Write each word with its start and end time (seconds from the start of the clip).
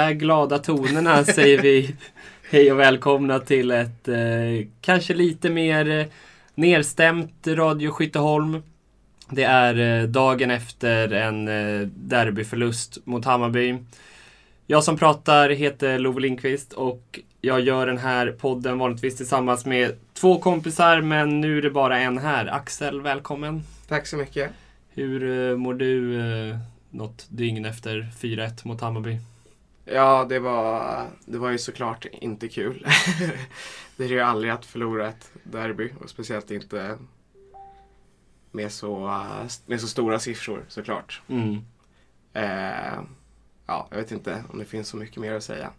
där 0.00 0.12
glada 0.12 0.58
tonerna 0.58 1.24
säger 1.24 1.62
vi 1.62 1.94
hej 2.50 2.72
och 2.72 2.78
välkomna 2.78 3.38
till 3.38 3.70
ett 3.70 4.08
eh, 4.08 4.66
kanske 4.80 5.14
lite 5.14 5.50
mer 5.50 5.90
eh, 5.90 6.06
nerstämt 6.54 7.46
Radio 7.46 7.90
Skytteholm. 7.90 8.62
Det 9.30 9.42
är 9.42 10.00
eh, 10.02 10.08
dagen 10.08 10.50
efter 10.50 11.12
en 11.12 11.48
eh, 11.48 11.86
derbyförlust 11.86 13.06
mot 13.06 13.24
Hammarby. 13.24 13.78
Jag 14.66 14.84
som 14.84 14.96
pratar 14.96 15.50
heter 15.50 15.98
Love 15.98 16.20
Lindqvist 16.20 16.72
och 16.72 17.20
jag 17.40 17.60
gör 17.60 17.86
den 17.86 17.98
här 17.98 18.26
podden 18.32 18.78
vanligtvis 18.78 19.16
tillsammans 19.16 19.66
med 19.66 19.94
två 20.14 20.38
kompisar 20.38 21.00
men 21.00 21.40
nu 21.40 21.58
är 21.58 21.62
det 21.62 21.70
bara 21.70 21.98
en 21.98 22.18
här. 22.18 22.46
Axel, 22.46 23.00
välkommen. 23.00 23.62
Tack 23.88 24.06
så 24.06 24.16
mycket. 24.16 24.50
Hur 24.90 25.50
eh, 25.50 25.56
mår 25.56 25.74
du 25.74 26.20
eh, 26.20 26.58
något 26.90 27.26
dygn 27.28 27.64
efter 27.64 28.08
4-1 28.20 28.66
mot 28.66 28.80
Hammarby? 28.80 29.18
Ja, 29.84 30.26
det 30.28 30.38
var, 30.38 31.06
det 31.24 31.38
var 31.38 31.50
ju 31.50 31.58
såklart 31.58 32.06
inte 32.12 32.48
kul. 32.48 32.86
det 33.96 34.04
är 34.04 34.08
ju 34.08 34.20
aldrig 34.20 34.52
att 34.52 34.66
förlora 34.66 35.08
ett 35.08 35.32
derby 35.42 35.92
och 36.00 36.10
speciellt 36.10 36.50
inte 36.50 36.98
med 38.50 38.72
så, 38.72 39.22
med 39.66 39.80
så 39.80 39.88
stora 39.88 40.18
siffror 40.18 40.64
såklart. 40.68 41.22
Mm. 41.28 41.64
Eh, 42.32 43.00
ja, 43.66 43.88
jag 43.90 43.96
vet 43.96 44.12
inte 44.12 44.44
om 44.52 44.58
det 44.58 44.64
finns 44.64 44.88
så 44.88 44.96
mycket 44.96 45.16
mer 45.16 45.34
att 45.34 45.44
säga. 45.44 45.70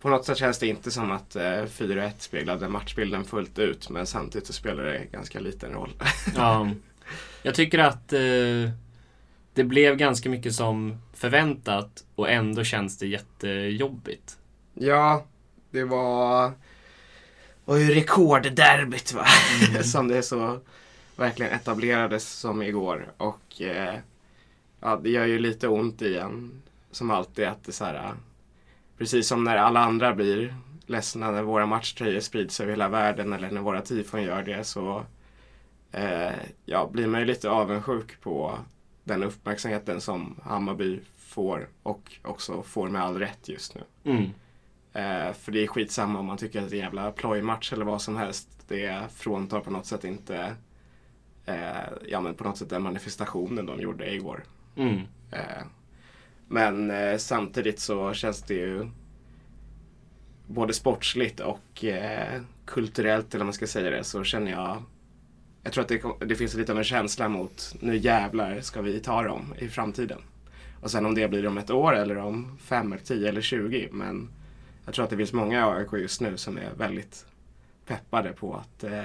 På 0.00 0.08
något 0.08 0.24
sätt 0.24 0.38
känns 0.38 0.58
det 0.58 0.66
inte 0.66 0.90
som 0.90 1.10
att 1.10 1.36
eh, 1.36 1.42
4-1 1.42 2.10
speglade 2.18 2.68
matchbilden 2.68 3.24
fullt 3.24 3.58
ut 3.58 3.90
men 3.90 4.06
samtidigt 4.06 4.46
så 4.46 4.52
spelar 4.52 4.84
det 4.84 5.04
ganska 5.12 5.40
liten 5.40 5.72
roll. 5.72 5.92
Ja. 6.36 6.70
Jag 7.42 7.54
tycker 7.54 7.78
att 7.78 8.12
eh, 8.12 8.70
det 9.54 9.64
blev 9.64 9.96
ganska 9.96 10.28
mycket 10.28 10.54
som 10.54 10.98
förväntat 11.14 12.04
och 12.14 12.30
ändå 12.30 12.64
känns 12.64 12.98
det 12.98 13.06
jättejobbigt. 13.06 14.38
Ja, 14.74 15.24
det 15.70 15.84
var, 15.84 16.52
var 17.64 17.76
ju 17.76 17.94
rekordderbyt 17.94 19.12
va? 19.12 19.26
som 19.82 20.08
det 20.08 20.22
så 20.22 20.60
verkligen 21.16 21.52
etablerades 21.52 22.28
som 22.28 22.62
igår. 22.62 23.12
Och 23.16 23.62
eh, 23.62 23.94
ja, 24.80 25.00
det 25.02 25.10
gör 25.10 25.26
ju 25.26 25.38
lite 25.38 25.68
ont 25.68 26.02
igen. 26.02 26.62
Som 26.90 27.10
alltid 27.10 27.44
att 27.44 27.64
det 27.64 27.72
så 27.72 27.84
här, 27.84 28.14
precis 28.98 29.28
som 29.28 29.44
när 29.44 29.56
alla 29.56 29.80
andra 29.80 30.14
blir 30.14 30.54
ledsna 30.86 31.30
när 31.30 31.42
våra 31.42 31.66
matchtröjor 31.66 32.20
sprids 32.20 32.60
över 32.60 32.70
hela 32.70 32.88
världen 32.88 33.32
eller 33.32 33.50
när 33.50 33.60
våra 33.60 33.80
tifon 33.80 34.22
gör 34.22 34.42
det 34.42 34.64
så 34.64 35.04
eh, 35.92 36.32
ja, 36.64 36.88
blir 36.92 37.06
man 37.06 37.20
ju 37.20 37.26
lite 37.26 37.50
avundsjuk 37.50 38.20
på 38.20 38.58
den 39.04 39.22
uppmärksamheten 39.22 40.00
som 40.00 40.40
Hammarby 40.42 41.00
får 41.16 41.68
och 41.82 42.12
också 42.22 42.62
får 42.62 42.88
med 42.88 43.02
all 43.02 43.18
rätt 43.18 43.48
just 43.48 43.74
nu. 43.74 43.82
Mm. 44.04 44.22
Eh, 44.92 45.32
för 45.32 45.52
det 45.52 45.62
är 45.62 45.66
skitsamma 45.66 46.18
om 46.18 46.26
man 46.26 46.36
tycker 46.36 46.62
att 46.62 46.70
det 46.70 46.76
är 46.76 46.78
en 46.78 46.84
jävla 46.84 47.12
plojmatch 47.12 47.72
eller 47.72 47.84
vad 47.84 48.02
som 48.02 48.16
helst. 48.16 48.48
Det 48.68 49.12
fråntar 49.14 49.60
på 49.60 49.70
något 49.70 49.86
sätt 49.86 50.04
inte 50.04 50.56
eh, 51.44 51.92
ja, 52.08 52.20
men 52.20 52.34
på 52.34 52.44
något 52.44 52.58
sätt 52.58 52.70
den 52.70 52.82
manifestationen 52.82 53.66
de 53.66 53.80
gjorde 53.80 54.14
igår. 54.14 54.44
Mm. 54.76 55.00
Eh, 55.30 55.64
men 56.48 56.90
eh, 56.90 57.16
samtidigt 57.16 57.80
så 57.80 58.12
känns 58.12 58.42
det 58.42 58.54
ju 58.54 58.90
både 60.46 60.72
sportsligt 60.72 61.40
och 61.40 61.84
eh, 61.84 62.42
kulturellt, 62.64 63.34
eller 63.34 63.42
om 63.42 63.46
man 63.46 63.54
ska 63.54 63.66
säga 63.66 63.90
det, 63.90 64.04
så 64.04 64.24
känner 64.24 64.50
jag 64.50 64.82
jag 65.64 65.72
tror 65.72 65.82
att 65.82 65.88
det, 65.88 66.26
det 66.26 66.34
finns 66.34 66.54
lite 66.54 66.72
av 66.72 66.78
en 66.78 66.84
känsla 66.84 67.28
mot 67.28 67.74
nu 67.80 67.96
jävlar 67.96 68.60
ska 68.60 68.82
vi 68.82 69.00
ta 69.00 69.22
dem 69.22 69.54
i 69.58 69.68
framtiden. 69.68 70.18
Och 70.80 70.90
sen 70.90 71.06
om 71.06 71.14
det 71.14 71.28
blir 71.28 71.46
om 71.46 71.58
ett 71.58 71.70
år 71.70 71.96
eller 71.96 72.16
om 72.16 72.58
fem, 72.60 72.92
eller 72.92 73.04
tio 73.04 73.28
eller 73.28 73.40
tjugo. 73.40 73.88
Men 73.92 74.28
jag 74.84 74.94
tror 74.94 75.04
att 75.04 75.10
det 75.10 75.16
finns 75.16 75.32
många 75.32 75.58
i 75.58 75.62
AIK 75.62 75.92
just 75.92 76.20
nu 76.20 76.36
som 76.36 76.56
är 76.56 76.70
väldigt 76.76 77.26
peppade 77.86 78.32
på 78.32 78.54
att 78.54 78.84
eh, 78.84 79.04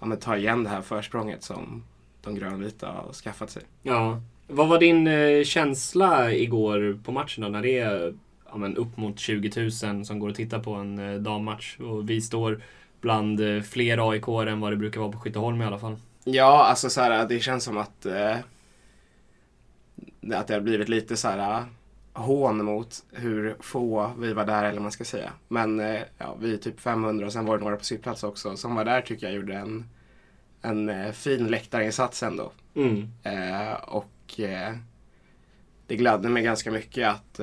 ja, 0.00 0.06
men 0.06 0.18
ta 0.18 0.36
igen 0.36 0.64
det 0.64 0.70
här 0.70 0.82
försprånget 0.82 1.42
som 1.42 1.84
de 2.22 2.34
grönvita 2.34 2.86
har 2.86 3.12
skaffat 3.12 3.50
sig. 3.50 3.62
Ja. 3.82 4.20
Vad 4.46 4.68
var 4.68 4.78
din 4.78 5.06
eh, 5.06 5.44
känsla 5.44 6.32
igår 6.32 6.98
på 7.04 7.12
matchen 7.12 7.42
då, 7.42 7.48
när 7.48 7.62
det 7.62 7.78
är 7.78 8.14
ja, 8.50 8.56
men 8.56 8.76
upp 8.76 8.96
mot 8.96 9.18
20 9.18 9.70
000 9.84 10.04
som 10.04 10.18
går 10.18 10.28
och 10.28 10.34
tittar 10.34 10.58
på 10.58 10.74
en 10.74 10.98
eh, 10.98 11.20
dammatch 11.20 11.78
och 11.80 12.10
vi 12.10 12.20
står 12.20 12.62
bland 13.02 13.40
eh, 13.40 13.62
fler 13.62 14.10
aik 14.10 14.48
än 14.48 14.60
vad 14.60 14.72
det 14.72 14.76
brukar 14.76 15.00
vara 15.00 15.12
på 15.12 15.18
Skytteholm 15.18 15.62
i 15.62 15.64
alla 15.64 15.78
fall? 15.78 15.96
Ja, 16.24 16.64
alltså 16.64 16.90
så 16.90 17.00
här, 17.00 17.28
det 17.28 17.40
känns 17.40 17.64
som 17.64 17.78
att, 17.78 18.06
eh, 18.06 18.36
att 20.34 20.46
det 20.46 20.54
har 20.54 20.60
blivit 20.60 20.88
lite 20.88 21.16
så 21.16 21.28
här 21.28 21.58
eh, 21.58 21.64
hån 22.12 22.64
mot 22.64 23.04
hur 23.12 23.56
få 23.60 24.12
vi 24.18 24.32
var 24.32 24.44
där 24.44 24.64
eller 24.64 24.72
vad 24.72 24.82
man 24.82 24.92
ska 24.92 25.04
säga. 25.04 25.32
Men 25.48 25.80
eh, 25.80 26.00
ja, 26.18 26.36
vi 26.40 26.54
är 26.54 26.56
typ 26.56 26.80
500 26.80 27.26
och 27.26 27.32
sen 27.32 27.46
var 27.46 27.58
det 27.58 27.64
några 27.64 27.76
på 27.76 27.84
sittplats 27.84 28.24
också 28.24 28.56
som 28.56 28.74
var 28.74 28.84
där 28.84 29.00
tycker 29.00 29.26
jag 29.26 29.36
gjorde 29.36 29.54
en, 29.54 29.88
en 30.62 30.88
eh, 30.88 31.12
fin 31.12 31.46
läktarinsats 31.46 32.22
ändå. 32.22 32.52
Mm. 32.74 33.08
Eh, 33.22 33.72
och 33.72 34.08
det 35.86 35.96
gladde 35.96 36.28
mig 36.28 36.42
ganska 36.42 36.70
mycket 36.70 37.08
att 37.08 37.34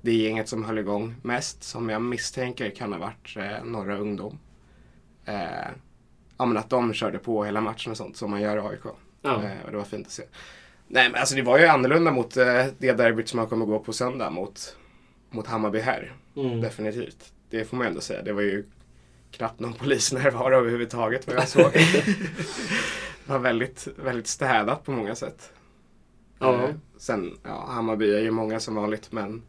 det 0.00 0.12
gänget 0.12 0.48
som 0.48 0.64
höll 0.64 0.78
igång 0.78 1.14
mest, 1.22 1.62
som 1.62 1.88
jag 1.88 2.02
misstänker 2.02 2.70
kan 2.70 2.92
ha 2.92 3.00
varit 3.00 3.36
eh, 3.36 3.64
Norra 3.64 3.96
Ungdom. 3.96 4.38
Eh, 5.28 5.68
ja, 6.38 6.46
men 6.46 6.56
att 6.56 6.70
de 6.70 6.92
körde 6.92 7.18
på 7.18 7.44
hela 7.44 7.60
matchen 7.60 7.90
och 7.90 7.96
sånt 7.96 8.16
som 8.16 8.30
man 8.30 8.40
gör 8.40 8.56
i 8.56 8.60
AIK. 8.60 8.84
Ja. 9.22 9.42
Eh, 9.42 9.64
och 9.64 9.70
det 9.70 9.76
var 9.76 9.84
fint 9.84 10.06
att 10.06 10.12
se. 10.12 10.22
Nej 10.88 11.10
men 11.10 11.20
alltså 11.20 11.34
det 11.34 11.42
var 11.42 11.58
ju 11.58 11.66
annorlunda 11.66 12.10
mot 12.10 12.36
eh, 12.36 12.66
det 12.78 12.92
derbyt 12.92 13.28
som 13.28 13.36
man 13.36 13.46
kommer 13.46 13.66
gå 13.66 13.78
på 13.78 13.92
söndag 13.92 14.30
mot, 14.30 14.76
mot 15.30 15.46
Hammarby 15.46 15.78
här. 15.78 16.12
Mm. 16.36 16.60
Definitivt. 16.60 17.32
Det 17.50 17.64
får 17.64 17.76
man 17.76 17.86
ändå 17.86 18.00
säga. 18.00 18.22
Det 18.22 18.32
var 18.32 18.42
ju 18.42 18.64
knappt 19.30 19.60
någon 19.60 19.72
polisnärvaro 19.72 20.54
överhuvudtaget 20.54 21.26
vad 21.26 21.36
jag 21.36 21.48
såg. 21.48 21.72
det 21.72 23.32
var 23.32 23.38
väldigt, 23.38 23.88
väldigt 23.96 24.26
städat 24.26 24.84
på 24.84 24.90
många 24.90 25.14
sätt. 25.14 25.52
Ja. 26.38 26.54
Eh, 26.54 26.74
sen, 26.98 27.38
ja, 27.42 27.66
Hammarby 27.68 28.14
är 28.14 28.20
ju 28.20 28.30
många 28.30 28.60
som 28.60 28.74
vanligt 28.74 29.12
men 29.12 29.42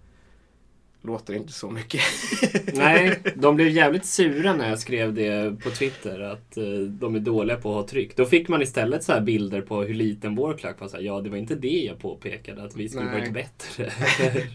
låter 1.10 1.34
inte 1.34 1.54
så 1.54 1.70
mycket. 1.70 2.02
Nej, 2.74 3.20
de 3.36 3.56
blev 3.56 3.68
jävligt 3.68 4.06
sura 4.06 4.54
när 4.54 4.70
jag 4.70 4.80
skrev 4.80 5.14
det 5.14 5.60
på 5.64 5.70
Twitter 5.70 6.20
att 6.20 6.58
eh, 6.58 6.64
de 6.80 7.16
är 7.16 7.20
dåliga 7.20 7.58
på 7.58 7.70
att 7.70 7.76
ha 7.76 7.88
tryck. 7.88 8.16
Då 8.16 8.26
fick 8.26 8.48
man 8.48 8.62
istället 8.62 9.04
så 9.04 9.14
här 9.14 9.22
bilder 9.22 9.62
på 9.62 9.82
hur 9.82 9.94
liten 9.94 10.36
vår 10.36 10.54
klack 10.54 10.80
var. 10.80 10.88
Så 10.88 10.98
här, 10.98 11.04
ja, 11.04 11.22
det 11.22 11.30
var 11.30 11.38
inte 11.38 11.56
det 11.56 11.86
jag 11.86 12.00
påpekade, 12.00 12.64
att 12.64 12.76
vi 12.76 12.90
skulle 12.90 13.06
Nej. 13.06 13.20
varit 13.20 13.34
bättre. 13.34 13.92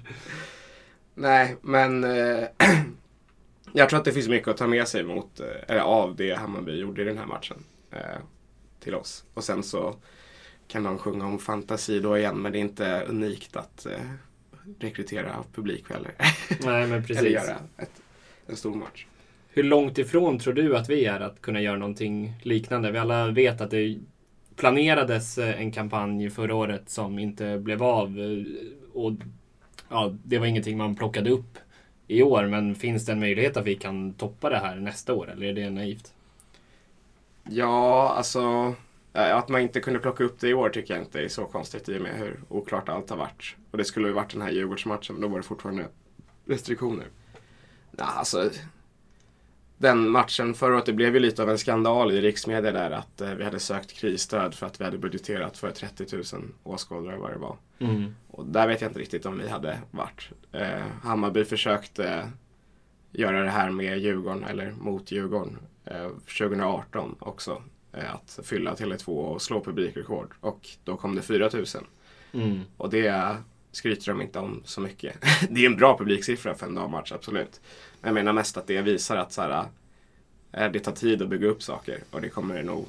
Nej, 1.15 1.57
men 1.61 2.05
eh, 2.05 2.45
jag 3.73 3.89
tror 3.89 3.99
att 3.99 4.05
det 4.05 4.13
finns 4.13 4.29
mycket 4.29 4.49
att 4.49 4.57
ta 4.57 4.67
med 4.67 4.89
sig 4.89 5.05
mot, 5.05 5.41
eh, 5.41 5.47
eller 5.69 5.81
av 5.81 6.17
det 6.17 6.35
Hammarby 6.35 6.81
gjorde 6.81 7.03
i 7.03 7.05
den 7.05 7.19
här 7.19 7.27
matchen 7.27 7.65
eh, 7.91 8.21
till 8.81 8.95
oss. 8.95 9.25
Och 9.35 9.45
sen 9.45 9.63
så 9.63 9.97
kan 10.69 10.83
de 10.83 10.99
sjunga 10.99 11.27
om 11.27 11.39
fantasi 11.39 12.01
då 12.01 12.19
igen, 12.19 12.43
men 12.43 12.53
det 12.53 12.59
är 12.59 12.61
inte 12.61 13.05
unikt 13.09 13.57
att 13.57 13.87
eh, 13.87 14.01
rekrytera 14.81 15.45
publik 15.55 15.91
heller. 15.91 16.13
Nej, 16.65 16.89
men 16.89 17.03
eller 17.17 17.31
precis. 17.31 17.31
göra 17.33 17.59
ett, 17.79 18.03
en 18.47 18.57
stor 18.57 18.75
match. 18.75 19.07
Hur 19.49 19.63
långt 19.63 19.99
ifrån 19.99 20.39
tror 20.39 20.55
du 20.55 20.77
att 20.77 20.91
vi 20.91 21.05
är 21.05 21.21
att 21.21 21.41
kunna 21.43 21.61
göra 21.61 21.77
någonting 21.77 22.35
liknande? 22.43 22.91
Vi 22.93 22.99
alla 22.99 23.31
vet 23.31 23.61
att 23.61 23.71
det 23.71 23.99
planerades 24.57 25.39
eh, 25.39 25.61
en 25.61 25.73
kampanj 25.73 26.31
förra 26.31 26.55
året 26.55 26.91
som 26.91 27.19
inte 27.19 27.59
blev 27.59 27.83
av. 27.83 28.21
eh, 28.21 28.45
Och 28.93 29.13
ja, 29.89 30.15
det 30.25 30.39
var 30.39 30.47
ingenting 30.47 30.79
man 30.79 30.97
plockade 30.97 31.31
upp 31.31 31.59
i 32.07 32.23
år. 32.23 32.47
Men 32.47 32.75
finns 32.75 33.07
det 33.07 33.13
en 33.13 33.21
möjlighet 33.21 33.57
att 33.57 33.67
vi 33.67 33.75
kan 33.75 34.15
toppa 34.15 34.51
det 34.51 34.59
här 34.59 34.77
nästa 34.77 35.15
år? 35.15 35.31
Eller 35.33 35.47
är 35.47 35.53
det 35.55 35.71
naivt? 35.71 36.15
Ja, 37.43 38.09
alltså 38.19 38.75
att 39.15 39.49
man 39.49 39.61
inte 39.61 39.81
kunde 39.81 39.99
plocka 39.99 40.25
upp 40.25 40.41
det 40.41 40.49
i 40.49 40.55
år 40.55 40.69
tycker 40.69 40.95
jag 40.95 41.03
inte 41.03 41.21
är 41.21 41.29
så 41.29 41.45
konstigt 41.45 41.89
i 41.89 41.99
och 41.99 42.03
med 42.03 42.19
hur 42.19 42.41
oklart 42.49 42.89
allt 42.89 43.11
har 43.11 43.17
varit. 43.17 43.57
Och 43.71 43.79
det 43.79 43.85
skulle 43.85 44.09
ju 44.09 44.15
varit 44.15 44.33
den 44.33 44.43
här 44.43 44.51
Djurgårdsmatchen, 44.51 45.15
men 45.15 45.21
då 45.21 45.29
var 45.29 45.37
det 45.37 45.43
fortfarande 45.43 45.87
restriktioner. 46.47 47.07
Nej, 47.91 48.07
alltså 48.17 48.51
den 49.79 50.09
matchen 50.09 50.55
förra 50.55 50.75
året, 50.75 50.87
det 50.87 50.93
blev 50.93 51.15
ju 51.15 51.21
lite 51.21 51.43
av 51.43 51.51
en 51.51 51.59
skandal 51.59 52.13
i 52.13 52.21
riksmedia 52.21 52.73
där 52.73 52.91
att 52.91 53.21
eh, 53.21 53.35
vi 53.35 53.45
hade 53.45 53.59
sökt 53.59 53.93
krisstöd 53.93 54.55
för 54.55 54.67
att 54.67 54.81
vi 54.81 54.85
hade 54.85 54.99
budgeterat 54.99 55.59
för 55.59 55.71
30 55.71 56.17
000 56.37 56.43
åskådare 56.63 57.17
vad 57.17 57.31
det 57.31 57.39
var. 57.39 57.57
Mm. 57.79 58.15
Och 58.31 58.47
där 58.47 58.69
vet 58.69 58.81
jag 58.81 58.91
inte 58.91 59.01
riktigt 59.01 59.27
om 59.27 59.39
vi 59.39 59.49
hade 59.49 59.79
varit. 59.91 60.31
Eh, 60.53 60.87
Hammarby 61.03 61.45
försökte 61.45 62.31
göra 63.11 63.43
det 63.43 63.51
här 63.51 63.71
med 63.71 63.99
Djurgården, 63.99 64.45
eller 64.45 64.73
mot 64.73 65.11
Djurgården, 65.11 65.59
eh, 65.85 66.09
2018 66.09 67.17
också. 67.19 67.63
Eh, 67.97 68.15
att 68.15 68.41
fylla 68.43 68.75
Tele2 68.75 69.09
och 69.09 69.43
slå 69.43 69.65
publikrekord. 69.65 70.35
Och 70.41 70.69
då 70.85 70.97
kom 70.97 71.15
det 71.15 71.23
4 71.23 71.51
000. 71.53 71.65
Mm. 72.33 72.61
Och 72.77 72.91
det 72.91 73.37
skryter 73.73 74.07
de 74.13 74.23
inte 74.23 74.39
om 74.39 74.63
så 74.65 74.81
mycket. 74.81 75.17
det 75.51 75.63
är 75.63 75.67
en 75.67 75.77
bra 75.77 75.99
publiksiffra 75.99 76.55
för 76.55 76.67
en 76.67 76.75
dammatch, 76.75 77.13
absolut. 77.13 77.61
Men 78.01 78.09
jag 78.09 78.15
menar 78.15 78.33
mest 78.33 78.57
att 78.57 78.67
det 78.67 78.83
visar 78.83 79.17
att 79.17 79.33
så 79.33 79.43
här, 79.43 79.65
eh, 80.53 80.71
det 80.73 80.81
tar 80.81 80.93
tid 80.93 81.23
att 81.23 81.29
bygga 81.29 81.49
upp 81.49 81.63
saker. 81.63 81.99
Och 82.11 82.21
det 82.21 82.29
kommer 82.29 82.55
det 82.55 82.63
nog 82.63 82.87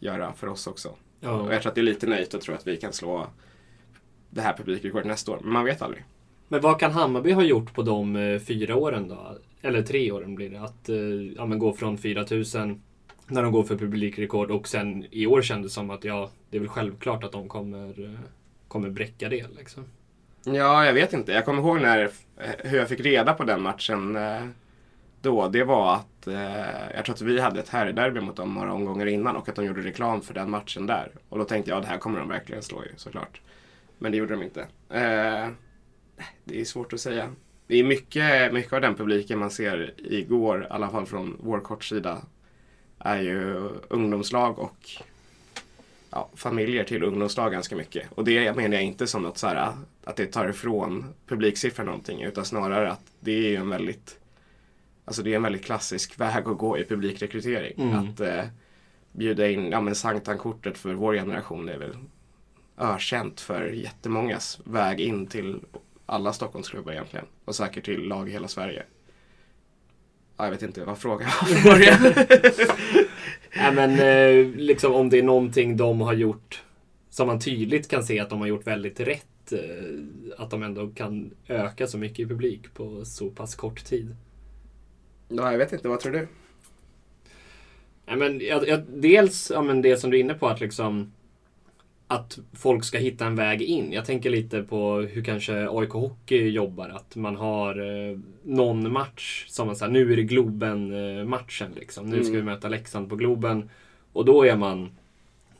göra 0.00 0.32
för 0.32 0.46
oss 0.46 0.66
också. 0.66 0.88
Och 0.88 0.96
Ja. 1.20 1.52
jag 1.52 1.62
tror 1.62 1.70
att 1.70 1.74
det 1.74 1.80
är 1.80 1.82
lite 1.82 2.06
nöjt 2.06 2.34
att 2.34 2.40
tro 2.40 2.54
att 2.54 2.66
vi 2.66 2.76
kan 2.76 2.92
slå 2.92 3.26
det 4.30 4.40
här 4.40 4.56
publikrekordet 4.56 5.06
nästa 5.06 5.32
år. 5.32 5.38
Men 5.42 5.52
man 5.52 5.64
vet 5.64 5.82
aldrig. 5.82 6.04
Men 6.48 6.60
vad 6.60 6.80
kan 6.80 6.92
Hammarby 6.92 7.32
ha 7.32 7.42
gjort 7.42 7.74
på 7.74 7.82
de 7.82 8.16
eh, 8.16 8.40
fyra 8.40 8.76
åren 8.76 9.08
då? 9.08 9.38
Eller 9.62 9.82
tre 9.82 10.12
åren 10.12 10.34
blir 10.34 10.50
det. 10.50 10.60
Att 10.60 10.88
ja, 11.36 11.46
men 11.46 11.58
gå 11.58 11.72
från 11.72 11.98
4000 11.98 12.82
när 13.28 13.42
de 13.42 13.52
går 13.52 13.64
för 13.64 13.76
publikrekord 13.76 14.50
och 14.50 14.68
sen 14.68 15.06
i 15.10 15.26
år 15.26 15.42
kändes 15.42 15.72
det 15.72 15.74
som 15.74 15.90
att 15.90 16.04
ja, 16.04 16.30
det 16.50 16.56
är 16.56 16.60
väl 16.60 16.68
självklart 16.68 17.24
att 17.24 17.32
de 17.32 17.48
kommer, 17.48 18.04
eh, 18.04 18.20
kommer 18.68 18.90
bräcka 18.90 19.28
det. 19.28 19.46
Liksom. 19.56 19.84
Ja, 20.44 20.86
jag 20.86 20.94
vet 20.94 21.12
inte. 21.12 21.32
Jag 21.32 21.44
kommer 21.44 21.62
ihåg 21.62 21.80
när, 21.80 22.02
eh, 22.36 22.50
hur 22.58 22.78
jag 22.78 22.88
fick 22.88 23.00
reda 23.00 23.34
på 23.34 23.44
den 23.44 23.62
matchen 23.62 24.16
eh, 24.16 24.46
då. 25.20 25.48
Det 25.48 25.64
var 25.64 25.94
att 25.94 26.06
jag 26.94 27.04
tror 27.04 27.14
att 27.14 27.20
vi 27.22 27.40
hade 27.40 27.60
ett 27.60 27.68
herrderby 27.68 28.20
mot 28.20 28.36
dem 28.36 28.54
några 28.54 28.72
omgångar 28.72 29.06
innan 29.06 29.36
och 29.36 29.48
att 29.48 29.56
de 29.56 29.64
gjorde 29.64 29.80
reklam 29.80 30.22
för 30.22 30.34
den 30.34 30.50
matchen 30.50 30.86
där. 30.86 31.10
Och 31.28 31.38
då 31.38 31.44
tänkte 31.44 31.70
jag, 31.70 31.76
att 31.76 31.82
det 31.82 31.88
här 31.88 31.98
kommer 31.98 32.18
de 32.18 32.28
verkligen 32.28 32.62
slå 32.62 32.84
ju 32.84 32.90
såklart. 32.96 33.40
Men 33.98 34.12
det 34.12 34.18
gjorde 34.18 34.34
de 34.34 34.42
inte. 34.42 34.66
Det 36.44 36.60
är 36.60 36.64
svårt 36.64 36.92
att 36.92 37.00
säga. 37.00 37.32
Det 37.66 37.76
är 37.76 37.84
mycket, 37.84 38.52
mycket 38.52 38.72
av 38.72 38.80
den 38.80 38.94
publiken 38.94 39.38
man 39.38 39.50
ser 39.50 39.94
igår, 39.96 40.62
i 40.62 40.66
alla 40.70 40.90
fall 40.90 41.06
från 41.06 41.36
vår 41.40 41.60
kortsida, 41.60 42.22
är 43.06 43.22
ju 43.22 43.68
ungdomslag 43.88 44.58
och 44.58 44.90
ja, 46.10 46.28
familjer 46.34 46.84
till 46.84 47.02
ungdomslag 47.02 47.52
ganska 47.52 47.76
mycket. 47.76 48.12
Och 48.14 48.24
det 48.24 48.56
menar 48.56 48.74
jag 48.74 48.84
inte 48.84 49.06
som 49.06 49.22
något 49.22 49.38
så 49.38 49.46
här 49.46 49.72
att 50.04 50.16
det 50.16 50.26
tar 50.26 50.48
ifrån 50.48 51.14
publiksiffran 51.26 51.86
någonting 51.86 52.22
utan 52.22 52.44
snarare 52.44 52.90
att 52.90 53.02
det 53.20 53.54
är 53.54 53.60
en 53.60 53.68
väldigt 53.68 54.18
Alltså 55.04 55.22
det 55.22 55.32
är 55.32 55.36
en 55.36 55.42
väldigt 55.42 55.64
klassisk 55.64 56.20
väg 56.20 56.48
att 56.48 56.58
gå 56.58 56.78
i 56.78 56.84
publikrekrytering. 56.84 57.74
Mm. 57.76 57.98
Att 57.98 58.20
eh, 58.20 58.44
bjuda 59.12 59.48
in, 59.48 59.70
ja 59.70 59.80
men 59.80 59.94
Sanktan-kortet 59.94 60.78
för 60.78 60.94
vår 60.94 61.14
generation 61.14 61.68
är 61.68 61.78
väl 61.78 61.96
ökänt 62.78 63.40
för 63.40 63.68
jättemångas 63.68 64.60
väg 64.64 65.00
in 65.00 65.26
till 65.26 65.60
alla 66.06 66.32
Stockholmsklubbar 66.32 66.92
egentligen. 66.92 67.26
Och 67.44 67.54
säkert 67.54 67.84
till 67.84 68.08
lag 68.08 68.28
i 68.28 68.32
hela 68.32 68.48
Sverige. 68.48 68.82
Ja, 70.36 70.44
jag 70.44 70.50
vet 70.50 70.62
inte 70.62 70.84
vad 70.84 70.98
frågan 70.98 71.28
var 71.40 71.48
från 71.54 71.72
början. 71.72 71.98
Nej, 73.56 73.72
men 73.74 73.90
eh, 74.00 74.56
liksom 74.56 74.94
om 74.94 75.10
det 75.10 75.18
är 75.18 75.22
någonting 75.22 75.76
de 75.76 76.00
har 76.00 76.12
gjort 76.12 76.62
som 77.10 77.26
man 77.26 77.40
tydligt 77.40 77.88
kan 77.88 78.04
se 78.04 78.20
att 78.20 78.30
de 78.30 78.40
har 78.40 78.46
gjort 78.46 78.66
väldigt 78.66 79.00
rätt. 79.00 79.52
Eh, 79.52 80.38
att 80.38 80.50
de 80.50 80.62
ändå 80.62 80.88
kan 80.88 81.30
öka 81.46 81.86
så 81.86 81.98
mycket 81.98 82.18
i 82.18 82.26
publik 82.26 82.74
på 82.74 83.04
så 83.04 83.30
pass 83.30 83.54
kort 83.54 83.84
tid. 83.84 84.16
ja, 85.28 85.50
jag 85.50 85.58
vet 85.58 85.72
inte, 85.72 85.88
vad 85.88 86.00
tror 86.00 86.12
du? 86.12 86.28
Nej, 88.06 88.16
men, 88.16 88.40
jag, 88.40 88.68
jag, 88.68 88.82
dels 88.88 89.50
ja, 89.54 89.62
men 89.62 89.82
det 89.82 89.96
som 89.96 90.10
du 90.10 90.16
är 90.16 90.20
inne 90.20 90.34
på 90.34 90.48
att 90.48 90.60
liksom 90.60 91.12
att 92.08 92.38
folk 92.52 92.84
ska 92.84 92.98
hitta 92.98 93.26
en 93.26 93.36
väg 93.36 93.62
in. 93.62 93.92
Jag 93.92 94.04
tänker 94.04 94.30
lite 94.30 94.62
på 94.62 94.94
hur 95.00 95.24
kanske 95.24 95.68
AIK 95.70 95.90
Hockey 95.90 96.48
jobbar. 96.48 96.88
Att 96.88 97.16
man 97.16 97.36
har 97.36 97.78
eh, 98.10 98.18
någon 98.42 98.92
match 98.92 99.44
som 99.48 99.66
man 99.66 99.76
säger, 99.76 99.92
nu 99.92 100.12
är 100.12 100.16
det 100.16 100.22
Globen-matchen. 100.22 101.70
Liksom. 101.76 102.06
Nu 102.06 102.16
ska 102.24 102.32
Mm. 102.34 102.46
vi 102.46 102.52
möta 102.52 102.68
Leksand 102.68 103.08
på 103.08 103.16
Globen. 103.16 103.70
Och 104.12 104.24
då 104.24 104.46
är 104.46 104.56
man 104.56 104.90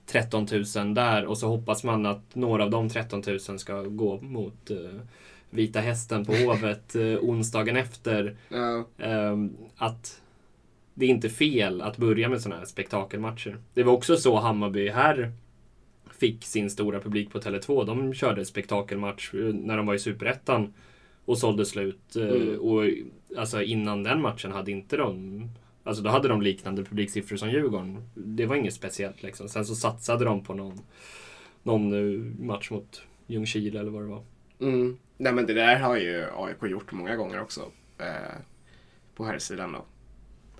13 0.07 0.47
000 0.77 0.95
där 0.95 1.25
och 1.25 1.39
så 1.39 1.49
hoppas 1.49 1.85
man 1.85 2.07
att 2.07 2.35
några 2.35 2.65
av 2.65 2.71
de 2.71 2.89
13 2.89 3.23
000 3.27 3.41
ska 3.59 3.83
gå 3.83 4.21
mot 4.21 4.71
eh, 4.71 4.77
Vita 5.51 5.81
Hästen 5.81 6.25
på 6.25 6.33
Hovet 6.47 6.95
eh, 6.95 7.03
onsdagen 7.03 7.77
efter. 7.77 8.37
Ja, 8.49 8.85
Ehm, 8.99 9.57
att 9.77 10.21
det 10.95 11.07
är 11.07 11.11
inte 11.11 11.29
fel 11.29 11.83
att 11.83 11.97
börja 11.97 12.29
med 12.29 12.41
sådana 12.41 12.59
här 12.59 12.67
spektakelmatcher. 12.67 13.57
Det 13.75 13.83
var 13.83 13.93
också 13.93 14.17
så 14.17 14.37
Hammarby 14.37 14.89
här 14.89 15.33
fick 16.19 16.45
sin 16.45 16.71
stora 16.71 17.01
publik 17.01 17.31
på 17.31 17.39
Tele2. 17.39 17.87
De 17.87 18.15
körde 18.15 18.45
spektakelmatch 18.45 19.35
eh, 19.35 19.41
när 19.41 19.77
de 19.77 19.87
var 19.87 19.95
i 19.95 19.99
Superettan 19.99 20.75
och 21.25 21.39
sålde 21.39 21.67
slut. 21.67 22.17
Eh, 22.17 22.23
Mm. 22.23 22.61
Och 22.61 22.85
alltså 23.39 23.63
innan 23.63 24.03
den 24.03 24.21
matchen 24.21 24.53
hade 24.53 24.71
inte 24.71 24.97
de 24.97 25.43
Alltså 25.87 26.03
då 26.03 26.11
hade 26.11 26.29
de 26.29 26.43
liknande 26.43 26.85
publiksiffror 26.85 27.37
som 27.37 27.51
Djurgården. 27.51 28.03
Det 28.15 28.47
var 28.47 28.57
inget 28.57 28.75
speciellt 28.75 29.23
liksom. 29.23 29.49
Sen 29.49 29.65
så 29.65 29.75
satsade 29.75 30.25
de 30.25 30.45
på 30.45 30.55
någon, 30.55 30.81
någon 31.63 31.93
eh, 31.93 32.21
match 32.47 32.71
mot 32.71 33.03
Ljungskile 33.27 33.81
eller 33.81 33.91
vad 33.91 34.03
det 34.03 34.09
var. 34.09 34.23
Mm. 34.61 34.97
Nej 35.17 35.33
men 35.33 35.47
det 35.47 35.55
där 35.55 35.79
har 35.79 35.97
ju 35.97 36.27
AIK 36.37 36.71
gjort 36.71 36.93
många 36.93 37.17
gånger 37.17 37.41
också. 37.41 37.61
Eh, 37.99 38.37
på 39.15 39.25
här 39.25 39.39
sidan 39.39 39.73
då. 39.73 39.85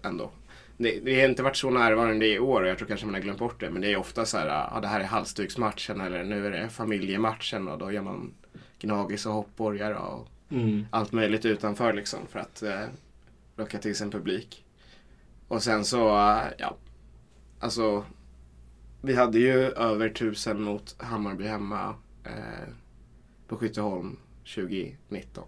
Ändå. 0.09 0.31
Det, 0.79 1.01
det 1.01 1.21
har 1.21 1.29
inte 1.29 1.43
varit 1.43 1.57
så 1.57 1.71
närvarande 1.71 2.27
i 2.27 2.39
år 2.39 2.63
och 2.63 2.69
jag 2.69 2.79
tror 2.79 2.89
kanske 2.89 3.07
man 3.07 3.15
har 3.15 3.23
glömt 3.23 3.39
bort 3.39 3.61
det. 3.61 3.71
Men 3.71 3.83
det 3.83 3.93
är 3.93 3.97
ofta 3.97 4.25
så 4.27 4.39
här, 4.39 4.47
ja 4.47 4.79
det 4.83 4.89
här 4.89 5.01
är 5.01 5.05
halsduksmatchen 5.05 6.01
eller 6.01 6.25
nu 6.25 6.47
är 6.47 6.51
det 6.51 6.69
familjematchen 6.69 7.69
och 7.69 7.79
då 7.79 7.93
gör 7.93 8.03
man 8.03 8.35
gnagis 8.81 9.27
och 9.27 9.33
hoppborgar 9.33 9.93
och 9.93 10.29
Mm. 10.51 10.87
allt 10.91 11.13
möjligt 11.13 11.45
utanför 11.45 11.93
liksom 11.93 12.27
för 12.27 12.39
att 12.39 12.63
eh, 12.63 12.83
locka 13.57 13.79
till 13.79 13.97
sin 13.97 14.11
publik. 14.11 14.65
Och 15.49 15.63
sen 15.63 15.85
så, 15.85 16.09
eh, 16.09 16.43
ja, 16.59 16.77
alltså 17.61 18.05
vi 19.03 19.15
hade 19.15 19.39
ju 19.39 19.53
över 19.71 20.09
tusen 20.09 20.63
mot 20.63 20.97
Hammarby 21.03 21.45
hemma 21.47 21.95
eh, 22.25 22.69
på 23.49 23.57
Skytteholm 23.57 24.17
2019. 24.55 25.45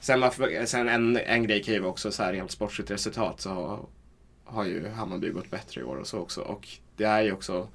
Sen, 0.00 0.20
varför- 0.20 0.66
sen 0.66 0.88
en, 0.88 1.16
en 1.16 1.42
grej 1.42 1.62
kan 1.62 1.74
ju 1.74 1.80
vara 1.80 1.90
också 1.90 2.10
så 2.12 2.22
här 2.22 2.32
rent 2.32 2.50
sportsligt 2.50 2.90
resultat 2.90 3.40
så 3.40 3.88
har, 4.44 4.64
ju 4.64 4.88
Hammarby 4.88 5.28
gått 5.30 5.50
bättre 5.50 5.80
i 5.80 5.84
år 5.84 5.96
och 5.96 6.06
så 6.06 6.18
också. 6.18 6.40
Och 6.40 6.68
det 6.96 7.04
är 7.04 7.22
ju 7.22 7.32
också, 7.32 7.68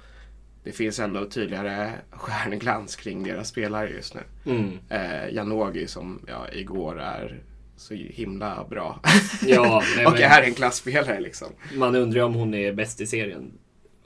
det 0.64 0.72
finns 0.72 0.98
ändå 0.98 1.24
tydligare 1.24 1.92
stjärnglans 2.10 2.96
kring 2.96 3.22
deras 3.24 3.48
spelare 3.48 3.90
just 3.90 4.14
nu. 4.14 4.20
Mm. 4.46 4.78
Eh, 4.88 5.34
Janogy 5.34 5.86
som 5.86 6.20
ja, 6.28 6.46
igår 6.52 7.00
är 7.00 7.40
så 7.76 7.94
himla 7.94 8.64
bra. 8.70 9.00
Ja, 9.46 9.82
nej, 9.96 10.06
och 10.06 10.20
är 10.20 10.42
en 10.42 10.54
klassspelare 10.54 11.20
liksom. 11.20 11.48
Man 11.74 11.94
undrar 11.94 12.18
ju 12.18 12.24
om 12.24 12.34
hon 12.34 12.54
är 12.54 12.72
bäst 12.72 13.00
i 13.00 13.06
serien. 13.06 13.52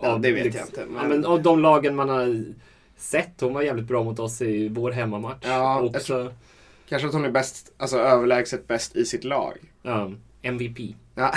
Ja, 0.00 0.18
det 0.22 0.32
vet 0.32 0.44
liksom- 0.44 0.60
jag 0.60 0.68
inte, 0.84 0.92
men- 0.94 1.02
Ja, 1.02 1.08
men 1.08 1.24
av 1.24 1.42
de 1.42 1.60
lagen 1.60 1.96
man 1.96 2.08
har 2.08 2.44
sett, 2.96 3.40
hon 3.40 3.54
var 3.54 3.62
jävligt 3.62 3.86
bra 3.86 4.02
mot 4.04 4.18
oss 4.18 4.42
i 4.42 4.68
vår 4.68 4.90
hemmamatch. 4.90 5.44
Ja, 5.46 5.80
Också, 5.80 6.32
Kanske 6.88 7.08
att 7.08 7.14
hon 7.14 7.24
är 7.24 7.30
bäst, 7.30 7.72
alltså 7.76 7.98
överlägset 7.98 8.66
bäst 8.68 8.96
i 8.96 9.04
sitt 9.04 9.24
lag. 9.24 9.58
ja, 9.82 10.10
MVP. 10.44 10.94
Ja. 11.14 11.32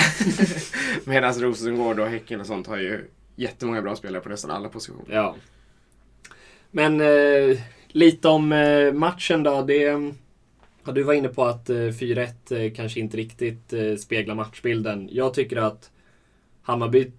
Medan 1.05 1.33
Rosengård 1.33 1.99
och 1.99 2.07
Häcken 2.07 2.39
och 2.39 2.47
sånt 2.47 2.67
har 2.67 2.77
ju 2.77 3.05
jättemånga 3.35 3.81
bra 3.81 3.95
spelare 3.95 4.21
på 4.21 4.29
nästan 4.29 4.51
alla 4.51 4.69
positioner. 4.69 5.15
Ja. 5.15 5.35
Men 6.71 7.01
eh, 7.01 7.59
lite 7.87 8.27
om 8.27 8.51
eh, 8.51 8.93
matchen 8.93 9.43
då. 9.43 9.61
Det, 9.61 9.81
ja, 10.85 10.91
du 10.91 11.03
var 11.03 11.13
inne 11.13 11.27
på 11.27 11.45
att 11.45 11.69
eh, 11.69 11.73
4-1 11.73 12.27
eh, 12.49 12.73
kanske 12.73 12.99
inte 12.99 13.17
riktigt 13.17 13.73
eh, 13.73 13.95
speglar 13.95 14.35
matchbilden. 14.35 15.09
Jag 15.11 15.33
tycker 15.33 15.57
att 15.57 15.91
Hammarby 16.61 17.11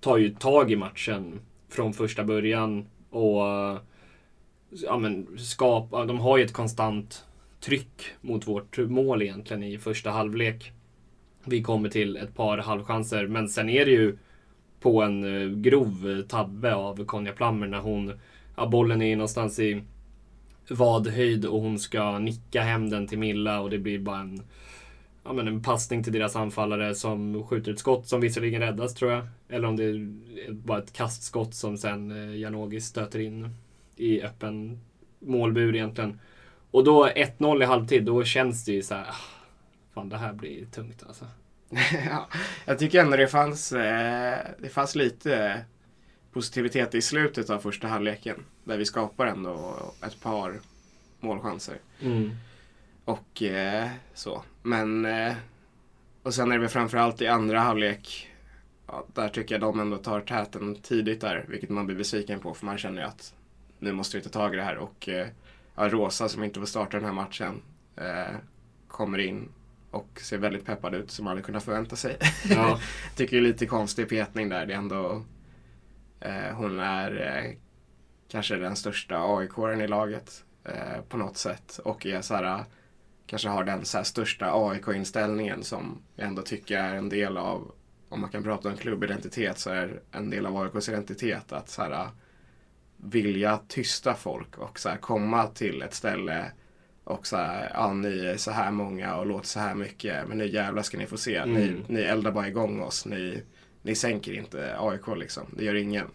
tar 0.00 0.16
ju 0.16 0.30
tag 0.30 0.72
i 0.72 0.76
matchen 0.76 1.40
från 1.68 1.92
första 1.92 2.24
början 2.24 2.86
och 3.10 3.42
ja, 4.70 4.98
men, 4.98 5.38
skapa, 5.38 6.04
de 6.04 6.20
har 6.20 6.38
ju 6.38 6.44
ett 6.44 6.52
konstant 6.52 7.24
tryck 7.60 8.04
mot 8.20 8.48
vårt 8.48 8.78
mål 8.78 9.22
egentligen 9.22 9.62
i 9.62 9.78
första 9.78 10.10
halvlek. 10.10 10.72
Vi 11.46 11.62
kommer 11.62 11.88
till 11.88 12.16
ett 12.16 12.34
par 12.34 12.58
halvchanser, 12.58 13.26
men 13.26 13.48
sen 13.48 13.68
är 13.68 13.84
det 13.84 13.90
ju 13.90 14.16
på 14.80 15.02
en 15.02 15.42
eh, 15.42 15.48
grov 15.48 16.22
tabbe 16.28 16.74
av 16.74 17.04
Konja 17.04 17.32
Plammer 17.32 17.66
när 17.66 17.78
hon, 17.78 18.12
ja, 18.56 18.66
bollen 18.66 19.02
är 19.02 19.16
någonstans 19.16 19.58
i 19.58 19.82
vadhöjd 20.68 21.44
och 21.44 21.60
hon 21.60 21.78
ska 21.78 22.18
nicka 22.18 22.62
hem 22.62 22.90
den 22.90 23.06
till 23.06 23.18
Milla 23.18 23.60
och 23.60 23.70
det 23.70 23.78
blir 23.78 23.98
bara 23.98 24.20
en, 24.20 24.42
ja, 25.24 25.32
men 25.32 25.48
en 25.48 25.62
passning 25.62 26.02
till 26.02 26.12
deras 26.12 26.36
anfallare 26.36 26.94
som 26.94 27.44
skjuter 27.46 27.72
ett 27.72 27.78
skott 27.78 28.06
som 28.06 28.20
visserligen 28.20 28.60
räddas 28.60 28.94
tror 28.94 29.12
jag. 29.12 29.26
Eller 29.48 29.68
om 29.68 29.76
det 29.76 29.84
är 29.84 30.52
bara 30.52 30.78
ett 30.78 30.92
kastskott 30.92 31.54
som 31.54 31.76
sen 31.76 32.10
eh, 32.10 32.40
Janogy 32.40 32.80
stöter 32.80 33.18
in 33.18 33.50
i 33.96 34.22
öppen 34.22 34.80
målbur 35.18 35.74
egentligen. 35.74 36.20
Och 36.70 36.84
då 36.84 37.08
1-0 37.08 37.62
i 37.62 37.66
halvtid, 37.66 38.04
då 38.04 38.24
känns 38.24 38.64
det 38.64 38.72
ju 38.72 38.82
så 38.82 38.94
här, 38.94 39.06
ah, 39.08 39.35
fan 39.96 40.08
det 40.08 40.16
här 40.16 40.32
blir 40.32 40.66
tungt 40.66 41.02
alltså. 41.06 41.26
ja, 42.10 42.28
jag 42.64 42.78
tycker 42.78 43.00
ändå 43.00 43.16
det 43.16 43.28
fanns, 43.28 43.72
eh, 43.72 44.38
det 44.58 44.68
fanns 44.68 44.94
lite 44.94 45.64
positivitet 46.32 46.94
i 46.94 47.02
slutet 47.02 47.50
av 47.50 47.58
första 47.58 47.88
halvleken. 47.88 48.44
Där 48.64 48.78
vi 48.78 48.84
skapar 48.84 49.26
ändå 49.26 49.76
ett 50.06 50.20
par 50.20 50.60
målchanser. 51.20 51.78
Mm. 52.00 52.30
Och 53.04 53.42
eh, 53.42 53.88
så. 54.14 54.42
Men 54.62 55.04
eh, 55.04 55.34
och 56.22 56.34
sen 56.34 56.50
är 56.50 56.54
det 56.54 56.60
väl 56.60 56.68
framförallt 56.68 57.20
i 57.20 57.26
andra 57.26 57.60
halvlek. 57.60 58.30
Ja, 58.86 59.06
där 59.14 59.28
tycker 59.28 59.54
jag 59.54 59.62
de 59.62 59.80
ändå 59.80 59.96
tar 59.96 60.20
täten 60.20 60.74
tidigt 60.74 61.20
där. 61.20 61.44
Vilket 61.48 61.70
man 61.70 61.86
blir 61.86 61.96
besviken 61.96 62.40
på 62.40 62.54
för 62.54 62.66
man 62.66 62.78
känner 62.78 63.00
ju 63.00 63.08
att 63.08 63.34
nu 63.78 63.92
måste 63.92 64.16
vi 64.16 64.22
ta 64.22 64.30
tag 64.30 64.54
i 64.54 64.56
det 64.56 64.62
här. 64.62 64.76
Och 64.76 65.08
ja, 65.74 65.88
Rosa 65.88 66.28
som 66.28 66.44
inte 66.44 66.60
får 66.60 66.66
starta 66.66 66.96
den 66.96 67.06
här 67.06 67.12
matchen 67.12 67.62
eh, 67.96 68.36
kommer 68.88 69.18
in 69.18 69.48
och 69.96 70.20
ser 70.20 70.38
väldigt 70.38 70.66
peppad 70.66 70.94
ut 70.94 71.10
som 71.10 71.24
man 71.24 71.30
hade 71.30 71.42
kunnat 71.42 71.64
förvänta 71.64 71.96
sig. 71.96 72.16
Ja. 72.50 72.80
tycker 73.16 73.36
det 73.36 73.40
är 73.40 73.48
lite 73.48 73.66
konstig 73.66 74.08
petning 74.08 74.48
där. 74.48 74.66
Det 74.66 74.72
är 74.72 74.78
ändå 74.78 75.24
eh, 76.20 76.54
hon 76.54 76.80
är 76.80 77.36
eh, 77.36 77.52
kanske 78.28 78.56
den 78.56 78.76
största 78.76 79.16
AIK-aren 79.18 79.80
i 79.80 79.88
laget 79.88 80.44
eh, 80.64 81.02
på 81.08 81.16
något 81.16 81.36
sätt 81.36 81.80
och 81.84 82.06
är 82.06 82.20
så 82.20 82.34
här 82.34 82.64
kanske 83.26 83.48
har 83.48 83.64
den 83.64 83.84
så 83.84 83.96
här 83.96 84.04
största 84.04 84.50
AIK-inställningen 84.52 85.62
som 85.62 86.02
jag 86.16 86.28
ändå 86.28 86.42
tycker 86.42 86.78
är 86.78 86.94
en 86.94 87.08
del 87.08 87.36
av, 87.36 87.74
om 88.08 88.20
man 88.20 88.30
kan 88.30 88.42
prata 88.42 88.68
om 88.68 88.76
klubbidentitet 88.76 89.58
så 89.58 89.70
är 89.70 90.00
en 90.12 90.30
del 90.30 90.46
av 90.46 90.56
AIKs 90.56 90.88
identitet 90.88 91.52
att 91.52 91.68
så 91.68 91.82
här, 91.82 92.08
vilja 92.96 93.60
tysta 93.68 94.14
folk 94.14 94.58
och 94.58 94.78
så 94.78 94.88
här, 94.88 94.96
komma 94.96 95.46
till 95.46 95.82
ett 95.82 95.94
ställe 95.94 96.52
och 97.06 97.26
så 97.26 97.36
här, 97.36 97.70
ja 97.74 97.92
ni 97.92 98.26
är 98.26 98.36
så 98.36 98.50
här 98.50 98.70
många 98.70 99.16
och 99.16 99.26
låter 99.26 99.46
så 99.46 99.60
här 99.60 99.74
mycket 99.74 100.28
men 100.28 100.38
nu 100.38 100.46
jävlar 100.46 100.82
ska 100.82 100.98
ni 100.98 101.06
få 101.06 101.16
se. 101.16 101.36
Mm. 101.36 101.54
Ni, 101.54 101.74
ni 101.88 102.00
eldar 102.00 102.32
bara 102.32 102.48
igång 102.48 102.80
oss. 102.80 103.06
Ni, 103.06 103.42
ni 103.82 103.94
sänker 103.94 104.32
inte 104.32 104.76
AIK 104.78 105.16
liksom. 105.16 105.42
Det 105.56 105.64
gör 105.64 105.74
ingen. 105.74 106.06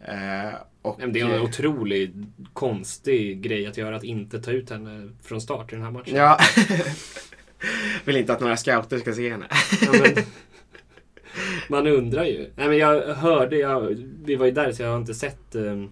Eh, 0.00 0.54
och, 0.82 1.00
Det 1.08 1.20
är 1.20 1.24
en 1.24 1.40
otroligt 1.40 2.14
konstig 2.52 3.40
grej 3.40 3.66
att 3.66 3.76
göra 3.76 3.96
att 3.96 4.04
inte 4.04 4.42
ta 4.42 4.50
ut 4.50 4.70
henne 4.70 5.10
från 5.22 5.40
start 5.40 5.72
i 5.72 5.76
den 5.76 5.84
här 5.84 5.90
matchen. 5.90 6.16
Ja. 6.16 6.38
Vill 8.04 8.16
inte 8.16 8.32
att 8.32 8.40
några 8.40 8.56
scouter 8.56 8.98
ska 8.98 9.12
se 9.12 9.30
henne. 9.30 9.46
Ja, 9.80 9.92
men, 9.92 10.24
man 11.68 11.86
undrar 11.86 12.24
ju. 12.24 12.50
Nej, 12.56 12.68
men 12.68 12.78
jag 12.78 13.14
hörde, 13.14 13.56
jag, 13.56 14.04
vi 14.24 14.34
var 14.34 14.46
ju 14.46 14.52
där 14.52 14.72
så 14.72 14.82
jag 14.82 14.90
har 14.90 14.98
inte 14.98 15.14
sett 15.14 15.54
eh, 15.54 15.84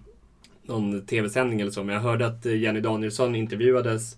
någon 0.63 1.05
tv-sändning 1.05 1.61
eller 1.61 1.71
så, 1.71 1.83
men 1.83 1.95
jag 1.95 2.01
hörde 2.01 2.25
att 2.25 2.45
eh, 2.45 2.59
Jenny 2.59 2.79
Danielsson 2.79 3.35
intervjuades 3.35 4.17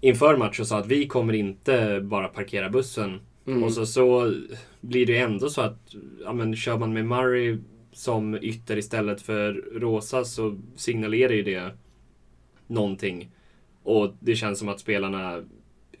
inför 0.00 0.36
match 0.36 0.60
och 0.60 0.66
sa 0.66 0.78
att 0.78 0.86
vi 0.86 1.06
kommer 1.06 1.32
inte 1.32 2.00
bara 2.02 2.28
parkera 2.28 2.70
bussen. 2.70 3.20
Mm. 3.46 3.62
Och 3.62 3.72
så, 3.72 3.86
så 3.86 4.34
blir 4.80 5.06
det 5.06 5.18
ändå 5.18 5.48
så 5.48 5.60
att 5.60 5.94
ja, 6.24 6.32
men, 6.32 6.56
kör 6.56 6.78
man 6.78 6.92
med 6.92 7.06
Murray 7.06 7.58
som 7.92 8.34
ytter 8.34 8.76
istället 8.76 9.22
för 9.22 9.52
Rosa 9.80 10.24
så 10.24 10.58
signalerar 10.76 11.32
ju 11.32 11.42
det 11.42 11.70
någonting. 12.66 13.30
Och 13.82 14.14
det 14.20 14.36
känns 14.36 14.58
som 14.58 14.68
att 14.68 14.80
spelarna 14.80 15.44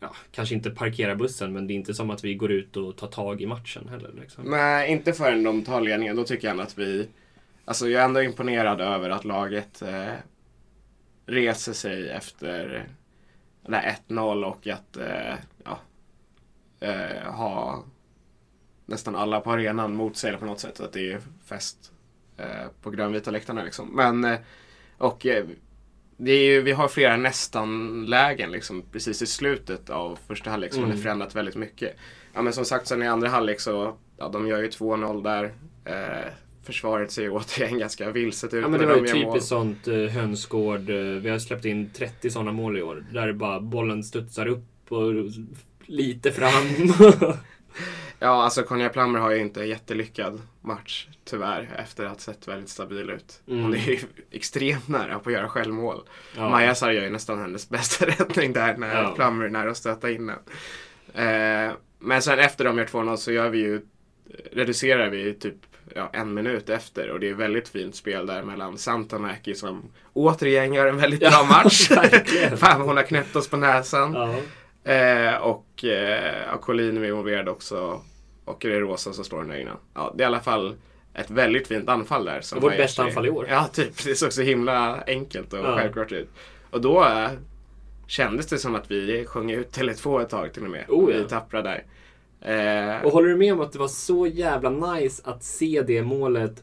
ja, 0.00 0.14
kanske 0.30 0.54
inte 0.54 0.70
parkerar 0.70 1.14
bussen, 1.14 1.52
men 1.52 1.66
det 1.66 1.72
är 1.72 1.74
inte 1.74 1.94
som 1.94 2.10
att 2.10 2.24
vi 2.24 2.34
går 2.34 2.52
ut 2.52 2.76
och 2.76 2.96
tar 2.96 3.06
tag 3.06 3.42
i 3.42 3.46
matchen 3.46 3.88
heller. 3.88 4.10
Liksom. 4.20 4.44
Nej, 4.44 4.92
inte 4.92 5.12
förrän 5.12 5.42
de 5.42 5.62
tar 5.62 5.80
ledningen. 5.80 6.16
Då 6.16 6.24
tycker 6.24 6.48
jag 6.48 6.60
att 6.60 6.78
vi... 6.78 7.08
Alltså 7.64 7.88
jag 7.88 8.00
är 8.00 8.04
ändå 8.04 8.22
imponerad 8.22 8.80
över 8.80 9.10
att 9.10 9.24
laget 9.24 9.82
eh, 9.82 10.12
reser 11.26 11.72
sig 11.72 12.08
efter 12.08 12.86
det 13.68 13.76
här 13.76 13.96
1-0 14.08 14.44
och 14.44 14.66
att 14.66 14.96
eh, 14.96 15.34
ja, 15.64 15.78
eh, 16.80 17.32
ha 17.32 17.84
nästan 18.86 19.16
alla 19.16 19.40
på 19.40 19.52
arenan 19.52 19.96
mot 19.96 20.16
sig 20.16 20.36
på 20.36 20.44
något 20.44 20.60
sätt. 20.60 20.80
Att 20.80 20.92
det 20.92 21.12
är 21.12 21.20
fest 21.44 21.92
eh, 22.36 22.68
på 22.82 22.90
grönvita 22.90 23.30
läktarna 23.30 23.62
liksom. 23.64 23.88
Men, 23.96 24.24
eh, 24.24 24.38
och 24.98 25.26
eh, 25.26 25.44
det 26.16 26.32
är 26.32 26.44
ju, 26.44 26.62
vi 26.62 26.72
har 26.72 26.88
flera 26.88 27.16
nästan-lägen 27.16 28.50
liksom, 28.52 28.82
precis 28.92 29.22
i 29.22 29.26
slutet 29.26 29.90
av 29.90 30.18
första 30.26 30.50
halvlek 30.50 30.72
som 30.74 30.84
Mm. 30.84 30.96
har 30.96 31.02
förändrat 31.02 31.34
väldigt 31.34 31.54
mycket. 31.56 31.96
Ja 32.34 32.42
men 32.42 32.52
som 32.52 32.64
sagt 32.64 32.86
sen 32.86 33.02
i 33.02 33.06
andra 33.08 33.28
halvlek 33.28 33.60
så, 33.60 33.96
ja 34.16 34.28
de 34.28 34.46
gör 34.48 34.58
ju 34.62 34.68
2-0 34.68 35.22
där. 35.22 35.54
Eh, 35.84 36.32
försvaret 36.66 37.10
ser 37.12 37.22
ju 37.22 37.30
återigen 37.30 37.78
ganska 37.78 38.10
vilset 38.10 38.54
ut. 38.54 38.62
Ja, 38.62 38.68
men 38.68 38.80
det 38.80 38.86
var 38.86 38.96
ju 38.96 39.02
de 39.02 39.08
gör 39.08 39.16
mål. 39.24 39.32
typiskt 39.34 39.48
sånt 39.48 39.88
eh, 39.88 39.94
hönsgård. 39.94 40.90
Eh, 40.90 40.96
vi 40.96 41.28
har 41.30 41.38
släppt 41.38 41.64
in 41.64 41.90
30 41.90 42.30
sådana 42.30 42.52
mål 42.52 42.78
i 42.78 42.82
år. 42.82 43.04
Där 43.12 43.32
bara 43.32 43.60
bollen 43.60 44.04
studsar 44.04 44.46
upp 44.46 44.64
och 44.92 45.12
lite 45.86 46.32
fram. 46.32 46.52
Ja, 48.18 48.42
alltså 48.44 48.62
Conja 48.62 48.88
Plummer 48.88 49.18
har 49.18 49.30
ju 49.30 49.38
inte 49.40 49.60
en 49.62 49.68
jättelyckad 49.68 50.40
match 50.60 51.08
tyvärr 51.24 51.70
efter 51.78 52.04
att 52.04 52.10
ha 52.10 52.18
sett 52.18 52.48
väldigt 52.48 52.68
stabil 52.68 53.10
ut. 53.10 53.42
Mm. 53.48 53.62
Hon 53.62 53.74
är 53.74 53.88
ju 53.88 53.98
extremt 54.30 54.88
nära 54.88 55.18
på 55.18 55.30
att 55.30 55.34
göra 55.34 55.48
självmål. 55.48 56.02
ja. 56.36 56.48
Maja 56.50 56.74
Sar 56.74 56.90
gör 56.90 57.02
ju 57.02 57.10
nästan 57.10 57.38
hennes 57.38 57.68
bästa 57.68 58.06
räddning 58.06 58.52
där 58.52 58.76
när 58.76 59.02
Ja. 59.02 59.12
Plummer 59.16 59.44
är 59.44 59.48
nära 59.48 59.70
att 59.70 59.76
stöta 59.76 60.10
in 60.10 60.26
den. 60.26 60.38
Eh, 61.14 61.72
men 61.98 62.22
sen 62.22 62.38
efter 62.38 62.64
de 62.64 62.78
gör 62.78 62.84
2-0 62.86 63.16
så 63.16 63.32
gör 63.32 63.48
vi 63.50 63.58
ju, 63.58 63.80
reducerar 64.52 65.10
vi 65.10 65.34
typ 65.34 65.56
ja, 65.96 66.10
en 66.12 66.34
minut 66.34 66.68
efter 66.70 67.10
och 67.10 67.20
det 67.20 67.30
är 67.30 67.34
väldigt 67.34 67.68
fint 67.68 67.94
spel 67.96 68.26
där 68.26 68.42
mellan 68.42 68.78
Santamäki 68.78 69.54
som 69.54 69.82
återigen 70.12 70.74
gör 70.74 70.86
en 70.86 70.96
väldigt 70.98 71.20
bra 71.20 71.28
Ja, 71.32 71.44
match. 71.64 71.90
verkligen. 71.90 72.56
Fan 72.56 72.80
hon 72.80 72.96
har 72.96 73.04
knäppt 73.04 73.36
oss 73.36 73.48
på 73.48 73.56
näsan. 73.56 74.12
Ja. 74.14 74.34
Eh, 74.92 75.34
och 75.34 75.84
eh, 75.84 76.58
Collin 76.60 76.96
är 76.96 77.04
involverad 77.04 77.48
också. 77.48 78.00
Och 78.44 78.58
det 78.60 78.74
är 78.74 78.80
Rosa 78.80 79.12
som 79.12 79.24
står 79.24 79.44
där 79.44 79.56
innan. 79.60 79.76
Ja, 79.94 80.14
det 80.16 80.22
är 80.22 80.24
i 80.24 80.26
alla 80.26 80.40
fall 80.40 80.74
ett 81.14 81.30
väldigt 81.30 81.68
fint 81.68 81.88
anfall 81.88 82.24
där. 82.24 82.40
Som 82.40 82.60
Vårt 82.60 82.76
bästa 82.76 83.02
sig- 83.02 83.08
anfall 83.08 83.26
i 83.26 83.30
år. 83.30 83.46
Ja, 83.50 83.68
typ. 83.72 84.04
Det 84.04 84.14
såg 84.14 84.32
så 84.32 84.42
himla 84.42 85.02
enkelt 85.06 85.52
och 85.52 85.58
Ja. 85.58 85.76
självklart 85.76 86.12
ut. 86.12 86.28
Och 86.70 86.80
då 86.80 87.04
eh, 87.04 87.28
kändes 88.06 88.46
det 88.46 88.58
som 88.58 88.74
att 88.74 88.90
vi 88.90 89.24
sjöng 89.26 89.50
ut 89.50 89.76
Tele2 89.76 90.22
ett 90.22 90.28
tag 90.30 90.52
till 90.52 90.64
och 90.64 90.70
med. 90.70 90.84
Oh, 90.88 91.12
ja. 91.12 91.18
Vi 91.22 91.24
tappra 91.28 91.62
där. 91.62 91.84
Eh, 92.46 93.04
Och 93.04 93.12
håller 93.12 93.28
du 93.28 93.36
med 93.36 93.52
om 93.52 93.60
att 93.60 93.72
det 93.72 93.78
var 93.78 93.88
så 93.88 94.26
jävla 94.26 94.70
nice 94.70 95.22
att 95.24 95.44
se 95.44 95.82
det 95.86 96.02
målet 96.02 96.62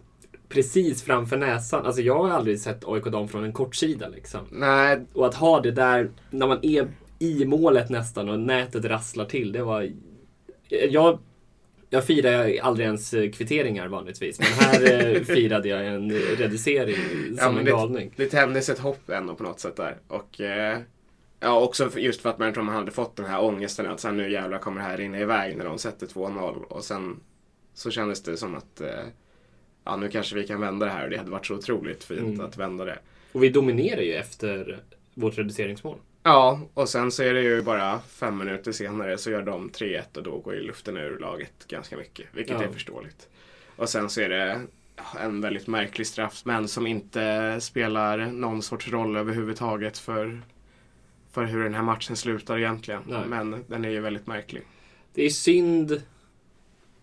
precis 0.50 1.04
framför 1.04 1.38
näsan? 1.38 1.86
Alltså 1.86 2.02
jag 2.02 2.24
har 2.24 2.30
aldrig 2.30 2.60
sett 2.60 2.88
AIK 2.88 3.04
dam 3.06 3.28
från 3.28 3.44
en 3.44 3.54
kortsida 3.54 4.08
liksom. 4.08 4.40
nej, 4.52 5.00
Och 5.14 5.26
att 5.26 5.36
ha 5.36 5.60
det 5.62 5.72
där 5.72 6.10
när 6.30 6.48
man 6.48 6.60
är 6.62 6.88
i 7.20 7.46
målet 7.46 7.90
nästan 7.90 8.30
och 8.30 8.40
nätet 8.40 8.86
rasslar 8.86 9.26
till. 9.26 9.52
Det 9.52 9.64
var... 9.64 9.92
Jag, 10.90 11.20
jag 11.90 12.04
firar 12.06 12.54
aldrig 12.62 12.86
ens 12.86 13.14
eh, 13.14 13.32
kvitteringar 13.32 13.88
vanligtvis. 13.88 14.40
Men 14.40 14.48
här 14.48 15.06
eh, 15.16 15.22
firade 15.36 15.68
jag 15.70 15.86
en 15.88 16.12
reducering 16.12 16.96
Ja, 17.38 17.44
som 17.44 17.56
men 17.56 17.68
en 17.68 17.72
galning. 17.74 18.14
det 18.16 18.26
tändes 18.26 18.70
ett 18.70 18.80
hopp 18.80 19.10
ändå 19.10 19.36
på 19.36 19.44
något 19.44 19.60
sätt 19.60 19.76
där. 19.76 19.98
Och 20.08 20.42
eh, 20.42 20.78
ja, 21.44 21.60
också 21.60 22.00
just 22.00 22.22
för 22.22 22.30
att 22.30 22.40
man 22.40 22.54
tror 22.54 22.64
man 22.64 22.76
hade 22.76 22.92
fått 22.92 23.16
den 23.16 23.26
här 23.26 23.44
ångesten 23.44 23.88
att 23.88 24.00
sen 24.00 24.18
nu 24.18 24.32
jävlar 24.32 24.58
kommer 24.60 24.82
det 24.82 24.88
här 24.88 24.98
rinna 24.98 25.20
iväg 25.20 25.58
när 25.58 25.66
de 25.66 25.78
sätter 25.78 26.08
2-0. 26.08 26.64
Och 26.64 26.84
sen 26.84 27.20
så 27.74 27.92
kändes 27.92 28.24
det 28.24 28.38
som 28.38 28.56
att 28.56 28.82
eh, 28.82 28.90
ja, 29.84 29.96
nu 29.96 30.10
kanske 30.10 30.36
vi 30.36 30.48
kan 30.48 30.62
vända 30.62 30.86
det 30.86 30.92
här 30.92 31.04
och 31.04 31.10
det 31.10 31.18
hade 31.18 31.32
varit 31.32 31.46
så 31.46 31.56
otroligt 31.56 32.04
fint 32.04 32.20
Mm. 32.20 32.42
att 32.46 32.58
vända 32.58 32.86
det. 32.86 33.00
Och 33.32 33.44
vi 33.44 33.50
dominerar 33.50 34.02
ju 34.02 34.14
efter 34.14 34.80
vårt 35.14 35.38
reduceringsmål. 35.38 35.98
Ja, 36.24 36.60
och 36.74 36.90
sen 36.90 37.12
så 37.12 37.24
är 37.24 37.34
det 37.34 37.42
ju 37.42 37.62
bara 37.62 38.00
fem 38.00 38.38
minuter 38.38 38.72
senare 38.72 39.18
så 39.18 39.32
gör 39.32 39.42
de 39.42 39.70
3-1 39.70 40.02
och 40.18 40.24
då 40.24 40.38
går 40.38 40.56
ju 40.56 40.62
luften 40.62 40.98
ur 40.98 41.20
laget 41.20 41.68
ganska 41.68 41.98
mycket, 41.98 42.26
vilket 42.34 42.60
Ja. 42.62 42.68
är 42.68 42.72
förståeligt. 42.72 43.30
Och 43.76 43.90
sen 43.90 44.10
så 44.10 44.22
är 44.22 44.30
det 44.30 44.62
en 45.20 45.42
väldigt 45.42 45.68
märklig 45.68 46.08
straff, 46.08 46.42
men 46.46 46.68
som 46.68 46.88
inte 46.88 47.58
spelar 47.62 48.18
någon 48.18 48.62
sorts 48.62 48.88
roll 48.92 49.18
överhuvudtaget 49.18 49.98
för, 49.98 50.42
för 51.34 51.44
hur 51.44 51.64
den 51.64 51.74
här 51.74 51.84
matchen 51.84 52.16
slutar 52.16 52.58
egentligen. 52.58 53.02
Nej. 53.08 53.20
Men 53.28 53.64
den 53.68 53.86
är 53.86 53.90
ju 53.90 54.00
väldigt 54.00 54.28
märklig. 54.28 54.64
Det 55.14 55.26
är 55.26 55.30
synd. 55.30 56.02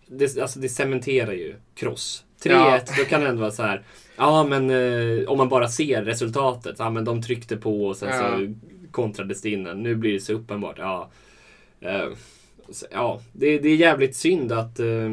Det, 0.07 0.37
alltså 0.39 0.59
det 0.59 0.69
cementerar 0.69 1.31
ju 1.33 1.55
kross. 1.75 2.25
3-1, 2.43 2.49
Ja. 2.49 2.79
då 2.97 3.03
kan 3.03 3.21
det 3.21 3.27
ändå 3.27 3.41
vara 3.41 3.51
så 3.51 3.63
här. 3.63 3.83
Ja, 4.17 4.43
men 4.49 4.69
eh, 4.69 5.27
om 5.29 5.37
man 5.37 5.49
bara 5.49 5.67
ser 5.69 6.03
resultatet. 6.03 6.75
Ja, 6.79 6.89
men 6.89 7.05
de 7.05 7.21
tryckte 7.21 7.57
på 7.57 7.85
och 7.85 7.97
sen 7.97 8.09
Ja. 8.09 8.37
så 8.37 8.53
kontrades 8.91 9.41
det 9.41 9.49
in. 9.49 9.63
Nu 9.63 9.95
blir 9.95 10.13
det 10.13 10.19
så 10.19 10.33
uppenbart. 10.33 10.75
Ja, 10.77 11.09
Eh, 11.83 12.09
så, 12.69 12.85
ja 12.91 13.21
det, 13.33 13.59
det 13.59 13.69
är 13.69 13.75
jävligt 13.75 14.15
synd 14.15 14.51
att 14.51 14.79
eh, 14.79 15.09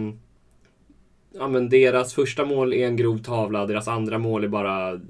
ja, 1.32 1.48
men 1.48 1.68
deras 1.68 2.14
första 2.14 2.44
mål 2.44 2.72
är 2.72 2.86
en 2.86 2.96
grov 2.96 3.18
tavla. 3.18 3.66
Deras 3.66 3.88
andra 3.88 4.18
mål 4.18 4.44
är 4.44 4.48
bara 4.48 5.00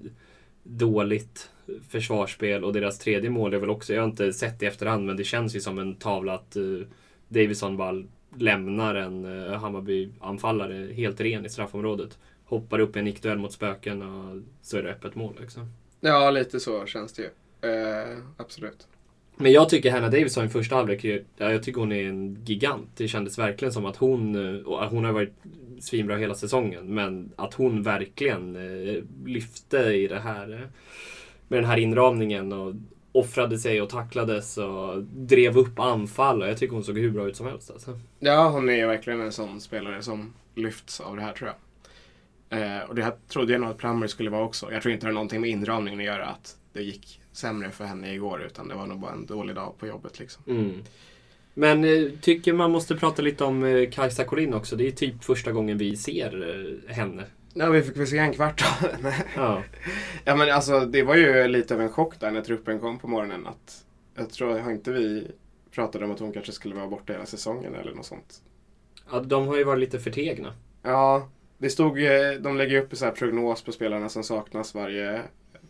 dåligt 0.63 1.51
försvarsspel 1.89 2.65
och 2.65 2.73
deras 2.73 2.99
tredje 2.99 3.31
mål 3.31 3.55
är 3.55 3.59
väl 3.59 3.71
också, 3.71 3.95
jag 3.95 4.03
har 4.03 4.09
inte 4.09 4.33
sett 4.33 4.61
det 4.61 4.67
i 4.67 4.69
efterhand, 4.69 5.07
men 5.07 5.17
det 5.17 5.25
känns 5.25 5.57
ju 5.57 5.61
som 5.61 5.79
en 5.79 5.95
tavla 5.95 6.35
att 6.35 6.57
uh, 6.57 6.87
Davison 7.29 7.77
bara 7.77 8.03
lämnar 8.39 8.95
en 8.95 9.25
uh, 9.25 9.53
Hammarby-anfallare 9.53 10.93
helt 10.93 11.21
ren 11.21 11.47
i 11.47 11.49
straffområdet. 11.49 12.19
Hoppar 12.45 12.79
upp 12.79 12.97
i 12.97 12.99
en 12.99 13.05
nickduell 13.05 13.39
mot 13.39 13.53
spöken 13.53 14.03
och 14.03 14.43
så 14.63 14.77
är 14.77 14.83
det 14.83 14.91
öppet 14.91 15.15
mål. 15.15 15.37
Liksom. 15.41 15.73
Ja, 16.01 16.31
lite 16.31 16.61
så 16.61 16.87
känns 16.87 17.13
det 17.13 17.23
ju. 17.23 17.29
Eh, 17.71 18.19
absolut. 18.37 18.87
Men 19.37 19.53
jag 19.53 19.69
tycker 19.69 19.91
Hanna 19.91 20.11
Davison 20.11 20.45
i 20.45 20.49
första 20.49 20.77
halvlek, 20.77 21.05
ja, 21.05 21.53
jag 21.53 21.63
tycker 21.63 21.81
hon 21.81 21.93
är 21.93 22.09
en 22.09 22.45
gigant. 22.45 22.91
Det 22.97 23.09
kändes 23.09 23.39
verkligen 23.39 23.73
som 23.73 23.87
att 23.87 23.97
hon, 23.97 24.35
eh, 24.35 24.63
och 24.63 24.91
hon 24.91 25.05
har 25.05 25.13
varit 25.13 25.35
svinbra 25.81 26.17
hela 26.17 26.35
säsongen, 26.35 26.95
men 26.95 27.33
att 27.37 27.55
hon 27.55 27.83
verkligen 27.83 28.57
eh, 28.57 29.03
lyfte 29.27 29.79
i 29.79 30.09
det 30.09 30.21
här 30.21 30.53
eh, 30.53 30.69
med 31.49 31.59
den 31.59 31.71
här 31.71 31.77
inramningen 31.77 32.53
och 32.53 32.75
offrade 33.13 33.59
sig 33.59 33.83
och 33.83 33.89
tacklades 33.89 34.59
och 34.59 35.03
drev 35.03 35.59
upp 35.59 35.79
anfall 35.79 36.43
och 36.43 36.49
jag 36.49 36.59
tycker 36.59 36.75
hon 36.75 36.85
såg 36.85 36.99
hur 36.99 37.11
bra 37.11 37.29
ut 37.29 37.37
som 37.37 37.47
helst. 37.47 37.71
Alltså. 37.71 37.99
Ja, 38.19 38.49
hon 38.49 38.69
är 38.69 38.77
ju 38.77 38.87
verkligen 38.87 39.21
en 39.21 39.33
sån 39.33 39.61
spelare 39.61 40.03
som 40.03 40.33
lyfts 40.55 41.01
av 41.01 41.17
det 41.17 41.23
här 41.23 41.33
tror 41.33 41.51
jag. 41.51 41.57
Eh, 42.51 42.83
och 42.83 42.95
det 42.95 43.03
här 43.03 43.13
trodde 43.29 43.53
jag 43.53 43.61
nog 43.61 43.71
att 43.71 43.79
Plummer 43.79 44.07
skulle 44.07 44.31
vara 44.31 44.45
också. 44.45 44.73
Jag 44.73 44.83
tror 44.83 44.95
inte 44.95 45.07
det 45.07 45.09
har 45.09 45.15
någonting 45.15 45.41
med 45.41 45.51
inramningen 45.51 46.01
att 46.01 46.07
göra 46.07 46.27
att 46.27 46.57
det 46.73 46.83
gick 46.83 47.21
sämre 47.33 47.71
för 47.71 47.85
henne 47.85 48.15
igår 48.15 48.43
utan 48.43 48.69
det 48.69 48.75
var 48.75 48.87
nog 48.87 48.99
bara 48.99 49.13
en 49.13 49.27
dålig 49.27 49.55
dag 49.55 49.75
på 49.79 49.87
jobbet 49.87 50.19
liksom. 50.19 50.43
Mm. 50.47 50.83
Men 51.55 51.85
eh, 51.85 52.11
tycker 52.21 52.53
man 52.53 52.71
måste 52.71 52.97
prata 52.97 53.23
lite 53.23 53.45
om 53.45 53.65
eh, 53.65 53.91
Kajsa 53.91 54.25
Collin 54.25 54.55
också. 54.55 54.77
Det 54.77 54.87
är 54.87 54.93
typ 54.93 55.25
första 55.25 55.53
gången 55.53 55.79
vi 55.79 55.97
ser 55.97 56.59
eh, 56.89 56.95
henne. 56.95 57.25
Ja, 57.55 57.71
vi 57.71 57.83
fick 57.83 57.97
väl 57.97 58.07
se 58.07 58.19
en 58.19 58.33
kvart 58.33 58.63
av 58.63 58.91
henne. 58.91 59.15
Ja. 59.37 59.63
Ja, 60.25 60.37
men 60.37 60.51
alltså 60.51 60.81
det 60.81 61.03
var 61.03 61.15
ju 61.15 61.49
lite 61.49 61.75
av 61.75 61.81
en 61.81 61.93
chock 61.93 62.21
där 62.21 62.31
när 62.31 62.43
truppen 62.43 62.81
kom 62.81 62.99
på 62.99 63.09
morgonen. 63.09 63.47
Att, 63.47 63.85
jag 64.15 64.31
tror, 64.31 64.59
har 64.59 64.71
inte 64.71 64.93
vi 64.93 65.31
pratade 65.71 66.05
om 66.05 66.11
att 66.11 66.21
hon 66.21 66.33
kanske 66.33 66.53
skulle 66.53 66.75
vara 66.75 66.87
borta 66.87 67.13
hela 67.13 67.27
säsongen 67.27 67.75
eller 67.75 67.95
något 67.95 68.07
sånt. 68.07 68.43
Ja, 69.11 69.21
de 69.21 69.47
har 69.47 69.57
ju 69.57 69.65
varit 69.65 69.81
lite 69.81 69.99
förtegna. 69.99 70.55
Ja, 70.83 71.29
det 71.59 71.71
stod 71.71 71.97
de 72.41 72.57
lägger 72.57 72.83
upp 72.83 72.93
en 72.93 72.97
sån 72.97 73.09
här 73.09 73.15
prognos 73.15 73.63
på 73.63 73.73
spelarna 73.73 74.09
som 74.09 74.23
saknas 74.23 74.75
varje 74.75 75.23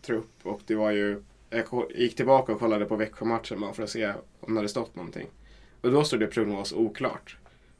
trupp 0.02 0.30
och 0.42 0.60
det 0.66 0.74
var 0.74 0.90
ju, 0.90 1.22
jag 1.50 1.84
gick 1.94 2.16
tillbaka 2.16 2.52
och 2.52 2.58
kollade 2.58 2.84
på 2.84 2.96
Växjö-matchen 2.96 3.60
bara 3.60 3.72
för 3.72 3.82
att 3.82 3.90
se 3.90 4.12
om 4.40 4.54
det 4.54 4.58
hade 4.58 4.68
stått 4.68 4.96
någonting. 4.96 5.26
Och 5.80 5.90
då 5.90 6.04
stod 6.04 6.20
det 6.20 6.26
prognos 6.26 6.72
oklart. 6.72 7.36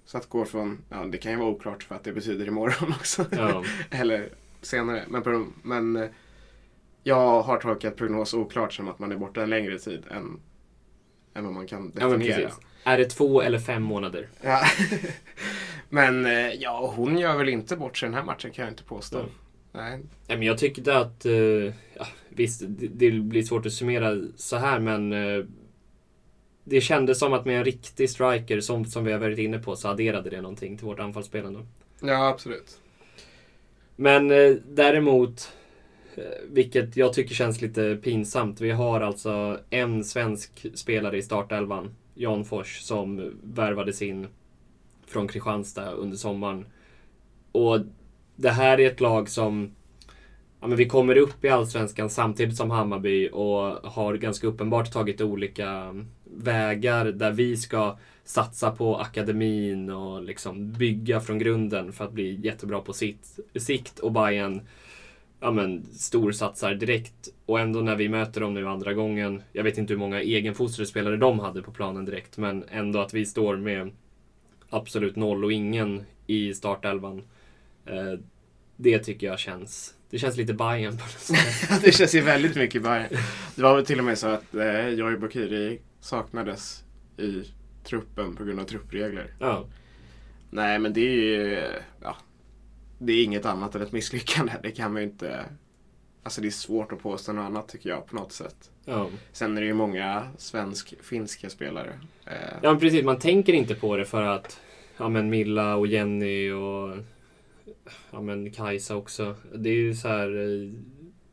Så 0.09 0.19
att 0.19 0.29
gå 0.29 0.45
från, 0.45 0.79
ja 0.89 0.97
det 1.05 1.19
kan 1.19 1.33
ju 1.33 1.39
vara 1.39 1.49
oklart 1.49 1.83
för 1.83 1.95
att 1.95 2.05
det 2.05 2.13
betyder 2.13 2.47
imorgon 2.47 2.93
också. 3.01 3.27
Ja. 3.31 3.65
Eller 3.91 4.29
senare. 4.63 5.05
Men, 5.09 5.53
men 5.63 5.97
eh, 5.97 6.09
jag 7.03 7.43
har 7.43 7.59
tolkat 7.61 7.97
prognos 7.97 8.35
oklart 8.35 8.73
som 8.73 8.89
att 8.89 8.99
man 8.99 9.13
är 9.13 9.17
borta 9.17 9.43
en 9.43 9.51
längre 9.51 9.79
tid 9.79 10.05
än, 10.11 10.41
än 11.35 11.45
vad 11.45 11.53
man 11.53 11.67
kan 11.67 11.93
ja, 11.95 12.09
definiera. 12.09 12.37
precis. 12.37 12.61
Är 12.85 12.99
det 12.99 13.05
två 13.05 13.43
eller 13.43 13.59
fem 13.59 13.83
månader? 13.83 14.29
Ja. 14.41 14.61
men 15.89 16.27
eh, 16.27 16.53
ja, 16.53 16.93
hon 16.97 17.19
gör 17.19 17.37
väl 17.37 17.49
inte 17.49 17.77
bort 17.77 17.97
sig 17.97 18.09
den 18.09 18.15
här 18.15 18.25
matchen 18.25 18.51
kan 18.51 18.65
jag 18.65 18.73
inte 18.73 18.85
påstå. 18.85 19.19
Mm. 19.19 19.31
Nej. 19.73 20.01
Nej, 20.29 20.39
men 20.39 20.43
jag 20.43 20.59
tyckte 20.59 20.97
att, 20.97 21.27
eh, 21.27 21.33
ja, 21.95 22.07
visst, 22.29 22.63
det, 22.67 23.11
blir 23.11 23.43
svårt 23.43 23.67
att 23.67 23.73
summera 23.73 24.17
så 24.37 24.57
här, 24.57 24.79
men 24.79 25.13
det 26.69 26.81
kändes 26.81 27.19
som 27.19 27.33
att 27.33 27.45
med 27.45 27.59
en 27.59 27.65
riktig 27.65 28.11
striker, 28.11 28.61
som, 28.61 28.85
som 28.85 29.05
vi 29.05 29.13
har 29.13 29.19
varit 29.19 29.39
inne 29.39 29.59
på, 29.59 29.77
så 29.77 29.89
adderade 29.89 30.31
det 30.31 30.41
någonting 30.41 30.77
till 30.77 30.87
vårt 30.87 31.01
anfallsspelande. 31.01 31.61
Ja, 32.01 32.29
absolut. 32.29 32.81
Men 33.97 34.31
eh, 34.31 34.57
däremot, 34.69 35.53
eh, 36.15 36.23
vilket 36.51 36.97
jag 36.97 37.13
tycker 37.13 37.35
känns 37.35 37.61
lite 37.61 37.99
pinsamt, 38.03 38.61
vi 38.61 38.71
har 38.71 39.01
alltså 39.01 39.61
en 39.71 40.05
svensk 40.05 40.67
spelare 40.75 41.19
i 41.19 41.23
startelvan, 41.23 41.95
Jan 42.15 42.45
Fors, 42.45 42.81
som 42.81 43.39
värvades 43.43 44.03
in 44.03 44.27
från 45.07 45.29
Kristianstad 45.29 45.91
under 45.91 46.17
sommaren. 46.17 46.67
Och 47.53 47.81
det 48.37 48.51
här 48.51 48.81
är 48.81 48.87
ett 48.87 49.01
lag 49.01 49.29
som 49.29 49.75
Ja, 50.61 50.67
men 50.67 50.77
vi 50.77 50.87
kommer 50.87 51.17
upp 51.17 51.45
i 51.45 51.49
Allsvenskan 51.49 52.11
samtidigt 52.11 52.57
som 52.57 52.71
Hammarby 52.71 53.29
och 53.33 53.91
har 53.91 54.15
ganska 54.15 54.47
uppenbart 54.47 54.93
tagit 54.93 55.21
olika 55.21 55.95
vägar 56.37 57.05
där 57.05 57.31
vi 57.31 57.57
ska 57.57 57.99
satsa 58.25 58.71
på 58.71 58.97
akademin 58.97 59.91
och 59.91 60.23
liksom 60.23 60.73
bygga 60.73 61.21
från 61.21 61.39
grunden 61.39 61.93
för 61.93 62.05
att 62.05 62.13
bli 62.13 62.41
jättebra 62.43 62.81
på 62.81 62.93
sitt, 62.93 63.39
sikt 63.55 63.99
och 63.99 64.13
Bayern 64.13 64.61
ja, 65.41 65.51
men, 65.51 65.85
storsatsar 65.93 66.75
direkt. 66.75 67.29
Och 67.47 67.61
ändå 67.61 67.81
när 67.81 67.97
vi 67.97 68.09
möter 68.09 68.41
dem 68.41 68.55
nu 68.55 68.69
andra 68.69 68.95
gången, 68.95 69.43
jag 69.53 69.65
vet 69.65 69.79
inte 69.79 69.93
hur 69.93 69.99
många 69.99 70.21
egenfostrade 70.21 70.87
spelare 70.89 71.17
de 71.17 71.39
hade 71.39 71.63
på 71.63 71.73
planen 71.73 72.05
direkt, 72.05 72.39
men 72.39 72.65
ändå 72.71 73.01
att 73.01 73.15
vi 73.15 73.27
står 73.27 73.57
med 73.57 73.91
absolut 74.71 75.17
noll 75.17 75.45
och 75.45 75.53
ingen 75.53 76.05
i 76.27 76.55
startelvan. 76.55 77.23
Eh, 77.87 78.21
det 78.77 78.99
tycker 78.99 79.27
jag 79.27 79.39
känns, 79.39 79.95
det 80.11 80.19
känns 80.19 80.37
lite 80.37 80.55
Bayern 80.55 80.97
på 80.97 81.05
något 81.05 81.11
sätt. 81.11 81.83
det 81.85 81.93
känns 81.93 82.15
ju 82.15 82.21
väldigt 82.21 82.57
mycket 82.57 82.83
Bayern. 82.83 83.17
Det 83.55 83.63
var 83.63 83.75
väl 83.75 83.87
till 83.87 83.99
och 83.99 84.05
med 84.05 84.19
så 84.19 84.27
att 84.27 84.55
eh, 84.55 84.89
Joy 84.89 85.17
Bokiri 85.17 85.79
saknades 86.01 86.85
i 87.17 87.45
truppen 87.85 88.37
på 88.37 88.45
grund 88.45 88.61
av 88.61 88.65
truppregler. 88.65 89.35
Ja. 89.39 89.65
Nej, 90.51 90.79
men 90.79 90.93
det 90.93 91.01
är 91.01 91.13
ju 91.13 91.65
ja, 92.03 92.17
det 92.99 93.13
är 93.13 93.25
inget 93.25 93.47
annat 93.47 93.75
än 93.75 93.83
ett 93.83 93.93
misslyckande. 93.93 94.53
Det 94.63 94.71
kan 94.71 94.93
man 94.93 95.03
ju 95.03 95.09
inte... 95.09 95.45
Alltså 96.23 96.41
det 96.41 96.49
är 96.49 96.51
svårt 96.51 96.93
att 96.93 97.03
påstå 97.03 97.33
något 97.33 97.43
annat 97.43 97.69
tycker 97.69 97.91
jag 97.91 98.07
på 98.07 98.17
något 98.17 98.33
sätt. 98.33 98.71
Ja. 98.85 99.11
Sen 99.33 99.57
är 99.57 99.61
det 99.61 99.67
ju 99.67 99.75
många 99.75 100.29
svensk-finska 100.39 101.51
spelare. 101.51 101.93
Eh, 102.27 102.33
ja, 102.63 102.71
men 102.71 102.81
precis. 102.81 103.05
Man 103.05 103.19
tänker 103.19 103.53
inte 103.53 103.75
på 103.75 103.97
det 103.97 104.05
för 104.05 104.23
att 104.23 104.61
ja, 104.97 105.09
men 105.09 105.31
Milla 105.31 105.77
och 105.77 105.87
Jenny 105.87 106.51
och 106.51 106.97
ja, 108.11 108.21
men 108.21 108.51
Kajsa 108.51 108.97
också. 108.97 109.35
Det 109.55 109.71
är 109.71 109.75
ju 109.75 109.95
så 109.95 110.09
här, 110.09 110.37
eh, 110.37 110.73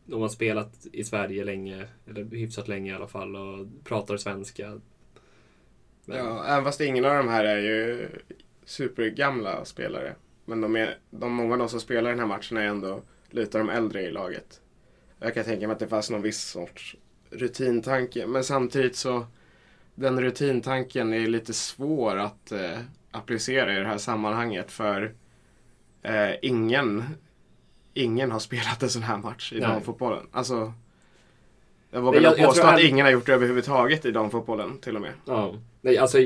de 0.06 0.22
har 0.22 0.30
spelat 0.30 0.88
i 0.92 1.04
Sverige 1.04 1.44
länge, 1.44 1.88
eller 2.10 2.26
hyfsat 2.26 2.68
länge 2.68 2.92
i 2.92 2.96
alla 2.96 3.08
fall, 3.08 3.36
och 3.36 3.68
pratar 3.84 4.18
svenska. 4.18 4.82
Men, 6.06 6.18
Ja, 6.18 6.46
även 6.46 6.64
fast 6.64 6.82
ingen 6.82 7.06
av 7.06 7.16
de 7.16 7.28
här 7.28 7.46
är 7.46 7.58
ju 7.58 8.10
supergamla 8.66 9.66
spelare. 9.66 10.16
Men 10.46 10.62
de 10.62 10.76
är, 10.76 10.98
de, 11.10 11.34
många 11.34 11.54
av 11.54 11.60
de 11.60 11.70
som 11.70 11.80
spelar 11.80 12.10
den 12.10 12.20
här 12.20 12.28
matchen 12.28 12.58
är 12.58 12.66
ändå 12.66 13.02
lite 13.30 13.60
av 13.60 13.66
de 13.66 13.74
äldre 13.74 14.02
i 14.02 14.12
laget. 14.12 14.62
Jag 15.20 15.34
kan 15.34 15.44
tänka 15.44 15.68
mig 15.68 15.74
att 15.74 15.80
det 15.80 15.88
fanns 15.88 16.10
någon 16.10 16.22
viss 16.22 16.42
sorts 16.42 16.96
rutintanke. 17.30 18.28
Men 18.28 18.44
samtidigt 18.44 18.96
så, 18.96 19.26
den 19.96 20.22
rutintanken 20.22 21.14
är 21.14 21.28
lite 21.28 21.54
svår 21.54 22.18
att 22.18 22.52
eh, 22.52 22.80
applicera 23.12 23.76
i 23.76 23.80
det 23.80 23.88
här 23.88 23.98
sammanhanget. 23.98 24.72
För 24.72 25.14
eh, 26.02 26.32
ingen, 26.42 27.04
ingen 27.96 28.32
har 28.32 28.40
spelat 28.40 28.84
en 28.84 28.90
sån 28.90 29.02
här 29.04 29.18
match 29.18 29.54
i 29.54 29.60
damfotbollen. 29.60 30.28
Alltså, 30.32 30.74
jag 31.92 32.02
vågar 32.02 32.22
Jag- 32.22 32.30
nog 32.32 32.40
jag 32.40 32.46
påstå 32.48 32.62
tror 32.62 32.70
att 32.74 32.80
all- 32.80 32.86
ingen 32.86 33.06
har 33.06 33.12
gjort 33.14 33.26
det 33.26 33.34
överhuvudtaget 33.34 34.06
i 34.06 34.12
damfotbollen 34.12 34.78
till 34.78 34.96
och 34.96 35.02
med. 35.02 35.12
Ja. 35.26 35.54
Nej, 35.82 35.98
alltså, 35.98 36.18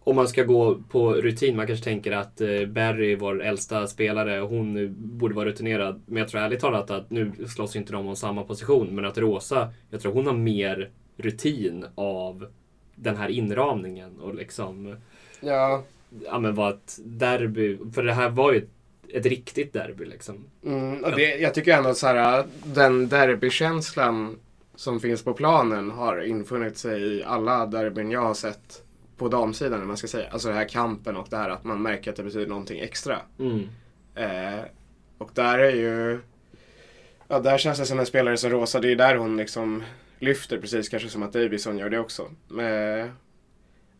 om 0.00 0.16
man 0.16 0.28
ska 0.28 0.42
gå 0.44 0.74
på 0.90 1.12
rutin, 1.14 1.56
man 1.56 1.66
kanske 1.66 1.84
tänker 1.84 2.12
att 2.12 2.40
eh, 2.40 2.66
Barry, 2.66 3.16
vår 3.16 3.42
äldsta 3.42 3.86
spelare, 3.86 4.40
hon 4.40 4.94
borde 4.98 5.34
vara 5.34 5.48
rutinerad. 5.48 6.02
Men 6.06 6.16
jag 6.16 6.28
tror 6.28 6.40
ärligt 6.40 6.60
talat 6.60 6.90
att 6.90 7.10
nu 7.10 7.32
slåss 7.48 7.76
inte 7.76 7.92
de 7.92 8.06
om 8.08 8.16
samma 8.16 8.44
position, 8.44 8.94
men 8.94 9.04
att 9.04 9.18
Rosa, 9.18 9.72
jag 9.90 10.00
tror 10.00 10.12
hon 10.12 10.26
har 10.26 10.34
mer 10.34 10.90
rutin 11.16 11.84
av 11.94 12.46
den 12.94 13.16
här 13.16 13.28
inramningen 13.28 14.20
och 14.20 14.34
liksom, 14.34 14.96
Ja, 15.40 15.82
ja 16.24 16.38
men 16.38 16.54
vad 16.54 16.70
ett 16.74 16.98
derby, 17.04 17.78
för 17.94 18.02
det 18.02 18.12
här 18.12 18.30
var 18.30 18.52
ju 18.52 18.58
ett, 18.58 18.68
ett 19.14 19.26
riktigt 19.26 19.72
derby 19.72 20.04
liksom. 20.04 20.44
Mm, 20.64 21.04
och 21.04 21.10
det, 21.10 21.36
jag 21.36 21.54
tycker 21.54 21.76
ändå 21.76 21.94
så 21.94 22.06
här, 22.06 22.44
den 22.64 23.08
derbykänslan 23.08 24.38
som 24.74 25.00
finns 25.00 25.24
på 25.24 25.32
planen 25.34 25.90
har 25.90 26.20
infunnit 26.22 26.78
sig 26.78 27.02
i 27.02 27.24
alla 27.24 27.66
derbyn 27.66 28.10
jag 28.10 28.20
har 28.20 28.34
sett 28.34 28.82
på 29.16 29.28
damsidan, 29.28 29.86
man 29.86 29.96
ska 29.96 30.06
säga. 30.06 30.28
Alltså 30.30 30.48
den 30.48 30.56
här 30.56 30.68
kampen 30.68 31.16
och 31.16 31.26
det 31.30 31.36
här 31.36 31.50
att 31.50 31.64
man 31.64 31.82
märker 31.82 32.10
att 32.10 32.16
det 32.16 32.22
betyder 32.22 32.46
någonting 32.46 32.80
extra. 32.80 33.18
Mm. 33.38 33.68
Eh, 34.14 34.60
och 35.18 35.30
där 35.34 35.58
är 35.58 35.70
ju... 35.76 36.20
Ja, 37.28 37.38
där 37.40 37.58
känns 37.58 37.78
det 37.78 37.86
som 37.86 37.98
en 37.98 38.06
spelare 38.06 38.36
som 38.36 38.50
Rosa, 38.50 38.80
det 38.80 38.92
är 38.92 38.96
där 38.96 39.16
hon 39.16 39.36
liksom 39.36 39.82
lyfter 40.18 40.58
precis 40.58 40.88
kanske 40.88 41.08
som 41.08 41.22
att 41.22 41.32
Davison 41.32 41.78
gör 41.78 41.90
det 41.90 41.98
också. 41.98 42.22
Eh, 42.60 43.06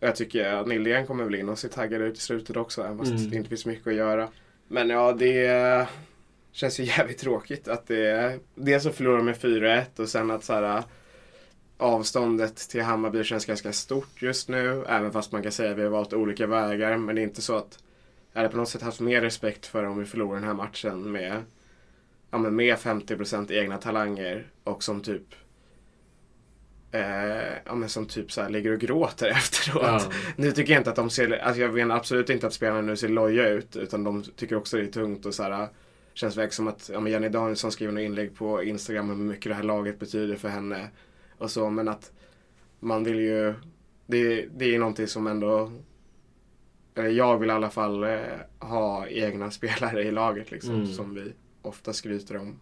jag 0.01 0.17
tycker 0.17 0.45
att 0.53 0.67
Nildén 0.67 1.07
kommer 1.07 1.25
väl 1.25 1.35
in 1.35 1.49
och 1.49 1.59
ser 1.59 1.69
taggad 1.69 2.03
ut 2.03 2.17
i 2.17 2.21
slutet 2.21 2.57
också, 2.57 2.83
även 2.83 2.99
fast 2.99 3.11
Mm. 3.11 3.31
det 3.31 3.37
inte 3.37 3.49
finns 3.49 3.67
mycket 3.67 3.87
att 3.87 3.95
göra. 3.95 4.29
Men 4.73 4.91
ja, 4.91 5.13
det 5.13 5.89
känns 6.53 6.81
ju 6.81 6.85
jävligt 6.97 7.19
tråkigt 7.19 7.69
att 7.69 7.87
det... 7.87 8.39
Dels 8.55 8.83
så 8.83 8.91
förlorar 8.91 9.23
med 9.23 9.37
4-1 9.37 10.01
och 10.01 10.09
sen 10.09 10.31
att 10.31 10.45
så 10.45 10.53
här, 10.53 10.83
avståndet 11.79 12.57
till 12.57 12.83
Hammarby 12.83 13.25
känns 13.25 13.47
ganska 13.47 13.73
stort 13.73 14.23
just 14.23 14.49
nu. 14.49 14.85
Även 14.89 15.13
fast 15.13 15.33
man 15.33 15.43
kan 15.43 15.53
säga 15.53 15.71
att 15.71 15.79
vi 15.79 15.83
har 15.83 15.91
valt 15.91 16.13
olika 16.13 16.47
vägar. 16.47 16.97
Men 16.97 17.15
det 17.15 17.21
är 17.21 17.23
inte 17.23 17.43
så 17.43 17.57
att 17.57 17.79
jag 18.33 18.41
hade 18.41 18.53
på 18.53 18.57
något 18.57 18.69
sätt 18.69 18.83
haft 18.83 19.01
mer 19.01 19.21
respekt 19.21 19.67
för 19.67 19.85
om 19.85 19.99
vi 19.99 20.05
förlorar 20.05 20.35
den 20.35 20.49
här 20.49 20.55
matchen 20.55 21.13
med, 21.13 21.43
ja, 22.31 22.39
men 22.39 22.57
med 22.57 22.77
50% 22.77 23.53
egna 23.53 23.79
talanger 23.79 24.47
och 24.65 24.83
som 24.83 25.01
typ 25.01 25.35
eh, 26.93 27.53
ja, 27.65 27.75
men 27.75 27.89
som 27.89 28.07
typ 28.07 28.33
så 28.33 28.43
här 28.43 28.51
ligger 28.51 28.73
och 28.73 28.81
gråter 28.81 29.27
efteråt. 29.31 29.83
Ja. 29.83 30.01
Nu 30.37 30.53
tycker 30.53 30.73
jag 30.73 30.81
inte 30.81 30.91
att 30.91 30.97
de 30.97 31.11
ser, 31.11 31.31
alltså 31.39 31.63
jag 31.63 31.75
menar 31.75 31.97
absolut 31.97 32.31
inte 32.31 32.47
att 32.47 32.53
spelarna 32.53 32.81
nu 32.81 32.97
ser 32.97 33.09
loja 33.09 33.49
ut 33.49 33.77
utan 33.77 34.05
de 34.05 34.23
tycker 34.23 34.57
också 34.57 34.77
det 34.77 34.83
är 34.83 34.87
tungt 34.87 35.27
och 35.27 35.35
så 35.35 35.43
här 35.43 35.69
känns 36.15 36.37
väl 36.37 36.51
som 36.51 36.69
att 36.69 36.91
ja, 36.93 37.01
men 37.01 37.13
Jenny 37.13 37.29
Danielsson 37.29 37.73
skriver 37.73 37.93
något 37.93 38.01
inlägg 38.01 38.35
på 38.37 38.63
Instagram 38.63 39.11
om 39.11 39.21
hur 39.21 39.27
mycket 39.27 39.51
det 39.51 39.55
här 39.55 39.63
laget 39.63 39.99
betyder 39.99 40.37
för 40.37 40.49
henne 40.49 40.89
och 41.39 41.51
så 41.51 41.71
men 41.71 41.89
att 41.89 42.13
man 42.81 43.05
vill 43.05 43.19
ju, 43.19 43.55
det, 44.07 44.47
det 44.57 44.75
är 44.75 44.79
någonting 44.79 45.07
som 45.07 45.27
ändå 45.27 45.73
eller 46.95 47.09
jag 47.09 47.39
vill 47.39 47.49
i 47.49 47.53
alla 47.53 47.71
fall 47.71 48.05
eh, 48.05 48.19
ha 48.59 49.07
egna 49.07 49.51
spelare 49.51 50.03
i 50.03 50.11
laget 50.11 50.51
liksom 50.51 50.75
Mm. 50.75 50.87
som 50.87 51.15
vi 51.15 51.33
ofta 51.63 51.93
skryter 51.93 52.37
om 52.37 52.61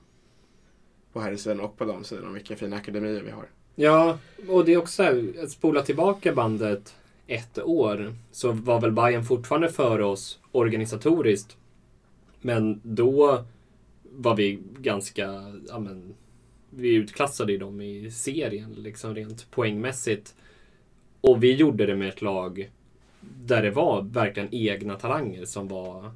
på 1.13 1.21
här 1.21 1.37
sidan 1.37 1.61
och 1.61 1.77
på 1.77 1.85
de 1.85 2.05
sidan 2.05 2.35
vilka 2.35 2.57
fina 2.57 2.77
akademier 2.77 3.23
vi 3.23 3.31
har. 3.31 3.47
Ja, 3.81 4.19
och 4.49 4.65
det 4.65 4.73
är 4.73 4.77
också 4.77 4.93
så 4.93 5.03
här, 5.03 5.33
att 5.43 5.51
spola 5.51 5.83
tillbaka 5.83 6.33
bandet 6.33 6.95
ett 7.27 7.59
år 7.59 8.15
så 8.31 8.53
var 8.53 8.81
väl 8.81 8.93
Bayern 8.93 9.25
fortfarande 9.25 9.69
före 9.69 10.05
oss 10.05 10.39
organisatoriskt. 10.53 11.57
Men 12.41 12.81
då 12.83 13.45
var 14.03 14.37
vi 14.37 14.59
ganska, 14.79 15.53
ja 15.69 15.79
men, 15.79 16.15
vi 16.71 16.95
utklassade 16.95 17.53
ju 17.53 17.59
dem 17.59 17.81
i 17.81 18.11
serien 18.11 18.75
liksom 18.79 19.15
rent 19.15 19.51
poängmässigt. 19.51 20.35
Och 21.21 21.43
vi 21.43 21.55
gjorde 21.55 21.87
det 21.87 21.97
med 21.97 22.09
ett 22.09 22.23
lag 22.23 22.71
där 23.21 23.63
det 23.63 23.71
var 23.71 24.03
verkligen 24.03 24.55
egna 24.55 24.95
talanger 24.95 25.45
som 25.45 25.69
var 25.69 26.11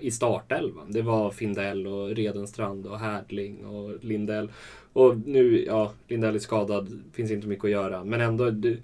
i- 0.00 0.10
startelvan. 0.10 0.92
Det 0.92 1.02
var 1.02 1.30
Findell 1.30 1.86
och 1.86 2.08
Redenstrand 2.10 2.86
och 2.86 2.98
Härdling 2.98 3.66
och 3.66 4.04
Lindell. 4.04 4.50
Och 4.92 5.16
nu, 5.26 5.64
ja, 5.64 5.92
Lindell 6.08 6.34
är 6.34 6.38
skadad, 6.38 7.02
finns 7.12 7.30
inte 7.30 7.46
mycket 7.46 7.64
att 7.64 7.70
göra. 7.70 8.04
Men 8.04 8.20
ändå, 8.20 8.50
det, 8.50 8.76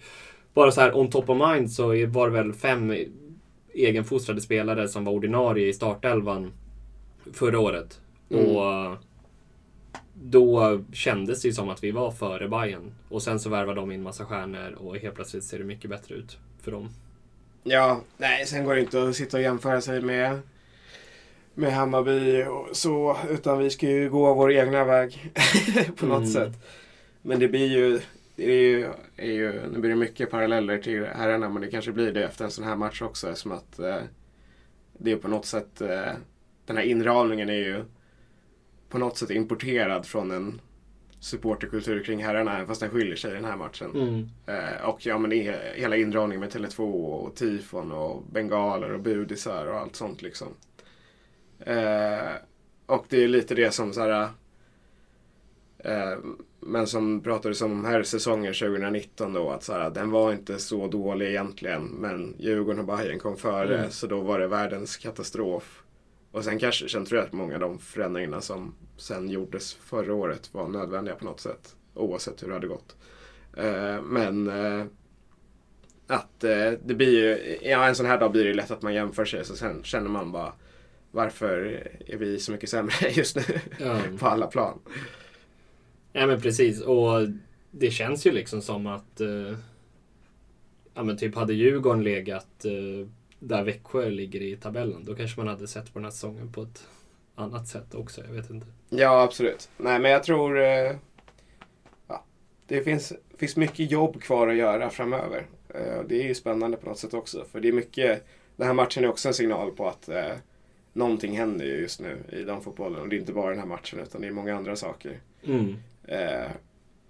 bara 0.55 0.71
så 0.71 0.81
här 0.81 0.97
on 0.97 1.11
top 1.11 1.29
of 1.29 1.39
mind 1.55 1.73
så 1.73 1.87
var 2.07 2.31
det 2.31 2.43
väl 2.43 2.53
fem 2.53 2.95
egenfostrade 3.75 4.41
spelare 4.41 4.89
som 4.89 5.05
var 5.05 5.13
ordinarie 5.13 5.69
i 5.69 5.73
startelvan 5.73 6.53
förra 7.33 7.59
året. 7.59 8.01
Mm. 8.31 8.57
Och 8.57 8.97
då 10.23 10.81
kändes 10.93 11.43
det 11.43 11.49
ju 11.49 11.55
som 11.55 11.69
att 11.69 11.85
vi 11.85 11.91
var 11.91 12.11
före 12.11 12.49
Bayern. 12.49 12.93
Och 13.09 13.23
sen 13.23 13.41
så 13.41 13.51
värvade 13.51 13.81
de 13.81 13.93
in 13.93 14.03
massa 14.03 14.25
stjärnor 14.25 14.73
och 14.73 14.97
helt 14.97 15.15
plötsligt 15.15 15.45
ser 15.45 15.59
det 15.59 15.65
mycket 15.65 15.91
bättre 15.91 16.15
ut 16.15 16.39
för 16.63 16.71
dem. 16.71 16.89
Ja, 17.63 18.01
nej, 18.17 18.47
sen 18.47 18.65
går 18.65 18.75
det 18.75 18.81
inte 18.81 19.03
att 19.03 19.17
sitta 19.17 19.37
och 19.37 19.43
jämföra 19.43 19.81
sig 19.81 20.01
med, 20.03 20.41
med 21.61 21.73
Hammarby 21.73 22.45
och 22.45 22.77
så, 22.77 23.17
utan 23.31 23.59
vi 23.59 23.71
ska 23.71 23.87
ju 23.91 24.11
gå 24.11 24.35
vår 24.35 24.53
egna 24.53 24.85
väg 24.85 25.33
på 25.97 26.07
något 26.07 26.19
Mm. 26.19 26.31
sätt. 26.31 26.53
Men 27.23 27.39
det 27.39 27.49
blir 27.49 27.67
ju, 27.67 28.01
det 28.37 28.45
är 28.53 28.61
ju, 28.63 28.89
är 29.17 29.33
ju, 29.33 29.53
nu 29.73 29.79
blir 29.79 29.91
det 29.91 29.97
mycket 29.97 30.31
paralleller 30.31 30.79
till 30.79 31.05
herrarna, 31.05 31.49
men 31.49 31.63
det 31.63 31.69
kanske 31.71 31.93
blir 31.93 32.13
det 32.13 32.25
efter 32.25 32.45
en 32.45 32.51
sån 32.51 32.65
här 32.65 32.77
match 32.77 33.03
också, 33.03 33.29
eftersom 33.29 33.53
att 33.53 33.79
eh, 33.79 33.97
det 34.99 35.13
är 35.13 35.17
på 35.17 35.29
något 35.29 35.47
sätt, 35.47 35.81
eh, 35.81 36.13
den 36.67 36.77
här 36.77 36.85
inramningen 36.85 37.49
är 37.49 37.55
ju 37.55 37.85
på 38.89 38.99
något 38.99 39.19
sätt 39.19 39.31
importerad 39.31 40.07
från 40.07 40.31
en 40.31 40.61
supporterkultur 41.21 42.05
kring 42.05 42.25
herrarna, 42.25 42.55
även 42.55 42.67
fast 42.67 42.81
den 42.81 42.91
skiljer 42.91 43.17
sig 43.17 43.31
i 43.31 43.35
den 43.35 43.45
här 43.45 43.57
matchen. 43.57 43.91
Mm. 43.95 44.29
Eh, 44.47 44.89
och 44.89 45.07
ja, 45.07 45.19
men 45.19 45.33
he- 45.33 45.75
hela 45.75 45.97
indragningen 45.97 46.41
med 46.41 46.51
Tele2 46.53 46.81
och 47.05 47.35
tifon 47.37 47.93
och 47.93 48.23
bengaler 48.33 48.93
och 48.93 49.01
budisar 49.01 49.67
och 49.67 49.77
allt 49.79 49.97
sånt 49.97 50.23
liksom. 50.23 50.49
Eh, 51.61 52.33
och 52.87 53.07
det 53.09 53.25
är 53.25 53.29
lite 53.29 53.55
det 53.55 53.71
som 53.75 53.93
så 53.93 54.01
här, 54.01 54.29
eh, 55.79 56.19
men 56.61 56.87
som 56.87 57.21
pratades 57.21 57.63
om 57.63 57.85
här 57.85 58.03
säsongen 58.03 58.55
2019 58.55 59.33
då 59.33 59.51
att 59.51 59.63
så 59.65 59.73
här, 59.73 59.91
den 59.91 60.11
var 60.11 60.33
inte 60.33 60.59
så 60.59 60.87
dålig 60.87 61.29
egentligen 61.29 61.83
men 61.85 62.35
Djurgården 62.39 62.81
och 62.81 62.97
Bayern 62.97 63.19
kom 63.19 63.37
före 63.37 63.79
Mm. 63.79 63.91
så 63.91 64.07
då 64.07 64.21
var 64.21 64.39
det 64.39 64.47
världens 64.49 64.97
katastrof. 64.97 65.83
Och 66.33 66.45
sen 66.45 66.59
kanske, 66.59 66.89
sen 66.89 67.05
tror 67.05 67.19
jag 67.19 67.27
att 67.27 67.33
många 67.33 67.55
av 67.55 67.61
de 67.61 67.79
förändringarna 67.79 68.41
som 68.41 68.75
sen 68.97 69.29
gjordes 69.31 69.75
förra 69.75 70.15
året 70.15 70.55
var 70.55 70.69
nödvändiga 70.69 71.15
på 71.15 71.25
något 71.25 71.41
sätt. 71.41 71.77
Oavsett 71.95 72.43
hur 72.43 72.49
det 72.49 72.55
hade 72.55 72.67
gått. 72.67 72.97
Eh, 73.57 74.03
men 74.03 74.49
eh, 74.49 74.85
att 76.07 76.45
eh, 76.45 76.73
det 76.85 76.95
blir 76.95 77.11
ju, 77.13 77.59
ja 77.71 77.87
en 77.89 77.95
sån 77.95 78.07
här 78.07 78.19
dag 78.21 78.33
blir 78.33 78.45
det 78.45 78.55
lätt 78.55 78.71
att 78.71 78.83
man 78.83 78.95
jämför 78.95 79.25
sig 79.25 79.45
så 79.45 79.57
sen 79.57 79.83
känner 79.83 80.09
man 80.11 80.33
bara 80.33 80.53
varför 81.11 81.87
är 82.07 82.17
vi 82.17 82.39
så 82.41 82.53
mycket 82.53 82.71
sämre 82.71 82.93
just 83.11 83.37
nu 83.37 83.43
Ja. 83.79 84.01
på 84.19 84.27
alla 84.27 84.47
plan. 84.47 84.79
Ja 86.13 86.27
men 86.27 86.41
precis 86.41 86.81
och 86.81 87.29
det 87.71 87.91
känns 87.91 88.27
ju 88.27 88.31
liksom 88.33 88.63
som 88.63 88.87
att 88.87 89.21
eh, 89.21 89.57
Ja 90.95 91.03
men 91.03 91.17
typ 91.17 91.35
hade 91.35 91.55
Djurgården 91.55 92.03
legat 92.05 92.65
eh, 92.65 93.09
där 93.39 93.65
Växjö 93.65 94.11
ligger 94.11 94.43
i 94.43 94.57
tabellen 94.57 95.05
då 95.05 95.15
kanske 95.15 95.41
man 95.41 95.49
hade 95.49 95.69
sett 95.69 95.93
på 95.93 95.99
den 95.99 96.05
här 96.05 96.11
säsongen 96.13 96.53
på 96.53 96.63
ett 96.63 96.87
annat 97.35 97.69
sätt 97.69 97.95
också. 97.95 98.21
Jag 98.27 98.33
vet 98.33 98.51
inte. 98.51 98.67
Ja, 98.89 99.23
absolut. 99.23 99.71
Nej, 99.77 99.99
men 100.01 100.11
jag 100.11 100.23
tror 100.25 100.59
eh, 100.61 100.97
ja, 102.09 102.25
det 102.67 102.83
finns, 102.83 103.13
finns 103.39 103.57
mycket 103.57 103.91
jobb 103.91 104.23
kvar 104.23 104.49
att 104.49 104.57
göra 104.57 104.91
framöver. 104.91 105.47
Eh, 105.69 106.03
det 106.09 106.23
är 106.23 106.29
ju 106.29 106.35
spännande 106.35 106.77
på 106.77 106.89
något 106.89 106.99
sätt 106.99 107.15
också. 107.15 107.45
För 107.53 107.61
det 107.61 107.69
är 107.69 107.73
mycket, 107.73 108.27
den 108.57 108.67
här 108.67 108.75
matchen 108.75 109.05
är 109.05 109.09
också 109.09 109.29
en 109.29 109.35
signal 109.35 109.71
på 109.71 109.89
att 109.89 110.09
eh, 110.09 110.33
någonting 110.93 111.37
händer 111.37 111.65
ju 111.65 111.77
just 111.77 112.01
nu 112.01 112.19
i 112.33 112.43
damfotbollen. 112.43 113.01
Och 113.01 113.09
det 113.09 113.17
är 113.17 113.21
inte 113.21 113.33
bara 113.33 113.51
den 113.51 113.59
här 113.59 113.67
matchen 113.67 114.01
utan 114.01 114.21
det 114.21 114.27
är 114.27 114.33
många 114.33 114.57
andra 114.57 114.77
saker. 114.77 115.21
Mm. 115.45 115.77
Eh, 116.05 116.51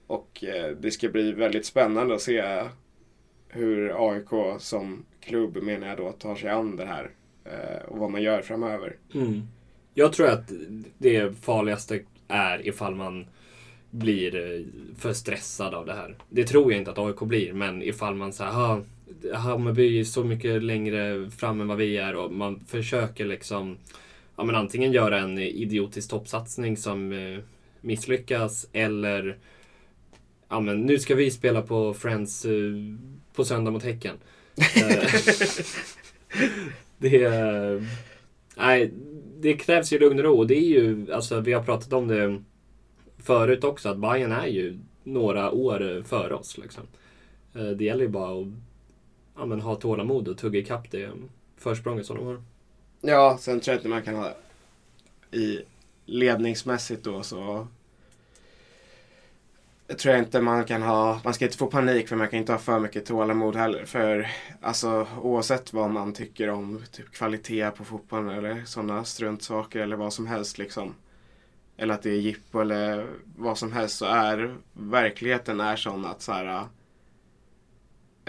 och 0.06 0.44
eh, 0.44 0.76
det 0.80 0.90
ska 0.90 1.08
bli 1.08 1.32
väldigt 1.32 1.66
spännande 1.66 2.14
att 2.14 2.20
se 2.22 2.62
hur 3.48 4.08
AIK 4.10 4.60
som 4.60 5.04
klubb 5.20 5.62
menar 5.62 5.86
jag 5.88 5.96
då 5.96 6.12
tar 6.12 6.34
sig 6.34 6.50
an 6.50 6.76
det 6.76 6.84
här. 6.86 7.10
Eh, 7.44 7.82
och 7.88 7.98
vad 7.98 8.10
man 8.10 8.22
gör 8.22 8.42
framöver. 8.42 8.96
Mm. 9.14 9.42
Jag 9.94 10.12
tror 10.12 10.28
att 10.28 10.52
det 10.98 11.38
farligaste 11.40 12.00
är 12.28 12.66
ifall 12.66 12.94
man 12.94 13.26
blir 13.90 14.36
eh, 14.36 14.64
för 14.98 15.12
stressad 15.12 15.74
av 15.74 15.86
det 15.86 15.92
här. 15.94 16.16
Det 16.28 16.44
tror 16.44 16.72
jag 16.72 16.80
inte 16.80 16.90
att 16.90 16.98
AIK 16.98 17.20
blir, 17.20 17.52
men 17.52 17.82
ifall 17.82 18.14
man 18.14 18.32
säger 18.32 18.50
"Ha, 18.50 18.80
Hammarby 19.34 20.00
är 20.00 20.04
så 20.04 20.24
mycket 20.24 20.62
längre 20.62 21.30
fram 21.30 21.60
än 21.60 21.68
vad 21.68 21.76
vi 21.78 21.96
är 21.96 22.14
och 22.16 22.32
man 22.32 22.60
försöker 22.66 23.24
liksom 23.26 23.76
ja, 24.36 24.44
men 24.44 24.54
antingen 24.54 24.92
göra 24.92 25.18
en 25.18 25.38
idiotisk 25.38 26.10
toppsatsning 26.10 26.76
som 26.76 27.12
eh, 27.12 27.38
misslyckas 27.80 28.66
eller 28.72 29.38
ja, 30.48 30.60
men 30.60 30.80
nu 30.80 30.98
ska 30.98 31.14
vi 31.14 31.30
spela 31.30 31.62
på 31.62 31.94
Friends 31.94 32.44
eh, 32.44 32.52
på 33.34 33.44
söndag 33.44 33.70
mot 33.70 33.82
Häcken. 33.82 34.16
Eh, 34.76 35.12
det, 36.98 37.24
är- 37.24 37.86
nej, 38.56 38.90
det 39.40 39.54
krävs 39.54 39.92
ju 39.92 39.98
lugn 39.98 40.18
och 40.18 40.24
ro. 40.24 40.38
Och 40.38 40.46
det 40.46 40.56
är 40.56 40.68
ju, 40.68 41.12
alltså, 41.12 41.40
vi 41.40 41.52
har 41.52 41.62
pratat 41.62 41.92
om 41.92 42.08
det 42.08 42.42
förut 43.18 43.64
också, 43.64 43.88
att 43.88 43.98
Bayern 43.98 44.32
är 44.32 44.46
ju 44.46 44.78
några 45.04 45.50
år 45.50 46.02
före 46.06 46.34
oss. 46.34 46.58
Liksom. 46.58 46.82
Det 47.52 47.84
gäller 47.84 48.02
ju 48.02 48.08
bara 48.08 48.40
att 48.42 48.46
ja, 49.40 49.46
men, 49.46 49.60
ha 49.60 49.74
tålamod 49.74 50.28
och 50.28 50.38
tugga 50.38 50.58
ikapp 50.58 50.90
det 50.90 51.10
försprånget 51.56 52.06
som 52.06 52.16
de 52.16 52.26
har. 52.26 52.42
Ja, 53.00 53.38
sen 53.40 53.60
tror 53.60 53.72
jag 53.72 53.78
inte 53.78 53.88
man 53.88 54.02
kan 54.02 54.14
ha 54.14 54.34
i 55.30 55.60
ledningsmässigt 56.06 57.04
då 57.04 57.22
så 57.22 57.66
jag 59.86 59.98
tror 59.98 60.14
jag 60.14 60.24
inte 60.24 60.40
man 60.40 60.64
kan 60.64 60.82
ha, 60.82 61.20
man 61.24 61.34
ska 61.34 61.44
inte 61.44 61.56
få 61.56 61.66
panik 61.66 62.08
för 62.08 62.16
man 62.16 62.28
kan 62.28 62.38
inte 62.38 62.52
ha 62.52 62.58
för 62.58 62.80
mycket 62.80 63.06
tålamod 63.06 63.56
heller. 63.56 63.84
För 63.84 64.30
alltså 64.60 65.06
oavsett 65.22 65.72
vad 65.72 65.90
man 65.90 66.12
tycker 66.12 66.50
om 66.50 66.82
typ 66.92 67.12
kvalitet 67.12 67.70
på 67.70 67.84
fotbollen 67.84 68.28
eller 68.28 68.64
sådana 68.64 69.04
struntsaker 69.04 69.80
eller 69.80 69.96
vad 69.96 70.12
som 70.12 70.26
helst 70.26 70.58
liksom. 70.58 70.94
Eller 71.76 71.94
att 71.94 72.02
det 72.02 72.10
är 72.10 72.18
jippo 72.18 72.60
eller 72.60 73.06
vad 73.36 73.58
som 73.58 73.72
helst 73.72 73.98
så 73.98 74.04
är 74.04 74.54
verkligheten 74.72 75.60
är 75.60 75.76
sån 75.76 76.04
att 76.04 76.22
så 76.22 76.32
här, 76.32 76.66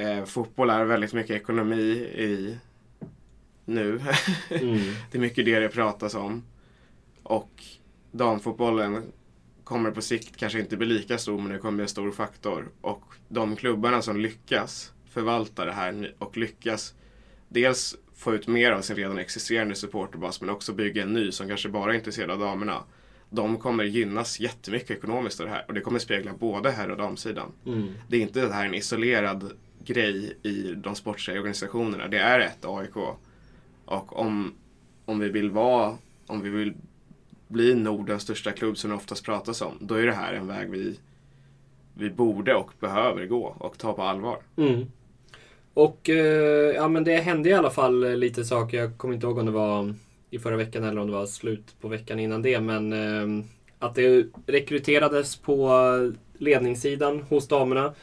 eh, 0.01 0.25
fotboll 0.25 0.69
är 0.69 0.85
väldigt 0.85 1.13
mycket 1.13 1.35
ekonomi 1.35 1.91
i 2.15 2.57
nu. 3.65 4.01
Mm. 4.49 4.79
Det 5.11 5.17
är 5.17 5.19
mycket 5.19 5.45
det 5.45 5.59
det 5.59 5.69
pratas 5.69 6.15
om. 6.15 6.43
Och 7.23 7.63
damfotbollen 8.11 9.03
kommer 9.63 9.91
på 9.91 10.01
sikt 10.01 10.37
kanske 10.37 10.59
inte 10.59 10.77
bli 10.77 10.87
lika 10.87 11.17
stor 11.17 11.37
men 11.41 11.51
det 11.51 11.57
kommer 11.57 11.75
bli 11.75 11.83
en 11.83 11.89
stor 11.89 12.11
faktor. 12.11 12.69
Och 12.81 13.03
de 13.27 13.55
klubbarna 13.55 14.01
som 14.01 14.19
lyckas 14.19 14.93
förvalta 15.09 15.65
det 15.65 15.71
här 15.71 16.15
och 16.17 16.37
lyckas 16.37 16.93
dels 17.49 17.95
få 18.15 18.33
ut 18.33 18.47
mer 18.47 18.71
av 18.71 18.81
sin 18.81 18.95
redan 18.95 19.17
existerande 19.17 19.75
supporterbas 19.75 20.41
men 20.41 20.49
också 20.49 20.73
bygga 20.73 21.03
en 21.03 21.13
ny 21.13 21.31
som 21.31 21.47
kanske 21.47 21.69
bara 21.69 21.91
är 21.91 21.97
intresserad 21.97 22.31
av 22.31 22.39
damerna. 22.39 22.83
De 23.29 23.57
kommer 23.57 23.83
gynnas 23.83 24.39
jättemycket 24.39 24.91
ekonomiskt 24.91 25.39
av 25.39 25.45
det 25.45 25.51
här 25.51 25.65
och 25.67 25.73
det 25.73 25.81
kommer 25.81 25.99
spegla 25.99 26.33
både 26.33 26.71
herr 26.71 26.89
och 26.89 26.97
damsidan. 26.97 27.51
Mm. 27.65 27.93
Det 28.07 28.17
är 28.17 28.21
inte 28.21 28.41
det 28.41 28.53
här 28.53 28.65
en 28.65 28.73
isolerad 28.73 29.51
grej 29.85 30.37
i 30.43 30.73
de 30.77 30.95
sportsliga 30.95 31.39
organisationerna. 31.39 32.07
Det 32.07 32.17
är 32.17 32.39
ett 32.39 32.65
AIK. 32.65 32.95
Och 33.85 34.19
om, 34.19 34.53
om 35.05 35.19
vi 35.19 35.29
vill 35.29 35.51
vara, 35.51 35.97
om 36.27 36.41
vi 36.41 36.49
vill 36.49 36.73
bli 37.47 37.75
Nordens 37.75 38.23
största 38.23 38.51
klubb 38.51 38.77
som 38.77 38.89
det 38.89 38.95
oftast 38.95 39.25
pratas 39.25 39.61
om, 39.61 39.77
då 39.79 39.95
är 39.95 40.05
det 40.05 40.13
här 40.13 40.33
en 40.33 40.47
väg 40.47 40.69
vi, 40.69 40.99
vi 41.93 42.09
borde 42.09 42.55
och 42.55 42.71
behöver 42.79 43.25
gå 43.25 43.55
och 43.59 43.77
ta 43.77 43.93
på 43.93 44.01
allvar. 44.01 44.39
Mm. 44.57 44.85
Och 45.73 46.09
eh, 46.09 46.75
ja, 46.75 46.87
men 46.87 47.03
det 47.03 47.15
hände 47.15 47.49
i 47.49 47.53
alla 47.53 47.69
fall 47.69 48.15
lite 48.15 48.45
saker. 48.45 48.77
Jag 48.77 48.97
kommer 48.97 49.13
inte 49.13 49.27
ihåg 49.27 49.37
om 49.37 49.45
det 49.45 49.51
var 49.51 49.93
i 50.29 50.39
förra 50.39 50.57
veckan 50.57 50.83
eller 50.83 51.01
om 51.01 51.07
det 51.07 51.13
var 51.13 51.25
slut 51.25 51.75
på 51.81 51.87
veckan 51.87 52.19
innan 52.19 52.41
det. 52.41 52.59
Men 52.59 52.93
eh, 52.93 53.45
att 53.79 53.95
det 53.95 54.25
rekryterades 54.45 55.35
på 55.35 55.71
ledningssidan 56.37 57.21
hos 57.29 57.47
damerna. 57.47 57.93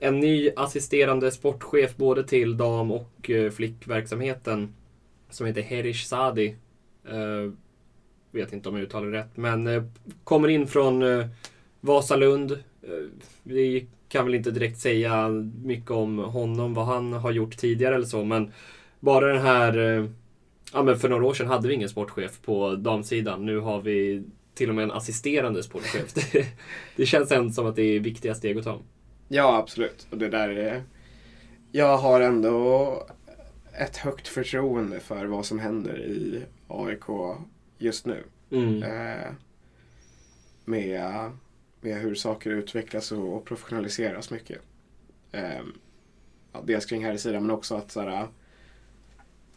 En 0.00 0.20
ny 0.20 0.50
assisterande 0.56 1.30
sportchef 1.30 1.96
både 1.96 2.24
till 2.24 2.56
dam 2.56 2.90
och 2.90 3.30
eh, 3.30 3.50
flickverksamheten 3.50 4.74
som 5.30 5.46
heter 5.46 5.62
Herish 5.62 6.06
Sadi. 6.06 6.56
Uh, 7.12 7.16
eh, 7.16 7.50
vet 8.30 8.52
inte 8.52 8.68
om 8.68 8.74
jag 8.76 8.84
uttalar 8.84 9.06
det 9.06 9.18
rätt, 9.18 9.36
men 9.36 9.66
uh, 9.66 9.82
kommer 10.24 10.48
in 10.48 10.66
från 10.66 11.02
uh, 11.02 11.26
Vasalund. 11.80 12.52
Eh, 12.52 12.88
vi 13.42 13.86
kan 14.08 14.24
väl 14.24 14.34
inte 14.34 14.50
direkt 14.50 14.78
säga 14.78 15.28
mycket 15.64 15.90
om 15.90 16.18
honom, 16.18 16.74
vad 16.74 16.86
han 16.86 17.12
har 17.12 17.30
gjort 17.30 17.56
tidigare 17.56 17.94
eller 17.94 18.06
så, 18.06 18.24
men 18.24 18.52
bara 19.00 19.26
den 19.26 19.42
här... 19.42 20.08
Ja, 20.72 20.82
men 20.82 20.98
för 20.98 21.08
några 21.08 21.26
år 21.26 21.34
sedan 21.34 21.46
hade 21.46 21.68
vi 21.68 21.74
ingen 21.74 21.88
sportchef 21.88 22.42
på 22.42 22.74
damsidan. 22.74 23.46
Nu 23.46 23.58
har 23.58 23.80
vi 23.80 24.22
till 24.54 24.68
och 24.68 24.74
med 24.74 24.82
en 24.82 24.90
assisterande 24.90 25.62
sportchef. 25.62 26.14
Det, 26.14 26.46
det 26.96 27.06
känns 27.06 27.32
ändå 27.32 27.52
som 27.52 27.66
att 27.66 27.76
det 27.76 27.82
är 27.82 28.00
viktiga 28.00 28.34
steg 28.34 28.58
att 28.58 28.64
ta. 28.64 28.80
Ja, 29.28 29.56
absolut. 29.56 30.06
Och 30.10 30.18
det 30.18 30.28
där 30.28 30.48
är... 30.48 30.82
Jag 31.72 31.96
har 31.96 32.20
ändå 32.20 33.06
ett 33.72 33.96
högt 33.96 34.28
förtroende 34.28 35.00
för 35.00 35.26
vad 35.26 35.46
som 35.46 35.58
händer 35.58 36.00
i 36.00 36.42
AIK 36.68 37.36
just 37.78 38.06
nu. 38.06 38.24
Mm. 38.50 38.82
Eh, 38.82 39.32
med, 40.64 41.30
med 41.80 41.96
hur 41.96 42.14
saker 42.14 42.50
utvecklas 42.50 43.12
och, 43.12 43.36
och 43.36 43.44
professionaliseras 43.44 44.30
mycket. 44.30 44.58
Eh, 45.32 45.62
ja, 46.52 46.62
dels 46.64 46.86
kring 46.86 47.04
här 47.04 47.12
i 47.12 47.18
sidan 47.18 47.42
men 47.42 47.50
också 47.50 47.74
att 47.74 47.90
så 47.90 48.00
här, 48.00 48.28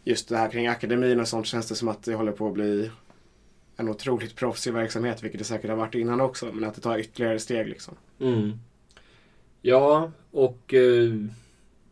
just 0.03 0.29
det 0.29 0.37
här 0.37 0.49
kring 0.49 0.67
akademin 0.67 1.19
och 1.19 1.27
sånt 1.27 1.47
känns 1.47 1.67
det 1.67 1.75
som 1.75 1.87
att 1.87 2.03
det 2.03 2.13
håller 2.13 2.31
på 2.31 2.47
att 2.47 2.53
bli 2.53 2.91
en 3.75 3.89
otroligt 3.89 4.35
proffsig 4.35 4.73
verksamhet, 4.73 5.23
vilket 5.23 5.39
det 5.39 5.45
säkert 5.45 5.69
har 5.69 5.77
varit 5.77 5.95
innan 5.95 6.21
också, 6.21 6.51
men 6.53 6.69
att 6.69 6.75
det 6.75 6.81
tar 6.81 6.97
ytterligare 6.97 7.39
steg 7.39 7.67
liksom. 7.67 7.95
Mm. 8.19 8.59
Ja, 9.61 10.11
och 10.31 10.73
eh, 10.73 11.13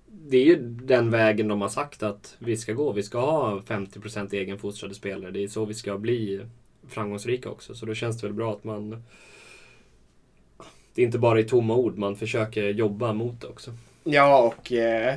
det 0.07 0.37
är 0.37 0.45
ju 0.45 0.55
den 0.63 1.11
vägen 1.11 1.47
de 1.47 1.61
har 1.61 1.69
sagt 1.69 2.03
att 2.03 2.35
vi 2.39 2.57
ska 2.57 2.73
gå. 2.73 2.91
Vi 2.91 3.03
ska 3.03 3.19
ha 3.19 3.59
50% 3.59 4.33
egenfostrade 4.33 4.95
spelare. 4.95 5.31
Det 5.31 5.43
är 5.43 5.47
så 5.47 5.65
vi 5.65 5.73
ska 5.73 5.97
bli 5.97 6.41
framgångsrika 6.87 7.49
också. 7.49 7.75
Så 7.75 7.85
då 7.85 7.93
känns 7.93 8.21
det 8.21 8.27
väl 8.27 8.33
bra 8.33 8.53
att 8.53 8.63
man... 8.63 9.03
Det 10.93 11.01
är 11.01 11.05
inte 11.05 11.19
bara 11.19 11.39
i 11.39 11.43
tomma 11.43 11.75
ord, 11.75 11.97
man 11.97 12.15
försöker 12.15 12.63
jobba 12.63 13.13
mot 13.13 13.41
det 13.41 13.47
också. 13.47 13.71
Ja, 14.03 14.41
och 14.47 14.71
eh, 14.71 15.15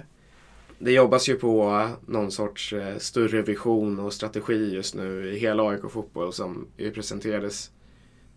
det 0.78 0.92
jobbas 0.92 1.28
ju 1.28 1.34
på 1.34 1.88
någon 2.06 2.30
sorts 2.30 2.72
eh, 2.72 2.98
större 2.98 3.42
vision 3.42 3.98
och 3.98 4.12
strategi 4.12 4.74
just 4.74 4.94
nu 4.94 5.32
i 5.32 5.38
hela 5.38 5.68
AIK 5.68 5.90
fotboll 5.90 6.32
som 6.32 6.66
ju 6.76 6.90
presenterades 6.90 7.70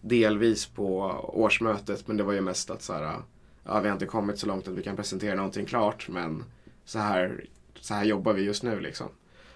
delvis 0.02 0.66
på 0.66 1.00
årsmötet 1.34 2.08
men 2.08 2.18
det 2.18 2.24
var 2.24 2.34
ju 2.34 2.42
mest 2.42 2.70
att 2.70 2.82
så 2.82 2.94
här, 2.94 3.18
ja, 3.66 3.80
vi 3.80 3.88
har 3.88 3.94
inte 3.94 4.06
kommit 4.06 4.40
så 4.40 4.48
långt 4.48 4.68
att 4.68 4.74
vi 4.74 4.84
kan 4.84 4.96
presentera 4.96 5.36
någonting 5.36 5.66
klart 5.66 6.10
men 6.10 6.44
så 6.86 7.00
här, 7.00 7.46
så 7.80 7.94
här 7.94 8.04
jobbar 8.06 8.34
vi 8.34 8.42
just 8.42 8.64
nu 8.64 8.80
liksom. 8.80 9.08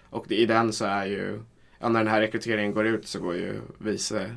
Och 0.10 0.26
det, 0.28 0.36
i 0.36 0.46
den 0.46 0.74
så 0.74 0.86
är 0.86 1.06
ju, 1.06 1.44
ja, 1.80 1.90
när 1.90 2.04
den 2.04 2.14
här 2.14 2.22
rekryteringen 2.22 2.74
går 2.74 2.86
ut 2.86 3.08
så 3.08 3.20
går 3.20 3.36
ju 3.36 3.62
vice 3.78 4.36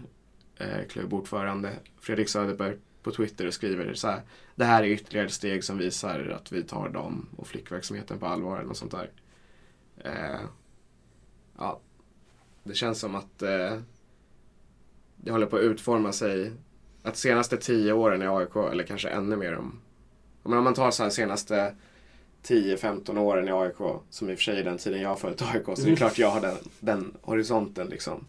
eh, 0.56 0.86
klubbordförande 0.88 1.72
Fredrik 2.00 2.28
Söderberg 2.28 2.76
på 3.02 3.10
Twitter 3.10 3.46
och 3.46 3.54
skriver 3.54 3.94
så 3.94 4.08
här. 4.08 4.22
Det 4.54 4.64
här 4.64 4.82
är 4.82 4.86
ytterligare 4.86 5.26
ett 5.26 5.32
steg 5.32 5.64
som 5.64 5.78
visar 5.78 6.28
att 6.28 6.52
vi 6.52 6.62
tar 6.62 6.88
dem 6.88 7.28
och 7.36 7.46
flickverksamheten 7.46 8.18
på 8.18 8.26
allvar 8.26 8.56
eller 8.56 8.68
något 8.68 8.76
sånt 8.76 8.92
där. 8.92 9.10
Eh, 9.98 10.40
ja, 11.58 11.80
det 12.64 12.74
känns 12.74 13.00
som 13.00 13.14
att 13.14 13.42
eh, 13.42 13.78
det 15.16 15.30
håller 15.30 15.46
på 15.46 15.56
att 15.56 15.62
utforma 15.62 16.12
sig. 16.12 16.52
Att 17.02 17.16
senaste 17.16 17.56
tio 17.56 17.92
åren 17.92 18.22
i 18.22 18.26
AIK, 18.26 18.56
eller 18.72 18.84
kanske 18.84 19.08
ännu 19.08 19.36
mer 19.36 19.56
om, 19.56 19.80
om 20.42 20.64
man 20.64 20.74
tar 20.74 20.90
så 20.90 21.02
här 21.02 21.10
senaste 21.10 21.74
10-15 22.46 23.18
åren 23.18 23.48
i 23.48 23.52
AIK, 23.52 24.02
som 24.10 24.30
i 24.30 24.34
och 24.34 24.38
för 24.38 24.42
sig 24.42 24.60
är 24.60 24.64
den 24.64 24.78
tiden 24.78 25.00
jag 25.00 25.08
har 25.08 25.16
följt 25.16 25.42
AIK, 25.42 25.64
så 25.64 25.84
det 25.84 25.92
är 25.92 25.96
klart 25.96 26.18
jag 26.18 26.30
har 26.30 26.40
den, 26.40 26.56
den 26.80 27.14
horisonten 27.22 27.86
liksom 27.86 28.24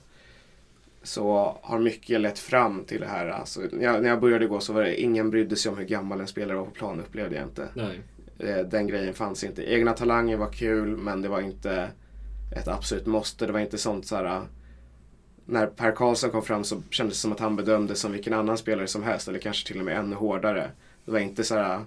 så 1.04 1.58
har 1.62 1.80
mycket 1.80 2.22
lett 2.22 2.40
fram 2.40 2.84
till 2.84 3.00
det 3.00 3.08
här. 3.08 3.28
Alltså, 3.28 3.62
när, 3.72 3.84
jag, 3.84 4.02
när 4.02 4.10
jag 4.10 4.22
började 4.22 4.48
gå 4.48 4.60
så 4.60 4.74
var 4.74 4.84
det 4.84 5.02
ingen 5.02 5.30
brydde 5.30 5.56
sig 5.56 5.72
om 5.72 5.78
hur 5.78 5.86
gammal 5.86 6.22
en 6.22 6.28
spelare 6.28 6.58
var 6.58 6.66
på 6.66 6.72
plan 6.72 7.00
upplevde 7.00 7.36
jag 7.36 7.46
inte. 7.46 7.68
Nej. 7.74 8.02
Eh, 8.40 8.66
den 8.66 8.88
grejen 8.88 9.14
fanns 9.14 9.44
inte. 9.44 9.74
Egna 9.74 9.94
talanger 9.94 10.38
var 10.38 10.52
kul 10.52 10.98
men 10.98 11.22
det 11.22 11.30
var 11.30 11.42
inte 11.42 11.90
ett 12.58 12.68
absolut 12.68 13.06
måste. 13.06 13.46
Det 13.46 13.52
var 13.52 13.60
inte 13.60 13.78
sånt 13.78 14.06
så 14.06 14.16
här. 14.16 14.42
När 15.46 15.68
Per 15.68 15.92
Karlsson 15.92 16.30
kom 16.30 16.44
fram 16.44 16.64
så 16.64 16.82
kändes 16.90 17.18
det 17.18 17.22
som 17.22 17.32
att 17.32 17.40
han 17.40 17.56
bedömdes 17.56 18.00
som 18.00 18.12
vilken 18.12 18.34
annan 18.34 18.58
spelare 18.58 18.88
som 18.88 19.04
helst 19.04 19.28
eller 19.28 19.40
kanske 19.40 19.68
till 19.68 19.80
och 19.80 19.86
med 19.86 19.98
ännu 19.98 20.16
hårdare. 20.16 20.72
Det 21.06 21.12
var 21.12 21.20
inte 21.20 21.44
så 21.44 21.56
här 21.56 21.82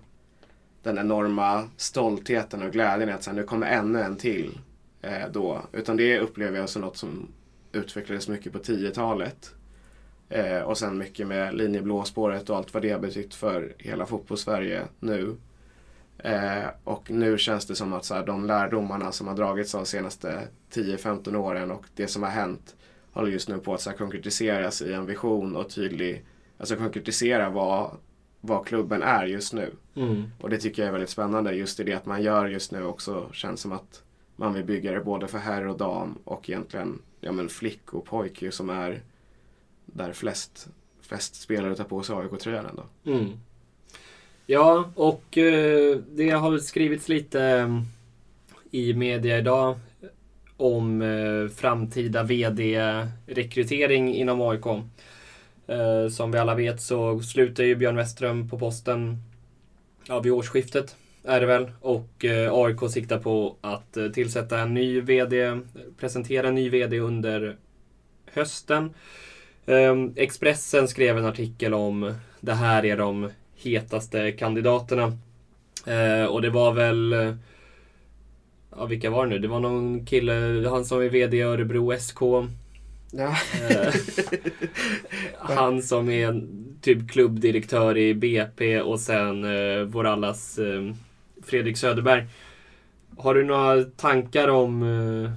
den 0.82 0.98
enorma 0.98 1.68
stoltheten 1.76 2.62
och 2.62 2.72
glädjen 2.72 3.08
att 3.08 3.22
så 3.22 3.30
här, 3.30 3.36
nu 3.36 3.42
kommer 3.42 3.66
ännu 3.66 4.00
en 4.00 4.16
till 4.16 4.58
eh, 5.02 5.28
då. 5.32 5.62
Utan 5.72 5.96
det 5.96 6.18
upplever 6.18 6.58
jag 6.58 6.68
som 6.68 6.82
något 6.82 6.96
som 6.96 7.28
utvecklades 7.72 8.28
mycket 8.28 8.52
på 8.52 8.58
10-talet. 8.58 9.54
Eh, 10.28 10.60
och 10.60 10.78
sen 10.78 10.98
mycket 10.98 11.26
med 11.26 11.54
linjeblåspåret 11.54 12.50
och 12.50 12.56
allt 12.56 12.74
vad 12.74 12.82
det 12.82 12.90
har 12.90 12.98
betytt 12.98 13.34
för 13.34 13.74
hela 13.78 14.06
fotbollssverige 14.06 14.82
nu. 15.00 15.36
Eh, 16.18 16.64
och 16.84 17.10
nu 17.10 17.38
känns 17.38 17.66
det 17.66 17.74
som 17.74 17.92
att 17.92 18.04
så 18.04 18.14
här, 18.14 18.26
de 18.26 18.46
lärdomarna 18.46 19.12
som 19.12 19.26
har 19.26 19.34
dragits 19.34 19.74
av 19.74 19.80
de 19.80 19.86
senaste 19.86 20.48
10-15 20.72 21.36
åren 21.36 21.70
och 21.70 21.84
det 21.94 22.06
som 22.06 22.22
har 22.22 22.30
hänt 22.30 22.74
håller 23.16 23.30
just 23.30 23.48
nu 23.48 23.58
på 23.58 23.74
att 23.74 23.80
så 23.80 23.90
här, 23.90 23.96
konkretiseras 23.96 24.82
i 24.82 24.92
en 24.92 25.06
vision 25.06 25.56
och 25.56 25.70
tydlig, 25.70 26.24
alltså 26.58 26.76
konkretisera 26.76 27.50
vad, 27.50 27.96
vad 28.40 28.66
klubben 28.66 29.02
är 29.02 29.26
just 29.26 29.52
nu. 29.52 29.70
Mm. 29.94 30.24
Och 30.40 30.50
det 30.50 30.58
tycker 30.58 30.82
jag 30.82 30.88
är 30.88 30.92
väldigt 30.92 31.10
spännande 31.10 31.52
just 31.52 31.80
i 31.80 31.84
det 31.84 31.94
att 31.94 32.06
man 32.06 32.22
gör 32.22 32.46
just 32.46 32.72
nu 32.72 32.84
också 32.84 33.28
känns 33.32 33.60
som 33.60 33.72
att 33.72 34.02
man 34.36 34.54
vill 34.54 34.64
bygga 34.64 34.92
det 34.92 35.00
både 35.00 35.28
för 35.28 35.38
herr 35.38 35.66
och 35.66 35.78
dam 35.78 36.18
och 36.24 36.50
egentligen 36.50 37.02
ja, 37.20 37.32
men 37.32 37.48
flick 37.48 37.94
och 37.94 38.04
pojk 38.04 38.44
som 38.50 38.70
är 38.70 39.02
där 39.86 40.12
flest, 40.12 40.68
flest 41.00 41.34
spelare 41.34 41.76
tar 41.76 41.84
på 41.84 42.02
sig 42.02 42.16
AIK-tröjan 42.16 42.66
ändå. 42.66 42.82
Mm. 43.04 43.32
Ja, 44.46 44.90
och 44.94 45.38
eh, 45.38 45.98
det 46.10 46.30
har 46.30 46.50
väl 46.50 46.60
skrivits 46.60 47.08
lite 47.08 47.42
eh, 47.42 47.82
i 48.70 48.94
media 48.94 49.38
idag 49.38 49.78
om 50.56 51.02
eh, 51.02 51.48
framtida 51.48 52.22
VD-rekrytering 52.22 54.14
inom 54.14 54.40
AIK. 54.40 54.66
Eh, 55.66 56.08
som 56.10 56.32
vi 56.32 56.38
alla 56.38 56.54
vet 56.54 56.80
så 56.80 57.20
slutar 57.20 57.64
ju 57.64 57.74
Björn 57.76 57.96
Westström 57.96 58.48
på 58.48 58.58
posten 58.58 59.16
ja, 60.08 60.20
vid 60.20 60.32
årsskiftet 60.32 60.96
är 61.26 61.40
det 61.40 61.46
väl. 61.46 61.70
Och 61.80 62.24
eh, 62.24 62.52
AIK 62.52 62.90
siktar 62.90 63.18
på 63.18 63.56
att 63.60 63.96
eh, 63.96 64.08
tillsätta 64.08 64.58
en 64.58 64.74
ny 64.74 65.00
VD, 65.00 65.60
presentera 66.00 66.48
en 66.48 66.54
ny 66.54 66.70
VD 66.70 66.98
under 66.98 67.56
hösten. 68.32 68.94
Eh, 69.66 69.94
Expressen 70.16 70.88
skrev 70.88 71.18
en 71.18 71.26
artikel 71.26 71.74
om 71.74 72.14
det 72.40 72.54
här 72.54 72.84
är 72.84 72.96
de 72.96 73.30
hetaste 73.56 74.32
kandidaterna. 74.32 75.18
Eh, 75.86 76.24
och 76.24 76.42
det 76.42 76.50
var 76.50 76.72
väl 76.72 77.12
eh, 77.12 77.34
Ja, 78.78 78.86
vilka 78.86 79.10
var 79.10 79.26
det 79.26 79.30
nu? 79.30 79.38
Det 79.38 79.48
var 79.48 79.60
någon 79.60 80.06
kille, 80.06 80.66
han 80.68 80.84
som 80.84 81.00
är 81.00 81.08
VD 81.08 81.36
i 81.36 81.42
Örebro 81.42 81.98
SK. 81.98 82.20
Ja. 83.12 83.36
Eh, 83.68 83.94
han 85.38 85.82
som 85.82 86.10
är 86.10 86.42
typ 86.80 87.10
klubbdirektör 87.10 87.96
i 87.96 88.14
BP 88.14 88.80
och 88.80 89.00
sen 89.00 89.44
eh, 89.44 89.82
vår 89.82 90.06
allas 90.06 90.58
eh, 90.58 90.92
Fredrik 91.42 91.76
Söderberg. 91.76 92.26
Har 93.16 93.34
du 93.34 93.44
några 93.44 93.84
tankar 93.84 94.48
om, 94.48 94.82
eh, 94.82 95.30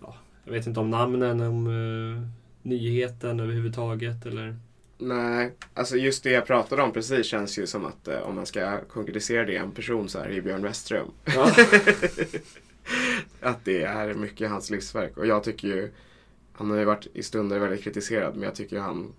ja, 0.00 0.14
jag 0.44 0.52
vet 0.52 0.66
inte 0.66 0.80
om 0.80 0.90
namnen, 0.90 1.40
om 1.40 1.66
eh, 1.66 2.22
nyheten 2.62 3.40
överhuvudtaget 3.40 4.26
eller? 4.26 4.56
Nej, 4.98 5.52
alltså 5.74 5.96
just 5.96 6.24
det 6.24 6.30
jag 6.30 6.46
pratade 6.46 6.82
om 6.82 6.92
precis 6.92 7.26
känns 7.26 7.58
ju 7.58 7.66
som 7.66 7.84
att 7.84 8.08
eh, 8.08 8.18
om 8.18 8.34
man 8.34 8.46
ska 8.46 8.80
konkretisera 8.88 9.44
det 9.44 9.52
i 9.52 9.56
en 9.56 9.70
person 9.70 10.08
så 10.08 10.18
är 10.18 10.28
det 10.28 10.34
ju 10.34 10.42
Björn 10.42 10.62
Westström. 10.62 11.06
Ja. 11.24 11.50
att 13.42 13.64
det 13.64 13.82
är 13.82 14.14
mycket 14.14 14.50
hans 14.50 14.70
livsverk. 14.70 15.16
Och 15.16 15.26
jag 15.26 15.44
tycker 15.44 15.68
ju, 15.68 15.92
han 16.52 16.70
har 16.70 16.78
ju 16.78 16.84
varit 16.84 17.06
i 17.14 17.22
stunder 17.22 17.58
väldigt 17.58 17.82
kritiserad, 17.84 18.34
men 18.34 18.42
jag 18.42 18.54
tycker 18.54 18.76
ju 18.76 18.82
han, 18.82 19.12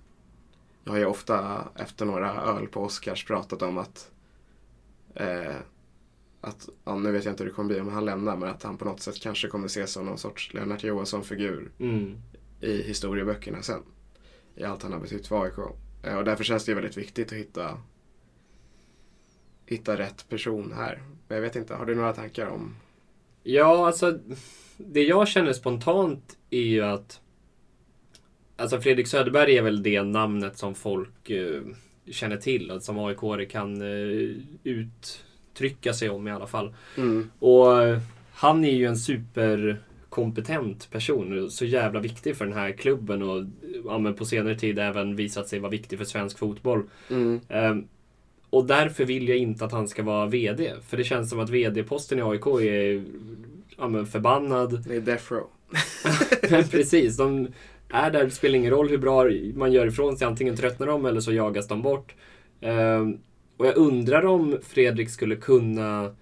jag 0.83 0.91
har 0.91 0.99
ju 0.99 1.05
ofta 1.05 1.67
efter 1.75 2.05
några 2.05 2.31
öl 2.41 2.67
på 2.67 2.81
Oscars 2.83 3.25
pratat 3.25 3.61
om 3.61 3.77
att, 3.77 4.11
eh, 5.15 5.55
att 6.41 6.69
ja, 6.85 6.97
nu 6.97 7.11
vet 7.11 7.25
jag 7.25 7.31
inte 7.31 7.43
hur 7.43 7.49
det 7.49 7.55
kommer 7.55 7.67
bli 7.69 7.79
om 7.81 7.89
han 7.89 8.05
lämnar, 8.05 8.37
men 8.37 8.49
att 8.49 8.63
han 8.63 8.77
på 8.77 8.85
något 8.85 9.01
sätt 9.01 9.21
kanske 9.21 9.47
kommer 9.47 9.65
ses 9.65 9.91
som 9.91 10.05
någon 10.05 10.17
sorts 10.17 10.53
Lennart 10.53 10.83
Johansson-figur 10.83 11.71
Mm. 11.79 12.17
i 12.61 12.81
historieböckerna 12.83 13.61
sen. 13.61 13.83
I 14.55 14.63
allt 14.63 14.83
han 14.83 14.93
har 14.93 14.99
betytt 14.99 15.27
för 15.27 15.43
AIK. 15.43 15.53
Eh, 16.03 16.17
Och 16.17 16.23
därför 16.25 16.43
känns 16.43 16.65
det 16.65 16.71
ju 16.71 16.75
väldigt 16.75 16.97
viktigt 16.97 17.27
att 17.31 17.37
hitta, 17.37 17.77
hitta 19.65 19.97
rätt 19.97 20.29
person 20.29 20.73
här. 20.75 21.01
Men 21.27 21.35
jag 21.35 21.41
vet 21.41 21.55
inte, 21.55 21.75
har 21.75 21.85
du 21.85 21.95
några 21.95 22.13
tankar 22.13 22.47
om 22.47 22.75
Ja, 23.43 23.87
alltså 23.87 24.19
det 24.77 25.03
jag 25.03 25.27
känner 25.27 25.53
spontant 25.53 26.37
är 26.49 26.61
ju 26.61 26.81
att 26.81 27.21
Alltså 28.61 28.81
Fredrik 28.81 29.07
Söderberg 29.07 29.57
är 29.57 29.61
väl 29.61 29.83
det 29.83 30.03
namnet 30.03 30.57
som 30.57 30.75
folk 30.75 31.29
eh, 31.29 31.61
känner 32.11 32.37
till 32.37 32.71
och 32.71 32.83
som 32.83 32.99
aik 32.99 33.49
kan 33.49 33.81
eh, 33.81 34.35
uttrycka 34.63 35.93
sig 35.93 36.09
om 36.09 36.27
i 36.27 36.31
alla 36.31 36.47
fall. 36.47 36.73
Mm. 36.97 37.31
Och 37.39 37.83
eh, 37.83 37.99
han 38.33 38.65
är 38.65 38.71
ju 38.71 38.85
en 38.85 38.97
superkompetent 38.97 40.91
person. 40.91 41.51
Så 41.51 41.65
jävla 41.65 41.99
viktig 41.99 42.35
för 42.37 42.45
den 42.45 42.53
här 42.53 42.71
klubben 42.71 43.21
och 43.21 43.45
ja, 43.85 44.13
på 44.17 44.25
senare 44.25 44.55
tid 44.55 44.79
även 44.79 45.15
visat 45.15 45.47
sig 45.47 45.59
vara 45.59 45.71
viktig 45.71 45.97
för 45.97 46.05
svensk 46.05 46.37
fotboll. 46.37 46.83
Mm. 47.09 47.39
Och 48.51 48.65
därför 48.65 49.05
vill 49.05 49.29
jag 49.29 49.37
inte 49.37 49.65
att 49.65 49.71
han 49.71 49.87
ska 49.87 50.03
vara 50.03 50.25
VD. 50.25 50.73
För 50.87 50.97
det 50.97 51.03
känns 51.03 51.29
som 51.29 51.39
att 51.39 51.49
VD-posten 51.49 52.19
i 52.19 52.21
AIK 52.21 52.47
är 52.47 53.03
ja, 53.77 53.87
men 53.87 54.05
förbannad. 54.05 54.83
Det 54.87 54.95
är 54.95 55.01
Death 55.01 55.33
Row. 55.33 55.47
Precis, 56.71 57.17
de 57.17 57.47
är 57.89 58.11
där. 58.11 58.23
Det 58.23 58.31
spelar 58.31 58.55
ingen 58.55 58.71
roll 58.71 58.89
hur 58.89 58.97
bra 58.97 59.25
man 59.55 59.71
gör 59.71 59.87
ifrån 59.87 60.17
sig. 60.17 60.27
Antingen 60.27 60.55
tröttnar 60.55 60.87
de 60.87 61.05
eller 61.05 61.19
så 61.21 61.33
jagas 61.33 61.67
de 61.67 61.81
bort. 61.81 62.15
Ehm, 62.61 63.17
och 63.57 63.67
jag 63.67 63.77
undrar 63.77 64.25
om 64.25 64.57
Fredrik 64.63 65.09
skulle 65.09 65.35
kunna 65.35 66.15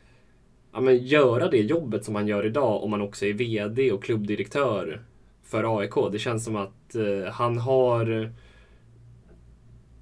ja, 0.73 0.81
men 0.81 1.05
göra 1.05 1.49
det 1.49 1.57
jobbet 1.57 2.05
som 2.05 2.15
han 2.15 2.27
gör 2.27 2.45
idag 2.45 2.83
om 2.83 2.91
han 2.91 3.01
också 3.01 3.25
är 3.25 3.33
VD 3.33 3.91
och 3.91 4.03
klubbdirektör 4.03 5.01
för 5.43 5.79
AIK. 5.79 6.11
Det 6.11 6.19
känns 6.19 6.45
som 6.45 6.55
att 6.55 6.95
eh, 6.95 7.31
han 7.31 7.57
har 7.57 8.31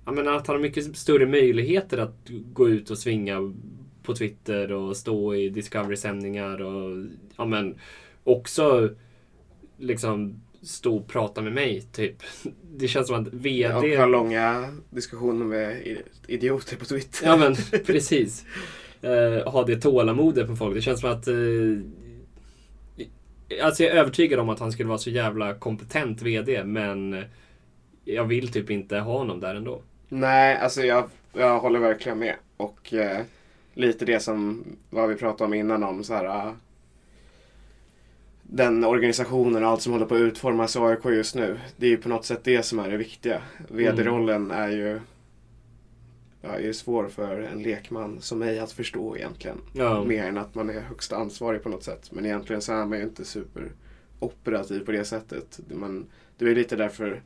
ja, 0.08 0.14
men 0.14 0.28
att 0.28 0.48
han 0.48 0.56
har 0.56 0.62
mycket 0.62 0.98
större 0.98 1.26
möjligheter 1.26 1.98
att 1.98 2.30
gå 2.54 2.70
ut 2.70 2.90
och 2.90 2.98
svinga 2.98 3.54
på 4.04 4.16
Twitter 4.16 4.72
och 4.72 4.98
stå 4.98 5.36
i 5.36 5.50
Discovery-sändningar 5.50 6.62
och 6.62 7.06
ja 7.38 7.46
men 7.46 7.76
också 8.24 8.90
liksom 9.78 10.42
stå 10.62 10.98
och 10.98 11.08
prata 11.08 11.42
med 11.42 11.54
mig 11.54 11.82
typ. 11.82 12.16
Det 12.78 12.88
känns 12.88 13.08
som 13.08 13.22
att 13.22 13.34
VD... 13.34 13.74
Och 13.74 14.00
ha 14.00 14.06
långa 14.06 14.74
diskussioner 14.90 15.46
med 15.46 15.98
idioter 16.28 16.78
på 16.78 16.86
Twitter. 16.86 17.28
Ja 17.28 17.38
men 17.38 17.56
precis. 17.86 18.46
Uh, 19.04 19.50
ha 19.50 19.64
det 19.64 19.82
tålamodet 19.82 20.50
med 20.50 20.58
folk. 20.58 20.76
Det 20.76 20.82
känns 20.82 21.00
som 21.00 21.12
att 21.12 21.28
uh, 21.28 21.80
Alltså 23.64 23.84
jag 23.84 23.92
är 23.92 24.00
övertygad 24.00 24.40
om 24.40 24.50
att 24.50 24.60
han 24.60 24.72
skulle 24.72 24.90
vara 24.90 24.98
så 24.98 25.10
jävla 25.10 25.54
kompetent 25.54 26.22
VD 26.22 26.64
men 26.64 27.24
jag 28.06 28.26
vill 28.26 28.48
typ 28.48 28.70
inte 28.70 28.98
ha 28.98 29.18
honom 29.18 29.40
där 29.40 29.56
ändå. 29.56 29.82
Nej, 30.10 30.58
alltså 30.58 30.82
jag, 30.82 31.10
jag 31.34 31.60
håller 31.60 31.80
verkligen 31.80 32.20
med. 32.20 32.36
Och 32.58 32.94
eh, 32.94 33.22
lite 33.74 34.06
det 34.06 34.20
som 34.20 34.66
vad 34.90 35.10
vi 35.10 35.16
pratade 35.16 35.44
om 35.44 35.54
innan 35.54 35.84
om 35.84 36.04
så 36.04 36.14
här 36.14 36.48
uh, 36.48 36.54
den 38.44 38.84
organisationen 38.84 39.64
och 39.64 39.70
allt 39.70 39.82
som 39.82 39.94
håller 39.94 40.06
på 40.06 40.16
att 40.16 40.22
utformas 40.22 40.76
i 40.76 40.80
AIK 40.80 41.06
just 41.06 41.36
nu. 41.36 41.60
Det 41.78 41.86
är 41.86 41.90
ju 41.90 41.98
på 41.98 42.10
något 42.10 42.26
sätt 42.26 42.44
det 42.44 42.64
som 42.64 42.80
är 42.80 42.90
det 42.90 42.98
viktiga. 42.98 43.42
VD-rollen 43.68 44.52
mm. 44.52 44.58
är 44.58 44.70
ju 44.70 45.00
ja, 46.42 46.60
är 46.60 46.74
svår 46.74 47.08
för 47.08 47.40
en 47.40 47.64
lekman 47.64 48.22
som 48.22 48.40
mig 48.40 48.60
att 48.60 48.72
förstå 48.72 49.18
egentligen. 49.18 49.58
Ja. 49.74 50.04
Mer 50.04 50.24
än 50.24 50.38
att 50.38 50.56
man 50.56 50.70
är 50.70 50.80
högst 50.80 51.14
ansvarig 51.14 51.64
på 51.64 51.70
något 51.70 51.84
sätt. 51.84 52.12
Men 52.12 52.26
egentligen 52.26 52.62
så 52.62 52.74
är 52.74 52.86
man 52.86 52.98
ju 52.98 53.04
inte 53.04 53.26
superoperativ 53.26 54.86
på 54.86 54.92
det 54.92 55.06
sättet. 55.06 55.60
Man, 55.70 56.06
det 56.38 56.46
var 56.46 56.52
lite 56.52 56.76
därför 56.76 57.22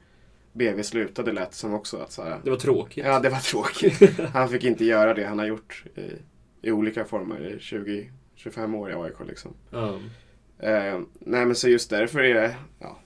BV 0.54 0.84
slutade 0.84 1.32
lät 1.32 1.54
som 1.54 1.74
också. 1.74 1.98
Att 1.98 2.12
så 2.12 2.24
här, 2.24 2.40
det 2.44 2.50
var 2.50 2.58
tråkigt. 2.58 3.06
Ja, 3.06 3.20
det 3.20 3.30
var 3.30 3.40
tråkigt. 3.40 4.20
han 4.34 4.50
fick 4.50 4.64
inte 4.64 4.86
göra 4.86 5.14
det 5.14 5.24
han 5.24 5.40
har 5.40 5.46
gjort 5.46 5.84
i, 5.96 6.12
i 6.68 6.72
olika 6.72 7.06
former 7.06 7.48
i 7.48 7.58
20-25 7.58 8.76
år 8.76 8.92
i 8.92 8.94
AIK. 8.94 9.28
Liksom. 9.28 9.54
Ja. 9.70 10.00
Eh, 10.60 11.00
nej 11.20 11.46
men 11.46 11.56
så 11.56 11.70
just 11.70 11.90
därför 11.90 12.20
är 12.20 12.34
det, 12.34 12.56
ja, 12.80 13.00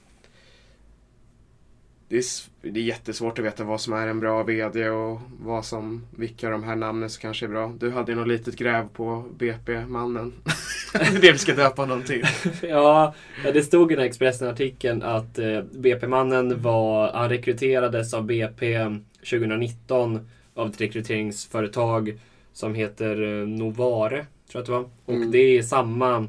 det 2.08 2.18
är, 2.18 2.24
det 2.62 2.80
är 2.80 2.84
jättesvårt 2.84 3.40
att 3.40 3.46
veta 3.46 3.64
vad 3.64 3.82
som 3.82 3.94
är 3.94 4.08
en 4.08 4.20
bra 4.20 4.44
VD 4.44 4.90
och 4.90 5.22
vad 5.40 5.66
som, 5.66 6.08
vilka 6.18 6.48
av 6.48 6.52
de 6.52 6.64
här 6.64 6.76
namnen 6.76 7.10
som 7.10 7.22
kanske 7.22 7.46
är 7.46 7.50
bra. 7.50 7.74
Du 7.80 7.92
hade 7.92 8.12
ju 8.12 8.18
något 8.18 8.28
litet 8.28 8.56
gräv 8.56 8.88
på 8.90 9.26
BP-mannen. 9.38 10.34
det 11.00 11.18
är 11.18 11.22
det 11.22 11.32
vi 11.32 11.38
ska 11.38 11.54
döpa 11.54 11.82
honom 11.82 12.04
till. 12.04 12.24
ja, 12.62 13.14
det 13.54 13.64
stod 13.64 13.92
i 13.92 13.96
den 13.96 14.02
här 14.02 14.10
Expressen-artikeln 14.10 15.04
att 15.04 15.40
eh, 15.40 15.62
BP-mannen 15.62 16.62
var, 16.62 17.12
han 17.14 17.30
rekryterades 17.30 18.14
av 18.14 18.26
BP 18.26 18.86
2019 19.30 20.28
av 20.54 20.70
ett 20.70 20.82
rekryteringsföretag 20.82 22.20
som 22.54 22.76
heter 22.76 23.24
eh, 23.24 23.48
Novare, 23.48 24.10
tror 24.18 24.26
jag 24.52 24.60
att 24.60 24.66
det 24.66 24.72
var. 24.72 24.90
Och 25.06 25.14
mm. 25.14 25.32
det 25.32 25.58
är 25.58 25.64
samma 25.64 26.28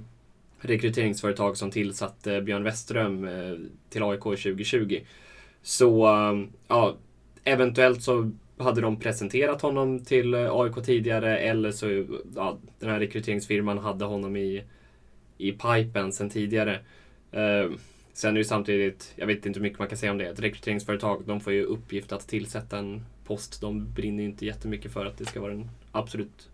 rekryteringsföretag 0.60 1.56
som 1.56 1.70
tillsatte 1.70 2.40
Björn 2.40 2.64
Westerström 2.64 3.28
eh, 3.28 3.54
till 3.90 4.02
AIK 4.02 4.22
2020. 4.22 5.00
Så 5.62 6.08
ja, 6.68 6.96
eventuellt 7.44 8.02
så 8.02 8.30
hade 8.58 8.80
de 8.80 9.00
presenterat 9.00 9.62
honom 9.62 10.04
till 10.04 10.34
eh, 10.34 10.52
AIK 10.52 10.84
tidigare 10.84 11.38
eller 11.38 11.72
så 11.72 12.06
ja, 12.34 12.58
den 12.78 12.90
här 12.90 12.98
rekryteringsfirman 12.98 13.78
hade 13.78 14.04
honom 14.04 14.36
i, 14.36 14.64
i 15.38 15.52
pipen 15.52 16.12
sen 16.12 16.30
tidigare. 16.30 16.74
Eh, 17.32 17.70
sen 18.12 18.30
är 18.30 18.32
det 18.32 18.38
ju 18.38 18.44
samtidigt, 18.44 19.12
jag 19.16 19.26
vet 19.26 19.46
inte 19.46 19.58
hur 19.58 19.62
mycket 19.62 19.78
man 19.78 19.88
kan 19.88 19.98
säga 19.98 20.12
om 20.12 20.18
det, 20.18 20.26
ett 20.26 20.40
rekryteringsföretag 20.40 21.22
de 21.26 21.40
får 21.40 21.52
ju 21.52 21.62
uppgift 21.62 22.12
att 22.12 22.28
tillsätta 22.28 22.78
en 22.78 23.04
post. 23.24 23.60
De 23.60 23.92
brinner 23.92 24.22
ju 24.22 24.28
inte 24.28 24.46
jättemycket 24.46 24.92
för 24.92 25.06
att 25.06 25.18
det 25.18 25.24
ska 25.24 25.40
vara 25.40 25.52
den 25.52 25.70
absolut 25.92 26.48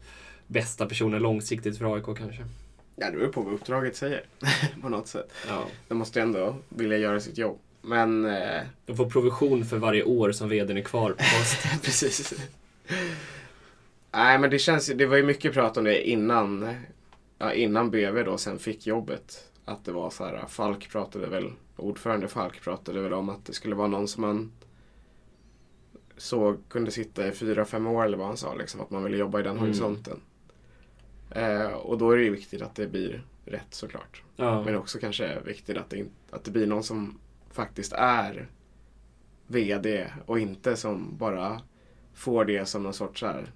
bästa 0.46 0.86
personen 0.86 1.22
långsiktigt 1.22 1.78
för 1.78 1.94
AIK 1.94 2.04
kanske. 2.04 2.44
Ja, 2.96 3.10
det 3.10 3.16
beror 3.16 3.32
på 3.32 3.42
vad 3.42 3.54
uppdraget 3.54 3.96
säger 3.96 4.22
på 4.82 4.88
något 4.88 5.08
sätt. 5.08 5.32
Ja. 5.48 5.66
De 5.88 5.98
måste 5.98 6.20
ändå 6.20 6.56
vilja 6.68 6.98
göra 6.98 7.20
sitt 7.20 7.38
jobb. 7.38 7.58
Men... 7.82 8.24
Eh... 8.24 8.62
De 8.86 8.96
får 8.96 9.10
provision 9.10 9.64
för 9.64 9.78
varje 9.78 10.04
år 10.04 10.32
som 10.32 10.48
vdn 10.48 10.76
är 10.76 10.82
kvar 10.82 11.10
på 11.10 11.16
post. 11.16 11.66
Precis. 11.82 12.34
Nej 14.12 14.38
men 14.38 14.50
det 14.50 14.58
känns 14.58 14.86
det 14.86 15.06
var 15.06 15.16
ju 15.16 15.22
mycket 15.22 15.52
prat 15.52 15.76
om 15.76 15.84
det 15.84 16.08
innan, 16.08 16.74
ja, 17.38 17.52
innan 17.52 17.90
BV 17.90 18.22
då 18.24 18.38
sen 18.38 18.58
fick 18.58 18.86
jobbet. 18.86 19.48
Att 19.64 19.84
det 19.84 19.92
var 19.92 20.10
så 20.10 20.24
här, 20.24 20.46
Falk 20.48 20.90
pratade 20.90 21.26
väl, 21.26 21.52
ordförande 21.76 22.28
Falk 22.28 22.62
pratade 22.62 23.00
väl 23.00 23.12
om 23.12 23.28
att 23.28 23.44
det 23.44 23.52
skulle 23.52 23.74
vara 23.74 23.88
någon 23.88 24.08
som 24.08 24.20
man 24.20 24.52
såg 26.16 26.68
kunde 26.68 26.90
sitta 26.90 27.28
i 27.28 27.32
fyra, 27.32 27.64
fem 27.64 27.86
år 27.86 28.04
eller 28.04 28.18
vad 28.18 28.26
han 28.26 28.36
sa. 28.36 28.54
Liksom, 28.54 28.80
att 28.80 28.90
man 28.90 29.04
ville 29.04 29.16
jobba 29.16 29.40
i 29.40 29.42
den 29.42 29.52
mm. 29.52 29.64
horisonten. 29.64 30.20
Eh, 31.30 31.72
och 31.72 31.98
då 31.98 32.10
är 32.10 32.16
det 32.16 32.22
ju 32.22 32.30
viktigt 32.30 32.62
att 32.62 32.74
det 32.74 32.86
blir 32.86 33.22
rätt 33.44 33.74
såklart. 33.74 34.22
Ja. 34.36 34.64
Men 34.64 34.76
också 34.76 34.98
kanske 34.98 35.40
viktigt 35.40 35.76
att 35.76 35.90
det, 35.90 36.04
att 36.30 36.44
det 36.44 36.50
blir 36.50 36.66
någon 36.66 36.82
som 36.82 37.18
faktiskt 37.52 37.92
är 37.92 38.48
VD 39.46 40.06
och 40.26 40.38
inte 40.38 40.76
som 40.76 41.16
bara 41.16 41.60
får 42.14 42.44
det 42.44 42.66
som 42.66 42.82
någon 42.82 42.94
sorts 42.94 43.22
här 43.22 43.52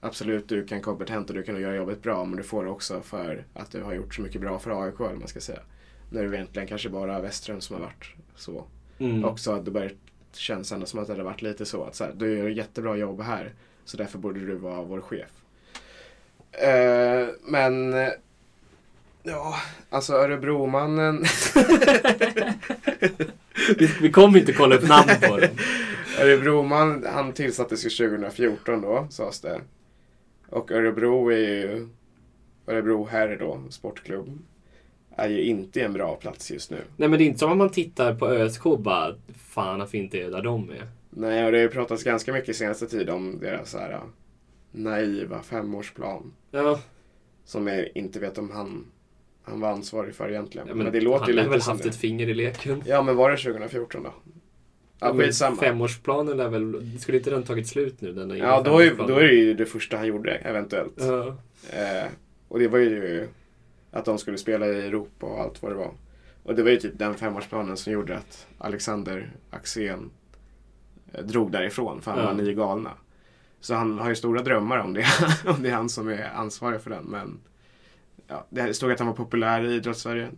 Absolut, 0.00 0.48
du 0.48 0.66
kan 0.66 0.80
kompetent 0.80 1.30
och 1.30 1.36
du 1.36 1.42
kan 1.42 1.60
göra 1.60 1.76
jobbet 1.76 2.02
bra 2.02 2.24
men 2.24 2.36
du 2.36 2.42
får 2.42 2.64
det 2.64 2.70
också 2.70 3.00
för 3.00 3.44
att 3.54 3.70
du 3.70 3.82
har 3.82 3.94
gjort 3.94 4.14
så 4.14 4.22
mycket 4.22 4.40
bra 4.40 4.58
för 4.58 4.84
AIK 4.84 5.00
eller 5.00 5.14
man 5.14 5.28
ska 5.28 5.40
säga. 5.40 5.60
När 6.10 6.22
det 6.22 6.36
egentligen 6.36 6.68
kanske 6.68 6.88
bara 6.88 7.20
Westström 7.20 7.60
som 7.60 7.76
har 7.76 7.82
varit 7.82 8.14
så. 8.34 8.64
Mm. 8.98 9.24
Också 9.24 9.52
att 9.52 9.64
det 9.64 9.70
börjar 9.70 9.92
känns 10.32 10.72
ändå 10.72 10.86
som 10.86 11.00
att 11.00 11.06
det 11.06 11.12
hade 11.12 11.24
varit 11.24 11.42
lite 11.42 11.66
så 11.66 11.84
att 11.84 11.94
så 11.94 12.04
här, 12.04 12.12
du 12.16 12.38
gör 12.38 12.48
jättebra 12.48 12.96
jobb 12.96 13.20
här 13.20 13.54
så 13.84 13.96
därför 13.96 14.18
borde 14.18 14.40
du 14.40 14.54
vara 14.54 14.82
vår 14.82 15.00
chef. 15.00 15.30
Uh, 16.62 17.28
men 17.42 17.94
Ja, 19.22 19.54
alltså 19.90 20.12
Örebromannen. 20.12 21.24
vi, 23.78 23.90
vi 24.00 24.10
kommer 24.10 24.38
inte 24.38 24.52
kolla 24.52 24.76
upp 24.76 24.88
namn 24.88 25.10
på 25.22 25.36
den. 25.36 25.50
Örebroman, 26.20 27.06
han 27.12 27.32
tillsattes 27.32 27.86
ju 27.86 28.08
2014 28.08 28.80
då, 28.80 29.06
sades 29.10 29.40
det. 29.40 29.60
Och 30.48 30.70
Örebro 30.70 31.32
är 31.32 31.36
ju, 31.36 31.88
Örebro 32.66 33.06
herr 33.10 33.36
då, 33.36 33.62
sportklubb, 33.70 34.38
är 35.16 35.28
ju 35.28 35.42
inte 35.42 35.82
en 35.82 35.92
bra 35.92 36.16
plats 36.16 36.50
just 36.50 36.70
nu. 36.70 36.82
Nej 36.96 37.08
men 37.08 37.18
det 37.18 37.24
är 37.24 37.26
inte 37.26 37.38
som 37.38 37.52
om 37.52 37.58
man 37.58 37.70
tittar 37.70 38.14
på 38.14 38.28
ÖSK 38.28 38.66
och 38.66 38.80
bara, 38.80 39.14
fan 39.34 39.78
vad 39.78 39.90
fint 39.90 40.12
det 40.12 40.22
är 40.22 40.30
där 40.30 40.42
de 40.42 40.70
är. 40.70 40.86
Nej, 41.10 41.44
och 41.44 41.52
det 41.52 41.58
har 41.58 41.62
ju 41.62 41.68
pratats 41.68 42.04
ganska 42.04 42.32
mycket 42.32 42.56
senaste 42.56 42.86
tid 42.86 43.10
om 43.10 43.38
deras 43.40 43.70
så 43.70 43.78
här 43.78 44.00
naiva 44.72 45.42
femårsplan. 45.42 46.32
Ja. 46.50 46.80
Som 47.44 47.66
jag 47.66 47.88
inte 47.94 48.20
vet 48.20 48.38
om 48.38 48.50
han 48.50 48.84
han 49.46 49.60
var 49.60 49.68
ansvarig 49.68 50.14
för 50.14 50.28
egentligen. 50.28 50.68
Ja, 50.68 50.74
men, 50.74 50.84
men, 50.84 50.92
det 50.92 51.00
låter 51.00 51.26
han 51.26 51.44
har 51.44 51.50
väl 51.50 51.60
haft 51.60 51.82
det. 51.82 51.88
ett 51.88 51.96
finger 51.96 52.28
i 52.28 52.34
leken. 52.34 52.82
Ja, 52.86 53.02
men 53.02 53.16
var 53.16 53.30
det 53.30 53.36
2014 53.36 54.02
då? 54.02 54.12
Ja, 55.00 55.14
skitsamma. 55.14 55.56
Femårsplanen 55.56 56.40
är 56.40 56.48
väl, 56.48 56.98
skulle 57.00 57.18
inte 57.18 57.30
den 57.30 57.42
tagit 57.42 57.68
slut 57.68 58.00
nu? 58.00 58.12
Den 58.12 58.38
ja, 58.38 58.62
då 58.62 58.82
är, 58.82 58.94
då 58.94 59.14
är 59.14 59.22
det 59.22 59.34
ju 59.34 59.54
det 59.54 59.66
första 59.66 59.96
han 59.96 60.06
gjorde 60.06 60.34
eventuellt. 60.34 61.02
Uh. 61.02 61.26
Eh, 61.70 62.06
och 62.48 62.58
det 62.58 62.68
var 62.68 62.78
ju 62.78 63.28
att 63.90 64.04
de 64.04 64.18
skulle 64.18 64.38
spela 64.38 64.66
i 64.66 64.86
Europa 64.86 65.26
och 65.26 65.40
allt 65.40 65.62
vad 65.62 65.72
det 65.72 65.76
var. 65.76 65.90
Och 66.42 66.54
det 66.54 66.62
var 66.62 66.70
ju 66.70 66.76
typ 66.76 66.98
den 66.98 67.14
femårsplanen 67.14 67.76
som 67.76 67.92
gjorde 67.92 68.16
att 68.16 68.46
Alexander 68.58 69.30
Axén 69.50 70.10
eh, 71.12 71.24
drog 71.24 71.52
därifrån 71.52 72.00
för 72.02 72.10
han 72.10 72.20
uh. 72.20 72.26
var 72.26 72.34
nio 72.34 72.52
galna. 72.52 72.92
Så 73.60 73.74
han 73.74 73.98
har 73.98 74.08
ju 74.08 74.14
stora 74.14 74.42
drömmar 74.42 74.78
om 74.78 74.94
det, 74.94 75.06
om 75.46 75.62
det 75.62 75.68
är 75.68 75.74
han 75.74 75.88
som 75.88 76.08
är 76.08 76.30
ansvarig 76.34 76.80
för 76.80 76.90
den. 76.90 77.04
Men 77.04 77.38
ja, 78.26 78.46
det 78.50 78.74
stod 78.74 78.92
att 78.92 78.98
han 78.98 79.08
var 79.08 79.14
populär 79.14 79.64
i 79.64 79.74
idrottssverige. 79.74 80.30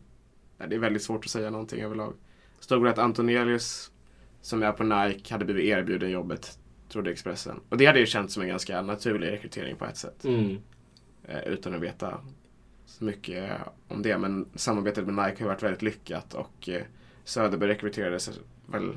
Det 0.68 0.74
är 0.74 0.78
väldigt 0.78 1.02
svårt 1.02 1.24
att 1.24 1.30
säga 1.30 1.50
någonting 1.50 1.82
överlag. 1.82 2.14
Det 2.58 2.64
stod 2.64 2.88
att 2.88 2.98
Antonielius, 2.98 3.90
som 4.40 4.62
är 4.62 4.72
på 4.72 4.84
Nike, 4.84 5.34
hade 5.34 5.44
blivit 5.44 5.64
erbjuden 5.64 6.10
jobbet, 6.10 6.58
trodde 6.88 7.10
Expressen. 7.10 7.60
Och 7.68 7.76
det 7.76 7.86
hade 7.86 8.00
ju 8.00 8.06
känts 8.06 8.34
som 8.34 8.42
en 8.42 8.48
ganska 8.48 8.82
naturlig 8.82 9.30
rekrytering 9.30 9.76
på 9.76 9.84
ett 9.84 9.96
sätt. 9.96 10.24
Mm. 10.24 10.58
Eh, 11.24 11.40
utan 11.46 11.74
att 11.74 11.80
veta 11.80 12.20
så 12.86 13.04
mycket 13.04 13.52
om 13.88 14.02
det. 14.02 14.18
Men 14.18 14.46
samarbetet 14.54 15.06
med 15.06 15.26
Nike 15.26 15.44
har 15.44 15.48
varit 15.50 15.62
väldigt 15.62 15.82
lyckat 15.82 16.34
och 16.34 16.68
eh, 16.68 16.82
Söderberg 17.24 17.70
rekryterades 17.70 18.30
väl 18.66 18.96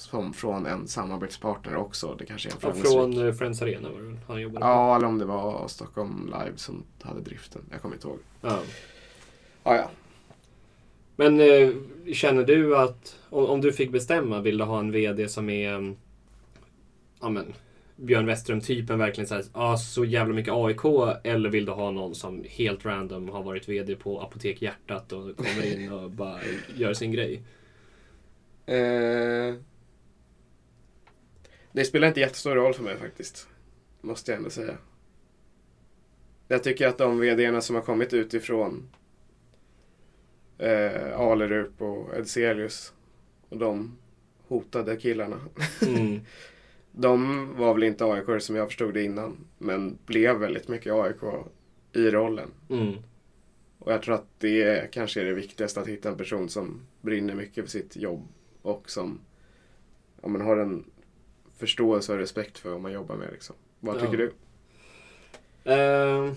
som 0.00 0.32
från 0.32 0.66
en 0.66 0.88
samarbetspartner 0.88 1.76
också. 1.76 2.14
Det 2.18 2.26
kanske 2.26 2.48
är 2.48 2.52
en 2.52 2.58
ja, 2.62 2.90
Från 2.90 3.18
uh, 3.18 3.32
Friends 3.32 3.62
Arena 3.62 3.88
var 3.90 4.00
det 4.00 4.16
han 4.26 4.40
jobbade 4.40 4.66
Ja, 4.66 4.96
eller 4.96 5.06
om 5.06 5.18
det 5.18 5.24
var 5.24 5.68
Stockholm 5.68 6.26
Live 6.26 6.56
som 6.56 6.84
hade 7.02 7.20
driften. 7.20 7.62
Jag 7.70 7.82
kommer 7.82 7.94
inte 7.94 8.08
ihåg. 8.08 8.18
Ja. 8.40 8.58
Ah, 9.62 9.74
ja. 9.74 9.90
Men 11.16 11.40
uh, 11.40 11.74
känner 12.12 12.44
du 12.44 12.76
att 12.76 13.16
om, 13.30 13.46
om, 13.46 13.60
du 13.60 13.72
fick 13.72 13.90
bestämma, 13.90 14.40
vill 14.40 14.58
du 14.58 14.64
ha 14.64 14.78
en 14.78 14.92
VD 14.92 15.28
som 15.28 15.50
är 15.50 15.74
um, 15.74 15.96
ja, 17.20 17.28
men, 17.28 17.52
Björn 17.96 18.26
Westström-typen 18.26 18.98
verkligen 18.98 19.28
så, 19.28 19.34
här, 19.34 19.44
ah, 19.52 19.76
så 19.76 20.04
jävla 20.04 20.34
mycket 20.34 20.54
AIK 20.54 20.84
eller 21.24 21.50
vill 21.50 21.64
du 21.64 21.72
ha 21.72 21.90
någon 21.90 22.14
som 22.14 22.44
helt 22.48 22.84
random 22.84 23.28
har 23.28 23.42
varit 23.42 23.68
VD 23.68 23.96
på 23.96 24.20
Apotek 24.20 24.62
Hjärtat 24.62 25.12
och 25.12 25.36
kommer 25.36 25.74
in 25.74 25.92
och 25.92 26.10
bara 26.10 26.38
gör 26.76 26.94
sin 26.94 27.12
grej? 27.12 27.42
Uh, 28.68 29.54
det 31.72 31.84
spelar 31.84 32.08
inte 32.08 32.20
jättestor 32.20 32.54
roll 32.54 32.74
för 32.74 32.82
mig 32.82 32.96
faktiskt. 32.96 33.48
Måste 34.00 34.30
jag 34.30 34.38
ändå 34.38 34.50
säga. 34.50 34.78
Jag 36.48 36.62
tycker 36.62 36.88
att 36.88 36.98
de 36.98 37.20
vdarna 37.20 37.60
som 37.60 37.76
har 37.76 37.82
kommit 37.82 38.12
utifrån 38.12 38.88
eh, 40.58 41.20
Alerup 41.20 41.82
och 41.82 42.14
Edselius 42.16 42.92
och 43.48 43.58
de 43.58 43.98
hotade 44.48 44.96
killarna. 44.96 45.40
Mm. 45.86 46.20
De 46.92 47.48
var 47.56 47.74
väl 47.74 47.82
inte 47.82 48.04
AIK 48.04 48.42
som 48.42 48.56
jag 48.56 48.68
förstod 48.68 48.94
det 48.94 49.02
innan, 49.02 49.36
men 49.58 49.98
blev 50.06 50.36
väldigt 50.36 50.68
mycket 50.68 50.92
AIK 50.92 51.22
i 51.92 52.10
rollen. 52.10 52.50
Mm. 52.70 52.94
Och 53.78 53.92
jag 53.92 54.02
tror 54.02 54.14
att 54.14 54.26
det 54.38 54.90
kanske 54.92 55.20
är 55.20 55.24
det 55.24 55.34
viktigaste, 55.34 55.80
att 55.80 55.88
hitta 55.88 56.08
en 56.08 56.16
person 56.16 56.48
som 56.48 56.80
brinner 57.00 57.34
mycket 57.34 57.64
för 57.64 57.70
sitt 57.70 57.96
jobb 57.96 58.28
och 58.62 58.90
som 58.90 59.20
ja, 60.22 60.28
men 60.28 60.40
har 60.40 60.56
en 60.56 60.89
förståelse 61.60 62.12
och 62.12 62.18
respekt 62.18 62.58
för 62.58 62.70
vad 62.70 62.80
man 62.80 62.92
jobbar 62.92 63.16
med. 63.16 63.28
Liksom. 63.32 63.56
Vad 63.80 63.96
Ja. 63.96 64.00
tycker 64.00 64.16
du? 64.16 64.32
Eh, 65.64 66.32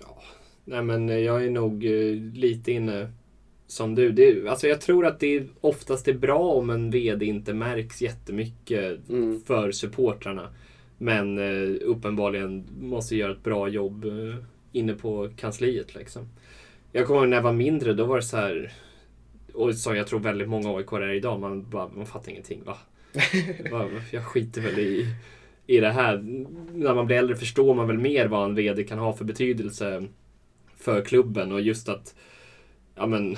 ja, 0.00 0.22
nej 0.64 0.82
men 0.82 1.08
jag 1.24 1.44
är 1.44 1.50
nog 1.50 1.84
eh, 1.84 2.14
lite 2.34 2.72
inne 2.72 3.12
som 3.66 3.94
du. 3.94 4.12
Det, 4.12 4.48
alltså 4.48 4.66
jag 4.68 4.80
tror 4.80 5.06
att 5.06 5.20
det 5.20 5.46
oftast 5.60 6.08
är 6.08 6.14
bra 6.14 6.38
om 6.38 6.70
en 6.70 6.90
VD 6.90 7.26
inte 7.26 7.54
märks 7.54 8.02
jättemycket 8.02 9.08
Mm. 9.08 9.40
för 9.46 9.72
supportrarna. 9.72 10.48
Men 10.98 11.38
eh, 11.38 11.76
uppenbarligen 11.82 12.64
måste 12.80 13.16
göra 13.16 13.32
ett 13.32 13.42
bra 13.44 13.68
jobb 13.68 14.04
eh, 14.04 14.36
inne 14.72 14.94
på 14.94 15.30
kansliet. 15.36 15.94
Liksom. 15.94 16.28
Jag 16.92 17.06
kommer 17.06 17.20
ihåg 17.20 17.28
när 17.28 17.36
jag 17.36 17.42
var 17.44 17.52
mindre, 17.52 17.92
då 17.92 18.04
var 18.04 18.16
det 18.16 18.22
så 18.22 18.36
här. 18.36 18.72
Och 19.54 19.74
som 19.74 19.96
jag 19.96 20.06
tror 20.06 20.20
väldigt 20.20 20.48
många 20.48 20.76
AIK 20.76 20.92
är 20.92 21.08
idag, 21.12 21.40
man, 21.40 21.70
bara, 21.70 21.88
man 21.88 22.06
fattar 22.06 22.30
ingenting. 22.30 22.62
Va? 22.64 22.78
Jag 24.10 24.24
skiter 24.24 24.60
väl 24.60 24.78
i, 24.78 25.06
i 25.66 25.80
det 25.80 25.90
här. 25.90 26.18
När 26.72 26.94
man 26.94 27.06
blir 27.06 27.16
äldre 27.16 27.36
förstår 27.36 27.74
man 27.74 27.86
väl 27.86 27.98
mer 27.98 28.26
vad 28.26 28.44
en 28.44 28.54
VD 28.54 28.84
kan 28.84 28.98
ha 28.98 29.12
för 29.12 29.24
betydelse 29.24 30.06
för 30.76 31.02
klubben 31.02 31.52
och 31.52 31.60
just 31.60 31.88
att 31.88 32.14
ja, 32.94 33.06
men, 33.06 33.36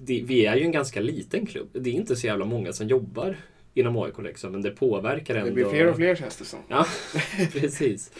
det, 0.00 0.22
vi 0.26 0.46
är 0.46 0.56
ju 0.56 0.62
en 0.62 0.72
ganska 0.72 1.00
liten 1.00 1.46
klubb. 1.46 1.68
Det 1.72 1.90
är 1.90 1.94
inte 1.94 2.16
så 2.16 2.26
jävla 2.26 2.44
många 2.44 2.72
som 2.72 2.88
jobbar 2.88 3.36
inom 3.74 3.96
AIK 3.96 4.18
liksom, 4.18 4.52
men 4.52 4.62
det 4.62 4.70
påverkar 4.70 5.34
ändå. 5.34 5.46
Det 5.46 5.54
blir 5.54 5.64
fler 5.64 5.86
och 5.86 5.96
fler 5.96 6.16
känns 6.16 6.36
det 6.36 6.44
som. 6.44 6.60
Ja, 6.68 6.86
precis. 7.52 8.12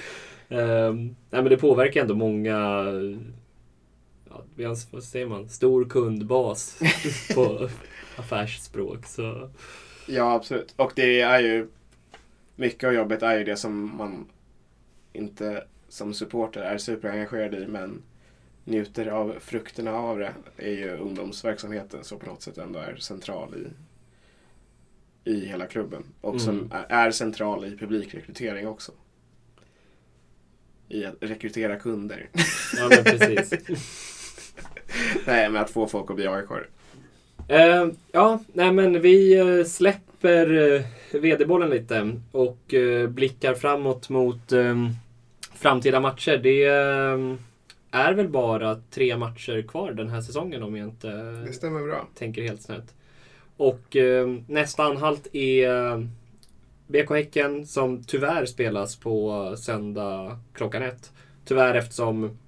Ehm, 0.48 1.06
nej, 1.06 1.42
men 1.42 1.44
det 1.44 1.56
påverkar 1.56 2.00
ändå 2.00 2.14
många, 2.14 2.56
ja, 4.28 4.44
vi 4.54 4.64
har, 4.64 4.76
vad 4.90 5.04
säger 5.04 5.26
man, 5.26 5.48
stor 5.48 5.84
kundbas 5.84 6.80
på 7.34 7.68
affärsspråk. 8.16 9.06
Så, 9.06 9.50
Ja, 10.14 10.32
absolut. 10.32 10.74
Och 10.76 10.92
det 10.96 11.20
är 11.20 11.40
ju 11.40 11.68
mycket 12.56 12.86
av 12.88 12.94
jobbet 12.94 13.22
är 13.22 13.38
ju 13.38 13.44
det 13.44 13.56
som 13.56 13.96
man 13.96 14.26
inte 15.12 15.64
som 15.88 16.14
supporter 16.14 16.60
är 16.60 16.78
superengagerad 16.78 17.54
i 17.54 17.66
men 17.66 18.02
njuter 18.64 19.06
av 19.06 19.36
frukterna 19.40 19.92
av 19.94 20.18
det 20.18 20.32
är 20.56 20.70
ju 20.70 20.96
ungdomsverksamheten 20.96 22.04
som 22.04 22.18
på 22.18 22.26
något 22.26 22.42
sätt 22.42 22.58
ändå 22.58 22.78
är 22.78 22.96
central 22.96 23.54
i, 23.54 25.30
i 25.30 25.46
hela 25.46 25.66
klubben. 25.66 26.04
Och 26.20 26.40
som 26.40 26.58
Mm. 26.58 26.70
är, 26.88 27.10
central 27.10 27.64
i 27.64 27.76
publikrekrytering 27.76 28.68
också. 28.68 28.92
I 30.88 31.04
att 31.04 31.14
rekrytera 31.20 31.78
kunder. 31.78 32.28
ja, 32.76 32.88
men 32.90 33.04
precis. 33.04 33.52
Nej, 35.26 35.50
med 35.50 35.62
att 35.62 35.70
få 35.70 35.86
folk 35.86 36.10
att 36.10 36.16
bli 36.16 36.26
aik 36.26 36.50
Ehm, 37.48 37.94
ja, 38.12 38.40
nej 38.52 38.72
men 38.72 39.00
vi 39.00 39.38
eh, 39.38 39.64
släpper 39.64 40.52
uh, 40.52 40.82
VD-bollen 41.12 41.70
lite 41.70 42.20
och 42.32 42.74
eh, 42.74 43.08
blickar 43.08 43.54
framåt 43.54 44.08
mot 44.08 44.52
ehm, 44.52 44.88
framtida 45.54 46.00
matcher. 46.00 46.36
Det 46.36 46.64
ehm, 46.64 47.38
är 47.90 48.12
väl 48.12 48.28
bara 48.28 48.80
tre 48.90 49.16
matcher 49.16 49.62
kvar 49.62 49.92
den 49.92 50.08
här 50.08 50.20
säsongen 50.20 50.62
om 50.62 50.76
jag 50.76 50.88
inte 50.88 51.08
Det 51.46 51.52
stämmer 51.52 51.80
bra. 51.82 52.08
tänker 52.14 52.42
helt 52.42 52.62
snett. 52.62 52.94
Och 53.56 53.96
eh, 53.96 54.28
nästa 54.46 54.82
anhalt 54.82 55.28
är 55.32 55.70
eh, 55.70 56.00
BK 56.86 57.10
Häcken 57.10 57.66
som 57.66 58.04
tyvärr 58.04 58.46
spelas 58.46 58.96
på 58.96 59.54
söndag 59.58 60.38
klockan 60.52 60.82
ett. 60.82 61.12
Tyvärr 61.44 61.74
eftersom 61.74 62.38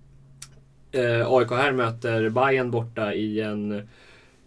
eh, 0.92 1.32
AIK 1.32 1.50
här 1.50 1.72
möter 1.72 2.28
Bayern 2.28 2.70
borta 2.70 3.14
i 3.14 3.40
en 3.40 3.88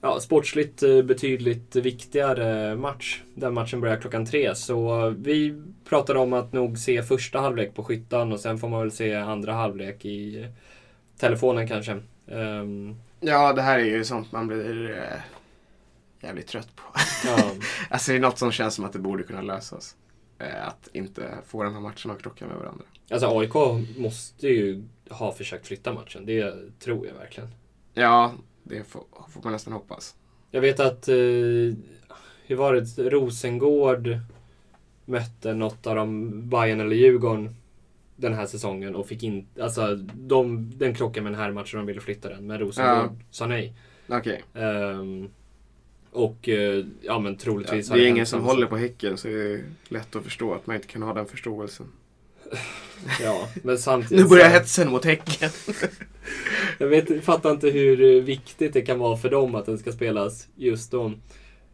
ja, 0.07 0.19
sportsligt 0.19 0.83
eh, 0.83 1.01
betydligt 1.01 1.75
viktigare 1.75 2.75
match. 2.75 3.21
Den 3.35 3.53
matchen 3.53 3.81
börjar 3.81 3.97
klockan 3.97 4.25
tre. 4.25 4.55
Så 4.55 5.09
vi 5.17 5.61
pratar 5.89 6.15
om 6.15 6.33
att 6.33 6.53
nog 6.53 6.77
se 6.77 7.03
första 7.03 7.39
halvlek 7.39 7.75
på 7.75 7.83
Skyttan 7.83 8.31
och 8.31 8.39
sen 8.39 8.57
får 8.57 8.69
man 8.69 8.79
väl 8.79 8.91
se 8.91 9.15
andra 9.15 9.53
halvlek 9.53 10.05
i 10.05 10.47
telefonen 11.17 11.67
kanske. 11.67 12.01
Ehm, 12.27 12.95
Ja, 13.19 13.53
det 13.53 13.61
här 13.61 13.79
är 13.79 13.83
ju 13.83 14.03
sånt 14.03 14.31
man 14.31 14.47
blir 14.47 14.89
eh, 14.91 15.19
jävligt 16.27 16.47
trött 16.47 16.75
på. 16.75 16.83
ja. 17.25 17.51
Alltså 17.89 18.11
det 18.11 18.17
är 18.17 18.21
något 18.21 18.37
som 18.39 18.51
känns 18.51 18.75
som 18.75 18.85
att 18.85 18.93
det 18.93 18.99
borde 18.99 19.23
kunna 19.23 19.41
lösas. 19.41 19.95
Eh, 20.39 20.67
att 20.67 20.89
inte 20.93 21.37
få 21.47 21.63
de 21.63 21.73
här 21.73 21.81
matcherna 21.81 22.13
att 22.13 22.21
krocka 22.21 22.47
med 22.47 22.57
varandra. 22.57 22.85
Alltså 23.11 23.39
AIK 23.39 23.53
måste 23.97 24.47
ju 24.47 24.83
ha 25.09 25.31
försökt 25.31 25.67
flytta 25.67 25.93
matchen. 25.93 26.25
Det 26.25 26.53
tror 26.79 27.07
jag 27.07 27.13
verkligen. 27.13 27.49
Ja, 27.93 28.33
det 28.69 28.83
får, 28.83 29.03
får 29.29 29.41
man 29.43 29.53
nästan 29.53 29.73
hoppas. 29.73 30.15
Jag 30.51 30.61
vet 30.61 30.79
att, 30.79 31.07
eh, 31.07 31.15
hur 32.45 32.55
var 32.55 32.73
det, 32.73 33.09
Rosengård 33.09 34.19
mötte 35.05 35.53
något 35.53 35.87
av 35.87 35.95
dem, 35.95 36.41
Bayern 36.49 36.79
eller 36.79 36.95
Djurgården 36.95 37.55
den 38.15 38.33
här 38.33 38.45
säsongen 38.45 38.95
och 38.95 39.07
fick 39.07 39.23
in, 39.23 39.47
alltså 39.61 39.95
de, 40.15 40.71
den 40.77 40.93
krockade 40.93 41.23
med 41.23 41.31
den 41.31 41.39
här 41.39 41.51
matchen 41.51 41.79
och 41.79 41.85
de 41.85 41.87
ville 41.87 42.01
flytta 42.01 42.29
den. 42.29 42.47
Men 42.47 42.59
Rosengård 42.59 43.23
sa 43.31 43.47
nej. 43.47 43.73
Okej. 44.07 44.43
Ehm, 44.53 45.29
och 46.11 46.49
eh, 46.49 46.85
ja 47.01 47.19
men 47.19 47.33
Ja, 47.33 47.39
troligtvis 47.39 47.87
det 47.87 47.93
har 47.93 47.99
är 47.99 48.07
ingen 48.07 48.25
som 48.25 48.41
håller 48.41 48.67
på 48.67 48.77
Häcken 48.77 49.17
så 49.17 49.27
det 49.27 49.53
är 49.53 49.63
lätt 49.87 50.15
att 50.15 50.23
förstå 50.23 50.53
att 50.53 50.67
man 50.67 50.75
inte 50.75 50.87
kan 50.87 51.01
ha 51.01 51.13
den 51.13 51.25
förståelsen. 51.25 51.85
Ja, 53.21 53.47
men 53.63 53.77
samtidigt 53.77 54.23
Nu 54.23 54.29
börjar 54.29 54.49
hetsen 54.49 54.89
mot 54.89 55.05
Häcken. 55.05 55.49
Jag 56.77 56.87
vet, 56.87 57.25
fattar 57.25 57.51
inte 57.51 57.69
hur 57.69 58.21
viktigt 58.21 58.73
det 58.73 58.81
kan 58.81 58.99
vara 58.99 59.17
för 59.17 59.29
dem 59.29 59.55
att 59.55 59.65
den 59.65 59.77
ska 59.77 59.91
spelas 59.91 60.47
just 60.55 60.91
då. 60.91 61.11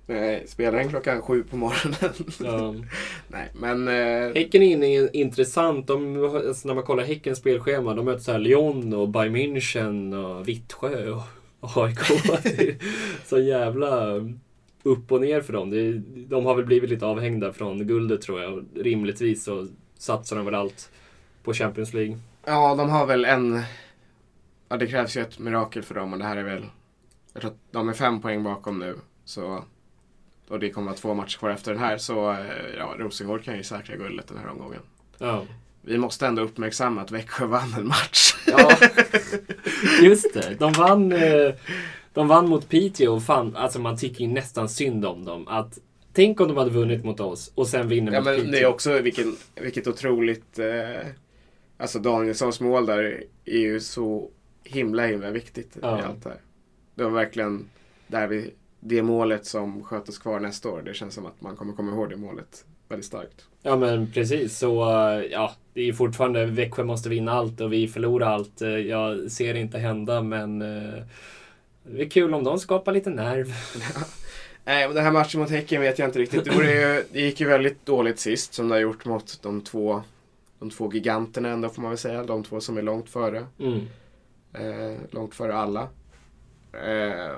Nej, 0.05 0.43
spelar 0.47 0.77
den 0.77 0.89
klockan 0.89 1.21
sju 1.21 1.43
på 1.43 1.57
morgonen. 1.57 2.13
Ja. 2.43 2.75
Nej, 3.27 3.49
men... 3.53 3.87
Eh, 3.87 4.33
Häcken 4.35 4.61
är 4.63 5.15
intressant. 5.15 5.87
De, 5.87 6.25
alltså 6.25 6.67
när 6.67 6.75
man 6.75 6.83
kollar 6.83 7.03
Häckens 7.03 7.39
spelschema, 7.39 7.93
de 7.93 8.05
möter 8.05 8.23
så 8.23 8.31
här 8.31 8.39
Lyon 8.39 8.93
och 8.93 9.09
Bayern 9.09 9.35
München 9.35 10.15
och 10.15 10.47
Vittsjö 10.47 11.11
och, 11.11 11.23
och 11.59 11.85
AIK. 11.85 11.99
Så 13.25 13.39
jävla 13.39 14.13
upp 14.83 15.11
och 15.11 15.21
ner 15.21 15.41
för 15.41 15.53
dem. 15.53 15.69
De 16.29 16.45
har 16.45 16.55
väl 16.55 16.65
blivit 16.65 16.89
lite 16.89 17.05
avhängda 17.05 17.53
från 17.53 17.87
guldet 17.87 18.21
tror 18.21 18.41
jag. 18.41 18.53
Och 18.53 18.63
rimligtvis 18.75 19.43
så 19.43 19.67
satsar 20.03 20.35
de 20.35 20.45
väl 20.45 20.55
allt 20.55 20.91
på 21.43 21.53
Champions 21.53 21.93
League. 21.93 22.17
ja, 22.45 22.75
de 22.75 22.89
har 22.89 23.05
väl 23.05 23.25
en... 23.25 23.63
Ja, 24.69 24.77
det 24.77 24.87
krävs 24.87 25.17
ju 25.17 25.21
ett 25.21 25.39
mirakel 25.39 25.83
för 25.83 25.95
dem 25.95 26.13
och 26.13 26.19
det 26.19 26.25
här 26.25 26.37
är 26.37 26.43
väl... 26.43 26.65
Jag 27.33 27.41
tror 27.41 27.51
att 27.51 27.57
de 27.71 27.89
är 27.89 27.93
fem 27.93 28.21
poäng 28.21 28.43
bakom 28.43 28.79
nu. 28.79 28.95
Så... 29.25 29.63
Och 30.47 30.59
det 30.59 30.69
kommer 30.69 30.91
att 30.91 31.03
vara 31.03 31.13
två 31.13 31.21
matcher 31.21 31.37
kvar 31.37 31.49
efter 31.49 31.73
den 31.73 31.81
här. 31.81 31.97
Så 31.97 32.31
eh, 32.31 32.75
ja, 32.77 32.95
Rosengård 32.97 33.43
kan 33.43 33.57
ju 33.57 33.63
säkra 33.63 33.95
guldet 33.95 34.27
den 34.27 34.37
här 34.37 34.47
omgången. 34.47 34.81
Ja. 35.17 35.45
Vi 35.81 35.97
måste 35.97 36.27
ändå 36.27 36.41
uppmärksamma 36.41 37.01
att 37.01 37.11
Växjö 37.11 37.45
vann 37.45 37.73
en 37.73 37.87
match. 37.87 38.33
Ja, 38.47 38.71
just 40.01 40.33
det. 40.33 40.55
De 40.59 40.71
vann, 40.71 41.11
eh, 41.11 41.53
de 42.13 42.27
vann 42.27 42.49
mot 42.49 42.69
Piteå 42.69 43.13
och 43.15 43.23
fan, 43.23 43.55
alltså 43.55 43.79
man 43.79 43.97
tycker 43.97 44.21
ju 44.21 44.27
nästan 44.27 44.69
synd 44.69 45.05
om 45.05 45.25
dem. 45.25 45.47
Att, 45.47 45.77
tänk 46.13 46.41
om 46.41 46.47
de 46.47 46.57
hade 46.57 46.69
vunnit 46.71 47.03
mot 47.03 47.19
oss 47.19 47.51
och 47.55 47.67
sen 47.67 47.87
vinner 47.87 48.11
Ja, 48.13 48.19
mot 48.19 48.25
men 48.25 48.35
Piteå. 48.35 48.51
det 48.51 48.59
är 48.59 48.65
också 48.65 48.99
vilken, 49.01 49.35
vilket 49.55 49.87
otroligt... 49.87 50.59
Eh, 50.59 51.07
alltså 51.77 51.99
Danielssons 51.99 52.59
mål 52.59 52.85
där 52.85 53.23
är 53.45 53.57
ju 53.57 53.79
så 53.79 54.29
himla 54.63 55.05
himla 55.05 55.31
viktigt 55.31 55.77
Ja. 55.81 55.99
i 55.99 56.01
allt 56.01 56.23
det 56.23 56.29
här. 56.29 56.39
Det 56.95 57.03
var 57.03 57.11
verkligen 57.11 57.65
där 58.07 58.27
vi, 58.27 58.51
det 58.79 59.01
målet 59.03 59.45
som 59.45 59.83
sköts 59.83 60.17
kvar 60.17 60.39
nästa 60.39 60.69
år. 60.69 60.81
Det 60.85 60.93
känns 60.93 61.13
som 61.13 61.25
att 61.25 61.41
man 61.41 61.55
kommer 61.55 61.73
komma 61.73 61.91
ihåg 61.91 62.09
det 62.09 62.17
målet 62.17 62.65
väldigt 62.89 63.05
starkt. 63.05 63.45
Ja 63.61 63.75
men 63.75 64.11
precis, 64.11 64.57
så 64.57 64.83
eh, 64.91 65.21
ja, 65.31 65.53
det 65.73 65.81
är 65.89 65.93
fortfarande 65.93 66.45
Växjö 66.45 66.83
måste 66.83 67.09
vinna 67.09 67.31
allt 67.31 67.61
och 67.61 67.73
vi 67.73 67.87
förlorar 67.87 68.27
allt. 68.27 68.61
Eh, 68.61 68.69
Jag 68.69 69.31
ser 69.31 69.53
det 69.53 69.59
inte 69.59 69.77
hända 69.79 70.21
men 70.21 70.61
eh, 70.61 71.03
det 71.83 72.01
är 72.01 72.09
kul 72.09 72.33
om 72.33 72.43
de 72.43 72.59
skapar 72.59 72.91
lite 72.91 73.09
nerv. 73.09 73.47
Nej, 74.65 74.87
men 74.87 74.95
den 74.95 75.03
här 75.05 75.11
matchen 75.11 75.39
mot 75.41 75.49
Häcken 75.49 75.81
vet 75.81 75.99
jag 75.99 76.07
inte 76.07 76.19
riktigt. 76.19 76.45
Det, 76.45 76.51
ju, 76.53 77.03
det 77.11 77.21
gick 77.21 77.39
ju 77.39 77.47
väldigt 77.47 77.85
dåligt 77.85 78.19
sist 78.19 78.53
som 78.53 78.67
det 78.67 78.75
har 78.75 78.79
gjort 78.81 79.05
mot 79.05 79.39
de 79.41 79.61
två, 79.61 80.03
de 80.59 80.69
två 80.69 80.91
giganterna 80.93 81.49
ändå 81.49 81.69
får 81.69 81.81
man 81.81 81.91
väl 81.91 81.97
säga. 81.97 82.23
De 82.23 82.43
två 82.43 82.59
som 82.59 82.77
är 82.77 82.81
långt 82.81 83.09
före. 83.09 83.45
Mm. 83.59 83.79
Eh, 84.53 84.97
långt 85.11 85.35
före 85.35 85.55
alla. 85.55 85.81
Eh, 86.73 87.37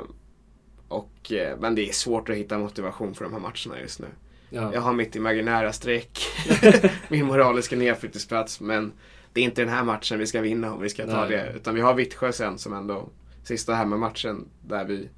och, 0.87 1.31
eh, 1.31 1.57
men 1.59 1.75
det 1.75 1.89
är 1.89 1.93
svårt 1.93 2.29
att 2.29 2.35
hitta 2.35 2.57
motivation 2.57 3.15
för 3.15 3.23
de 3.23 3.33
här 3.33 3.39
matcherna 3.39 3.81
just 3.81 3.99
nu. 3.99 4.07
Jag 4.49 4.73
Ja. 4.75 4.79
har 4.79 4.93
mitt 4.93 5.15
imaginära 5.15 5.73
streck, 5.73 6.19
min 7.09 7.25
moraliska 7.25 7.75
nedflyttningsplats, 7.75 8.59
men 8.61 8.91
det 9.33 9.41
är 9.41 9.45
inte 9.45 9.61
den 9.61 9.69
här 9.73 9.83
matchen 9.83 10.19
vi 10.19 10.27
ska 10.27 10.41
vinna 10.41 10.73
om 10.73 10.81
vi 10.81 10.89
ska 10.89 11.05
ta 11.07 11.21
Nej. 11.21 11.29
det. 11.29 11.53
Utan 11.55 11.75
vi 11.75 11.81
har 11.81 11.93
Vittsjö 11.93 12.31
sen 12.31 12.57
som 12.57 12.73
ändå 12.73 13.09
sista 13.43 13.73
hemmamatchen 13.73 14.45
där 14.61 14.85
vi, 14.85 15.09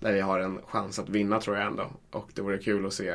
där 0.00 0.12
vi 0.12 0.20
har 0.20 0.40
en 0.40 0.58
chans 0.66 0.98
att 0.98 1.08
vinna 1.08 1.40
tror 1.40 1.56
jag 1.56 1.66
ändå. 1.66 1.86
Och 2.10 2.30
det 2.34 2.42
vore 2.42 2.58
kul 2.58 2.86
att 2.86 2.92
se, 2.92 3.14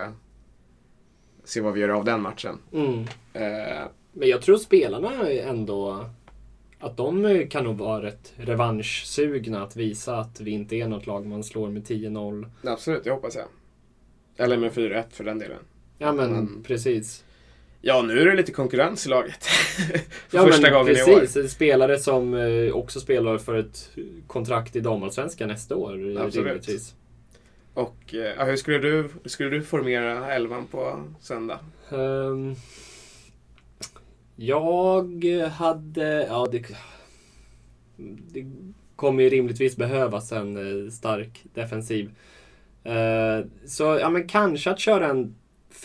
se 1.44 1.62
vad 1.62 1.74
vi 1.74 1.80
gör 1.82 1.90
av 1.90 2.06
den 2.06 2.22
matchen. 2.22 2.58
Mm. 2.74 3.00
Eh, 3.34 3.88
Men 4.14 4.30
jag 4.30 4.42
tror 4.42 4.58
spelarna 4.58 5.30
ändå 5.30 6.06
att 6.80 6.98
de 6.98 7.46
kan 7.50 7.64
nog 7.64 7.78
vara 7.78 8.02
rätt 8.04 8.34
revanschsugna 8.36 9.64
att 9.64 9.76
visa 9.76 10.18
att 10.18 10.42
vi 10.42 10.52
inte 10.52 10.76
är 10.76 10.88
något 10.88 11.08
lag 11.08 11.26
man 11.26 11.44
slår 11.44 11.70
med 11.70 11.84
10-0. 11.88 12.50
absolut, 12.64 13.04
det 13.04 13.12
hoppas 13.12 13.36
jag. 13.36 13.46
Eller 14.38 14.58
med 14.58 14.72
4-1 14.72 15.04
för 15.10 15.24
den 15.24 15.40
delen. 15.40 15.60
Ja 15.98 16.12
men 16.14 16.30
Mm. 16.36 16.64
precis. 16.64 17.25
Ja, 17.88 18.02
nu 18.02 18.22
är 18.22 18.26
det 18.26 18.36
lite 18.36 18.52
konkurrens 18.52 19.06
i 19.06 19.10
laget. 19.10 19.46
för 20.30 20.38
ja, 20.38 20.46
första 20.46 20.70
gången 20.70 20.98
i 20.98 21.02
år. 21.02 21.20
precis. 21.20 21.52
Spelare 21.52 22.00
som 22.00 22.34
eh, 22.34 22.74
också 22.74 23.00
spelar 23.00 23.38
för 23.38 23.56
ett 23.56 23.90
kontrakt 24.28 24.76
i 24.76 24.80
damallsvenskan 24.80 25.48
nästa 25.48 25.76
år. 25.76 26.16
eh, 26.18 26.22
Absolut. 26.22 26.48
rimligtvis. 26.48 26.96
Och 27.74 28.14
eh, 28.14 28.46
hur 28.46 28.56
skulle 28.56 28.78
du, 28.78 29.10
skulle 29.26 29.50
du 29.50 29.64
formera 29.64 30.34
elvan 30.34 30.68
på 30.68 31.04
söndag? 31.22 31.60
Ehm, 31.90 32.56
jag 34.36 35.04
hade... 35.38 36.26
Ja, 36.30 36.48
det, 36.52 36.64
det 38.32 38.46
kommer 38.96 39.24
ju 39.24 39.30
rimligtvis 39.30 39.78
behövas 39.78 40.32
en 40.32 40.58
eh, 40.86 40.92
stark 40.92 41.44
defensiv. 41.54 42.12
Eh, 42.84 43.46
så 43.66 43.84
ja, 43.84 44.10
men 44.10 44.28
kanske 44.28 44.72
att 44.72 44.80
köra 44.80 45.10
en 45.10 45.36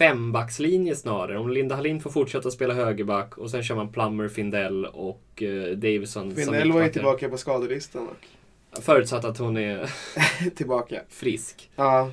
fembackslinje 0.01 0.97
snarare. 0.97 1.39
Om 1.39 1.51
Linda 1.51 1.75
Hallin 1.75 2.01
får 2.01 2.11
fortsätta 2.11 2.51
spela 2.51 2.75
högerback 2.75 3.39
och 3.39 3.51
sen 3.51 3.63
kör 3.63 3.75
man 3.75 3.93
Plummer, 3.93 4.29
Findell 4.29 4.87
och 4.87 5.43
eh, 5.43 5.77
Davison 5.77 6.35
Findell 6.37 6.73
var 6.73 6.83
ju 6.83 6.89
tillbaka 6.89 7.29
på 7.29 7.37
skadelistan 7.37 8.09
och 8.09 8.83
Förutsatt 8.83 9.25
att 9.25 9.39
hon 9.39 9.57
är 9.57 9.91
tillbaka. 10.57 11.01
frisk. 11.09 11.71
Ja, 11.77 12.11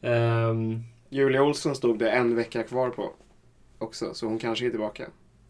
Ehm, 0.00 0.82
Julia 1.08 1.42
Olsson 1.42 1.76
stod 1.76 1.98
det 1.98 2.10
en 2.10 2.36
vecka 2.36 2.62
kvar 2.62 2.90
på 2.90 3.12
också, 3.78 4.14
så 4.14 4.26
hon 4.26 4.38
kanske 4.38 4.66
är 4.66 4.70
tillbaka. 4.70 5.06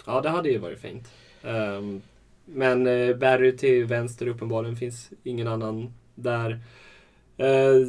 Ja, 0.07 0.21
det 0.21 0.29
hade 0.29 0.49
ju 0.49 0.59
varit 0.59 0.81
fint. 0.81 1.09
Um, 1.43 2.03
men 2.45 2.87
uh, 2.87 3.17
Barry 3.17 3.57
till 3.57 3.85
vänster 3.85 4.27
uppenbarligen 4.29 4.77
finns 4.77 5.11
ingen 5.23 5.49
annan 5.49 5.95
där. 6.15 6.51
Uh, 7.41 7.87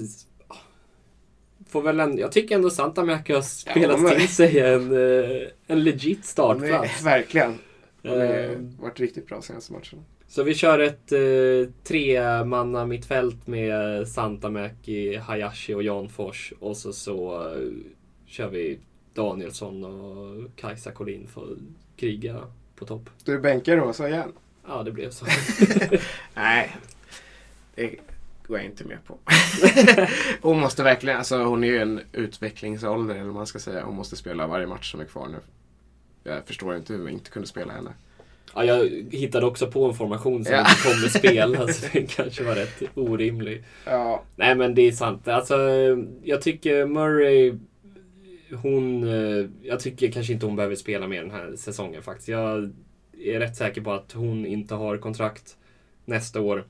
får 1.70 1.82
väl 1.82 2.00
en, 2.00 2.18
jag 2.18 2.32
tycker 2.32 2.56
ändå 2.56 2.70
Santamäki 2.70 3.34
har 3.34 3.42
spelat 3.42 4.02
men- 4.02 4.16
till 4.20 4.28
sig 4.28 4.60
en, 4.60 4.92
eh, 4.92 5.48
en 5.68 5.84
legit 5.84 6.26
startplats. 6.26 7.04
Verkligen. 7.06 7.56
Hon 8.02 8.12
har 8.12 8.26
Ehm, 8.26 8.78
varit 8.80 9.00
riktigt 9.00 9.28
bra 9.28 9.42
senaste 9.42 9.74
matchen. 9.74 10.06
så 10.28 10.44
vi 10.44 10.54
kör 10.54 10.80
ett 10.80 11.12
uh, 11.12 11.68
tremanna 11.84 12.86
mittfält 12.86 13.48
med 13.48 14.08
Santamäki, 14.08 15.16
Hayashi 15.16 15.74
och 15.74 15.84
Janfors. 15.84 16.54
Och 16.60 16.78
så, 16.78 16.94
så 16.94 17.42
eh, 17.52 17.68
kör 18.26 18.48
vi 18.50 18.80
Danielsson 19.14 19.84
och 19.84 20.56
Kajsa 20.56 20.92
Collin 20.92 21.28
för 21.28 21.42
att 21.42 21.58
kriga 21.98 22.44
på 22.76 22.86
topp. 22.86 23.10
Du 23.24 23.40
bänkar 23.40 23.78
Rosa 23.78 24.10
igen? 24.10 24.32
Ja, 24.68 24.84
det 24.84 24.92
blev 24.92 25.10
så. 25.10 25.26
Nej, 26.34 26.76
det 27.76 27.96
går 28.48 28.58
jag 28.58 28.66
inte 28.66 28.84
med 28.84 28.98
på. 29.06 29.18
hon 30.42 30.60
måste 30.60 30.84
verkligen, 30.84 31.18
alltså 31.18 31.38
hon 31.44 31.64
är 31.64 31.68
ju 31.68 31.78
en 31.82 32.02
utvecklingsålder 32.12 33.16
eller 33.16 33.26
vad 33.26 33.34
man 33.36 33.48
ska 33.48 33.60
säga. 33.60 33.84
Hon 33.84 33.96
måste 33.96 34.16
spela 34.16 34.48
varje 34.48 34.68
match 34.68 34.92
som 34.92 35.00
är 35.00 35.06
kvar 35.06 35.28
nu. 35.28 35.38
Jag 36.24 36.46
förstår 36.48 36.76
inte 36.76 36.94
hur 36.94 37.04
vi 37.06 37.12
inte 37.12 37.30
kunde 37.32 37.48
spela 37.48 37.74
henne. 37.74 37.90
Ja, 38.56 38.64
jag 38.64 38.86
hittade 39.12 39.46
också 39.46 39.72
på 39.72 39.86
en 39.86 39.94
formation 39.94 40.46
som 40.46 40.54
Ja. 40.54 40.60
inte 40.60 40.84
kommer 40.84 41.08
spela, 41.10 41.68
så 41.74 41.88
den 41.94 42.08
kanske 42.08 42.44
var 42.44 42.56
rätt 42.56 42.84
orimlig. 42.96 43.64
Ja, 43.86 44.24
Nej, 44.36 44.56
men 44.56 44.76
det 44.76 44.82
är 44.82 44.92
sant. 44.92 45.28
Alltså, 45.28 45.58
jag 46.24 46.42
tycker 46.42 46.86
Murray, 46.86 47.54
hon... 48.62 49.04
eh, 49.04 49.50
Jag 49.62 49.80
tycker 49.80 50.12
kanske 50.12 50.34
inte 50.34 50.46
hon 50.46 50.56
behöver 50.56 50.76
spela 50.76 51.08
mer 51.08 51.22
den 51.22 51.32
här 51.32 51.54
säsongen 51.56 52.02
faktiskt. 52.04 52.28
Jag 52.28 52.72
är 53.24 53.40
rätt 53.40 53.56
säker 53.56 53.82
på 53.82 53.92
att 53.94 54.12
hon 54.12 54.46
inte 54.46 54.76
har 54.76 54.98
kontrakt 54.98 55.58
nästa 56.06 56.42
år. 56.42 56.66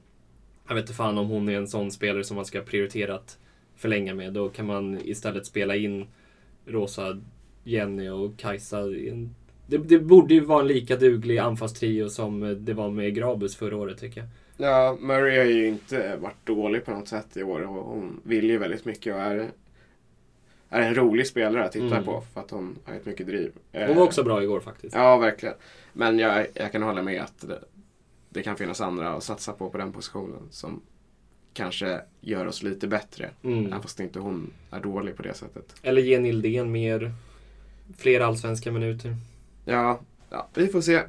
Jag 0.68 0.76
vet 0.76 0.84
inte 0.84 0.94
fan 0.94 1.18
om 1.18 1.28
hon 1.28 1.50
är 1.50 1.58
en 1.58 1.68
sån 1.68 1.92
spelare 1.92 2.24
som 2.24 2.36
man 2.36 2.46
ska 2.46 2.62
prioritera 2.62 3.16
att 3.16 3.38
förlänga 3.76 4.14
med. 4.14 4.34
Då 4.34 4.50
kan 4.50 4.66
man 4.66 5.00
istället 5.06 5.46
spela 5.46 5.76
in 5.76 6.08
Rosa, 6.66 7.22
Jenny 7.64 8.10
och 8.10 8.38
Kajsa. 8.38 8.84
Det, 9.68 9.78
det 9.78 10.00
borde 10.00 10.34
ju 10.34 10.40
vara 10.40 10.62
en 10.62 10.68
lika 10.68 10.96
duglig 10.96 11.38
anfallstrio 11.38 12.10
som 12.10 12.58
det 12.66 12.74
var 12.74 12.90
med 12.90 13.16
Grabus 13.16 13.56
förra 13.56 13.78
året 13.78 13.98
tycker 14.00 14.20
jag. 14.22 14.30
ja, 14.70 14.98
Murray 15.02 15.38
har 15.38 15.46
ju 15.46 15.68
inte 15.68 16.16
varit 16.18 16.46
dålig 16.46 16.86
på 16.86 16.92
något 16.92 17.08
sätt 17.08 17.38
i 17.38 17.44
år 17.44 17.62
hon 17.62 18.22
vill 18.24 18.50
ju 18.50 18.58
väldigt 18.58 18.86
mycket 18.86 19.16
och 19.16 19.22
är, 19.22 19.48
är 20.70 20.82
en 20.82 20.96
rolig 20.96 21.28
spelare 21.28 21.66
att 21.66 21.72
titta 21.72 21.86
Mm. 21.86 22.04
på 22.04 22.24
för 22.34 22.42
att 22.42 22.52
hon 22.52 22.76
har 22.86 22.94
ett 22.96 23.06
mycket 23.06 23.28
driv. 23.28 23.52
Hon 23.72 23.96
var 23.96 24.04
också 24.04 24.24
bra 24.24 24.44
igår 24.44 24.60
faktiskt. 24.60 24.96
Ja, 24.96 25.18
verkligen. 25.18 25.56
Men 25.94 26.20
jag, 26.20 26.48
jag 26.54 26.72
kan 26.72 26.84
hålla 26.84 27.02
med 27.02 27.22
att 27.22 27.46
det, 28.30 28.44
kan 28.44 28.58
finnas 28.58 28.82
andra 28.82 29.10
att 29.10 29.24
satsa 29.24 29.54
på 29.54 29.70
på 29.70 29.78
den 29.78 29.92
positionen 29.92 30.48
som 30.52 30.82
kanske 31.54 32.02
gör 32.22 32.46
oss 32.46 32.64
lite 32.64 32.88
bättre. 32.88 33.30
Mm. 33.44 33.66
Även 33.66 33.82
fast 33.82 34.00
inte 34.00 34.20
hon 34.20 34.54
är 34.72 34.80
dålig 34.80 35.16
på 35.16 35.24
det 35.24 35.34
sättet. 35.34 35.76
Eller 35.82 36.02
ge 36.02 36.20
Nildén 36.20 36.72
mer, 36.72 37.14
fler 37.98 38.20
allsvenska 38.20 38.72
minuter. 38.72 39.16
Ja, 39.66 40.00
ja 40.30 40.48
vi 40.54 40.68
får 40.68 40.82
se. 40.82 41.02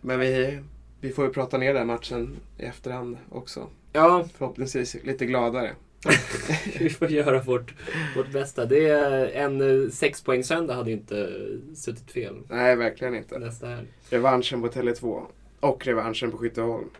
Men 0.00 0.20
vi, 0.20 0.60
vi 1.00 1.10
får 1.12 1.26
ju 1.26 1.32
prata 1.32 1.58
ner 1.58 1.74
den 1.74 1.86
matchen 1.86 2.36
i 2.58 2.62
efterhand 2.62 3.16
också. 3.30 3.68
Ja, 3.92 4.28
Förhoppningsvis 4.34 4.96
lite 5.04 5.26
gladare. 5.26 5.72
vi 6.78 6.90
får 6.90 7.10
göra 7.10 7.42
vårt, 7.42 7.74
vårt 8.16 8.32
bästa. 8.32 8.66
Det 8.66 8.88
är 8.88 9.26
en 9.26 9.60
eh, 9.60 9.90
sexpoängssöndag 9.90 10.74
hade 10.74 10.92
inte 10.92 11.32
suttit 11.74 12.10
fel 12.10 12.34
Nej, 12.48 12.76
verkligen 12.76 13.14
inte. 13.14 13.38
nästa 13.38 13.66
här. 13.66 13.86
Revanschen 14.10 14.62
på 14.62 14.68
Tele2 14.68 15.26
och 15.60 15.86
revanschen 15.86 16.30
på 16.30 16.38
Skytteholm. 16.38 16.90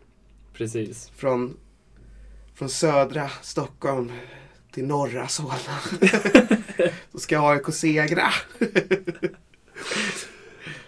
Precis. 0.53 1.09
Från, 1.17 1.57
från 2.55 2.69
södra 2.69 3.29
Stockholm 3.43 4.13
till 4.73 4.87
norra 4.87 5.29
Solna. 5.29 5.55
Så 7.13 7.19
ska 7.19 7.49
AIK 7.51 7.75
segra. 7.75 8.29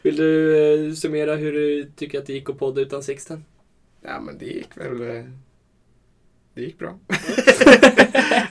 Vill 0.03 0.17
du 0.17 0.57
eh, 0.89 0.95
summera 0.95 1.35
hur 1.37 1.53
du 1.53 1.91
tycker 1.97 2.19
att 2.19 2.27
det 2.27 2.33
gick 2.33 2.51
att 2.51 2.59
podda 2.59 2.81
utan 2.81 3.03
Sixten? 3.03 3.45
Ja, 4.03 4.21
men 4.21 4.39
det 4.39 4.45
gick 4.47 4.77
väl... 4.77 5.17
eh, 5.17 5.25
Det 6.55 6.63
gick 6.63 6.79
bra. 6.79 6.99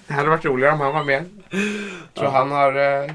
det 0.08 0.14
hade 0.14 0.30
varit 0.30 0.46
roligare 0.46 0.74
om 0.74 0.80
han 0.80 0.94
var 0.94 1.04
med. 1.04 1.26
Jag 1.50 2.14
tror 2.14 2.28
Ja. 2.28 2.30
han 2.30 2.52
har 2.52 3.04
eh, 3.04 3.12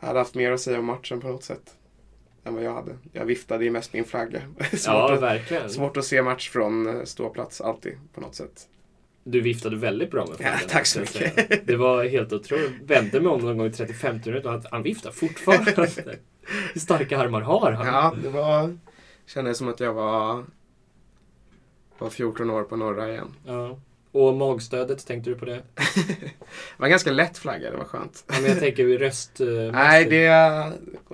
hade 0.00 0.18
haft 0.18 0.34
mer 0.34 0.52
att 0.52 0.60
säga 0.60 0.78
om 0.78 0.84
matchen 0.84 1.20
på 1.20 1.28
något 1.28 1.44
sätt. 1.44 1.74
Än 2.44 2.54
vad 2.54 2.64
jag 2.64 2.74
hade. 2.74 2.92
Jag 3.12 3.24
viftade 3.24 3.64
ju 3.64 3.70
mest 3.70 3.92
min 3.92 4.04
flagga. 4.04 4.40
svårt, 4.70 4.80
Ja, 4.86 5.12
att, 5.14 5.22
verkligen. 5.22 5.70
svårt 5.70 5.96
att 5.96 6.04
se 6.04 6.22
match 6.22 6.50
från 6.50 6.86
eh, 6.96 7.04
ståplats 7.04 7.60
alltid 7.60 7.92
på 8.14 8.20
något 8.20 8.34
sätt. 8.34 8.68
Du 9.24 9.40
viftade 9.40 9.76
väldigt 9.76 10.10
bra 10.10 10.26
med 10.26 10.36
flaggan. 10.36 10.58
Ja, 10.62 10.68
tack 10.68 10.86
så 10.86 11.00
mycket. 11.00 11.66
Det 11.66 11.76
var 11.76 12.04
helt 12.04 12.32
otroligt. 12.32 12.70
Vände 12.84 13.20
mig 13.20 13.32
om 13.32 13.40
någon 13.40 13.58
gång 13.58 13.66
i 13.66 13.72
35 13.72 14.20
minuter 14.26 14.46
och 14.46 14.52
han- 14.52 14.64
han 14.70 14.82
viftar 14.82 15.10
fortfarande. 15.10 15.70
Hur 16.74 16.80
starka 16.80 17.18
armar 17.18 17.40
har 17.40 17.72
han? 17.72 17.86
Ja, 17.86 18.14
det 18.22 18.28
var... 18.28 18.78
Kändes 19.26 19.58
som 19.58 19.68
att 19.68 19.80
jag 19.80 19.92
var, 19.92 20.44
var 21.98 22.10
14 22.10 22.50
år 22.50 22.62
på 22.62 22.76
norra 22.76 23.08
igen. 23.10 23.34
Ja. 23.46 23.78
Och 24.12 24.34
magstödet, 24.34 25.06
tänkte 25.06 25.30
du 25.30 25.36
på 25.36 25.44
det? 25.44 25.62
Det 26.06 26.32
var 26.76 26.86
en 26.86 26.90
ganska 26.90 27.10
lätt 27.10 27.38
flagga, 27.38 27.70
det 27.70 27.76
var 27.76 27.84
skönt. 27.84 28.24
Ja, 28.28 28.34
men 28.40 28.50
jag 28.50 28.58
tänker 28.58 28.84
vid 28.84 29.00
röst... 29.00 29.40
eh, 29.40 29.46
Nej, 29.72 30.04
det... 30.04 30.26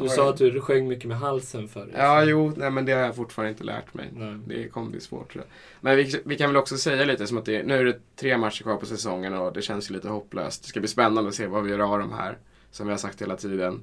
Du 0.00 0.08
sa 0.08 0.30
att 0.30 0.36
du 0.36 0.60
sjöng 0.60 0.88
mycket 0.88 1.04
med 1.08 1.18
halsen 1.18 1.68
förr. 1.68 1.88
Ja, 1.96 2.24
jo, 2.24 2.52
nej, 2.56 2.70
men 2.70 2.84
det 2.84 2.92
har 2.92 3.00
jag 3.00 3.16
fortfarande 3.16 3.50
inte 3.50 3.64
lärt 3.64 3.94
mig. 3.94 4.08
Nej. 4.12 4.34
Det 4.46 4.68
kommer 4.68 4.90
bli 4.90 5.00
svårt 5.00 5.32
tror 5.32 5.44
jag. 5.44 5.52
Men 5.80 5.96
vi, 5.96 6.20
vi 6.24 6.36
kan 6.36 6.50
väl 6.50 6.56
också 6.56 6.76
säga 6.76 7.04
lite 7.04 7.26
som 7.26 7.38
att 7.38 7.44
det, 7.44 7.62
nu 7.62 7.74
är 7.74 7.84
det 7.84 7.98
tre 8.16 8.38
matcher 8.38 8.62
kvar 8.62 8.76
på 8.76 8.86
säsongen 8.86 9.34
och 9.34 9.52
det 9.52 9.62
känns 9.62 9.90
ju 9.90 9.94
lite 9.94 10.08
hopplöst. 10.08 10.62
Det 10.62 10.68
ska 10.68 10.80
bli 10.80 10.88
spännande 10.88 11.28
att 11.28 11.34
se 11.34 11.46
vad 11.46 11.64
vi 11.64 11.70
gör 11.70 11.78
av 11.78 11.98
de 11.98 12.12
här. 12.12 12.38
Som 12.70 12.86
vi 12.86 12.92
har 12.92 12.98
sagt 12.98 13.22
hela 13.22 13.36
tiden. 13.36 13.80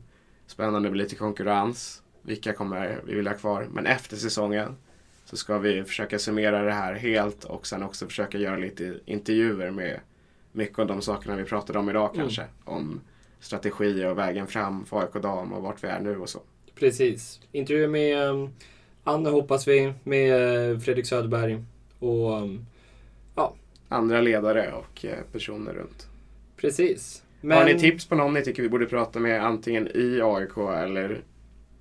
Spännande 0.48 0.90
med 0.90 0.98
lite 0.98 1.16
konkurrens. 1.16 2.02
Vilka 2.22 2.54
kommer 2.54 3.02
vi 3.06 3.16
vilja 3.16 3.32
ha 3.32 3.38
kvar? 3.38 3.68
Men 3.72 3.86
efter 3.86 4.18
säsongen 4.18 4.76
så 5.26 5.38
ska 5.38 5.58
vi 5.58 5.84
försöka 5.84 6.20
summera 6.20 6.62
det 6.62 6.72
här 6.72 6.94
helt 6.94 7.44
och 7.44 7.68
sen 7.68 7.84
också 7.84 8.06
försöka 8.08 8.38
göra 8.38 8.58
lite 8.58 9.00
intervjuer 9.06 9.72
med 9.72 10.00
mycket 10.52 10.80
av 10.80 10.88
de 10.88 11.02
sakerna 11.02 11.36
vi 11.36 11.44
pratade 11.44 11.80
om 11.80 11.90
idag 11.90 12.10
Mm. 12.14 12.18
kanske. 12.26 12.44
Om 12.64 13.02
strategi 13.46 14.06
och 14.06 14.18
vägen 14.18 14.48
fram 14.48 14.86
för 14.86 15.00
AIK 15.00 15.14
dam 15.22 15.54
och 15.54 15.64
vart 15.64 15.84
vi 15.84 15.88
är 15.88 16.00
nu 16.00 16.18
och 16.18 16.30
så. 16.30 16.40
Precis. 16.76 17.40
Intervju 17.52 17.88
med 17.88 18.30
um, 18.30 18.50
Anna 19.04 19.30
hoppas 19.30 19.68
vi, 19.68 19.94
med 20.04 20.72
eh, 20.72 20.80
Fredrik 20.80 21.06
Söderberg 21.06 21.64
och 22.00 22.42
um, 22.42 22.66
Andra 23.90 24.22
ledare 24.22 24.72
och 24.72 25.06
eh, 25.06 25.18
personer 25.32 25.74
runt. 25.74 26.08
precis. 26.58 27.24
Men, 27.42 27.58
Har 27.58 27.66
ni 27.66 27.80
tips 27.80 28.06
på 28.06 28.16
någon 28.16 28.34
ni 28.34 28.42
tycker 28.42 28.64
vi 28.64 28.70
borde 28.70 28.86
prata 28.86 29.20
med 29.20 29.46
antingen 29.46 29.88
i 29.88 30.22
AIK 30.24 30.58
eller 30.58 31.22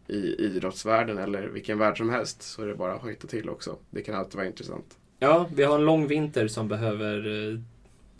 i 0.09 0.35
idrottsvärlden 0.39 1.19
eller 1.19 1.43
vilken 1.43 1.79
värld 1.79 1.97
som 1.97 2.11
helst 2.11 2.43
så 2.43 2.63
är 2.63 2.67
det 2.67 2.75
bara 2.75 2.93
att 2.93 3.03
hojta 3.03 3.27
till 3.27 3.49
också. 3.49 3.77
Det 3.91 4.03
kan 4.03 4.15
alltid 4.15 4.35
vara 4.35 4.47
intressant. 4.47 4.99
Ja, 5.19 5.49
vi 5.55 5.63
har 5.63 5.75
en 5.75 5.85
lång 5.85 6.07
vinter 6.07 6.49
som 6.49 6.69
behöver 6.69 7.49
eh, 7.53 7.59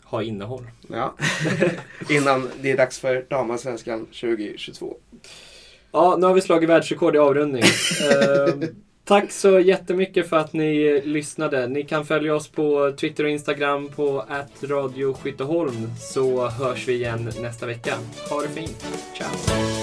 ha 0.05 0.23
innehåll. 0.23 0.67
Ja, 0.87 1.15
innan 2.09 2.49
det 2.61 2.71
är 2.71 2.77
dags 2.77 2.99
för 2.99 3.25
damallsvenskan 3.29 4.05
2022. 4.05 4.97
Ja, 5.91 6.15
nu 6.19 6.27
har 6.27 6.33
vi 6.33 6.41
slagit 6.41 6.69
världsrekord 6.69 7.15
i 7.15 7.19
avrundning. 7.19 7.63
eh, 8.11 8.69
tack 9.03 9.31
så 9.31 9.59
jättemycket 9.59 10.29
för 10.29 10.37
att 10.37 10.53
ni 10.53 11.01
lyssnade. 11.05 11.67
Ni 11.67 11.83
kan 11.83 12.05
följa 12.05 12.35
oss 12.35 12.47
på 12.47 12.93
Twitter 12.99 13.23
och 13.23 13.29
Instagram 13.29 13.89
på 13.89 14.25
radioskytteholm 14.61 15.91
så 15.99 16.47
hörs 16.47 16.87
vi 16.87 16.93
igen 16.93 17.31
nästa 17.41 17.65
vecka. 17.65 17.93
Ha 18.29 18.41
det 18.41 18.49
fint. 18.49 18.85
Ciao! 19.13 19.74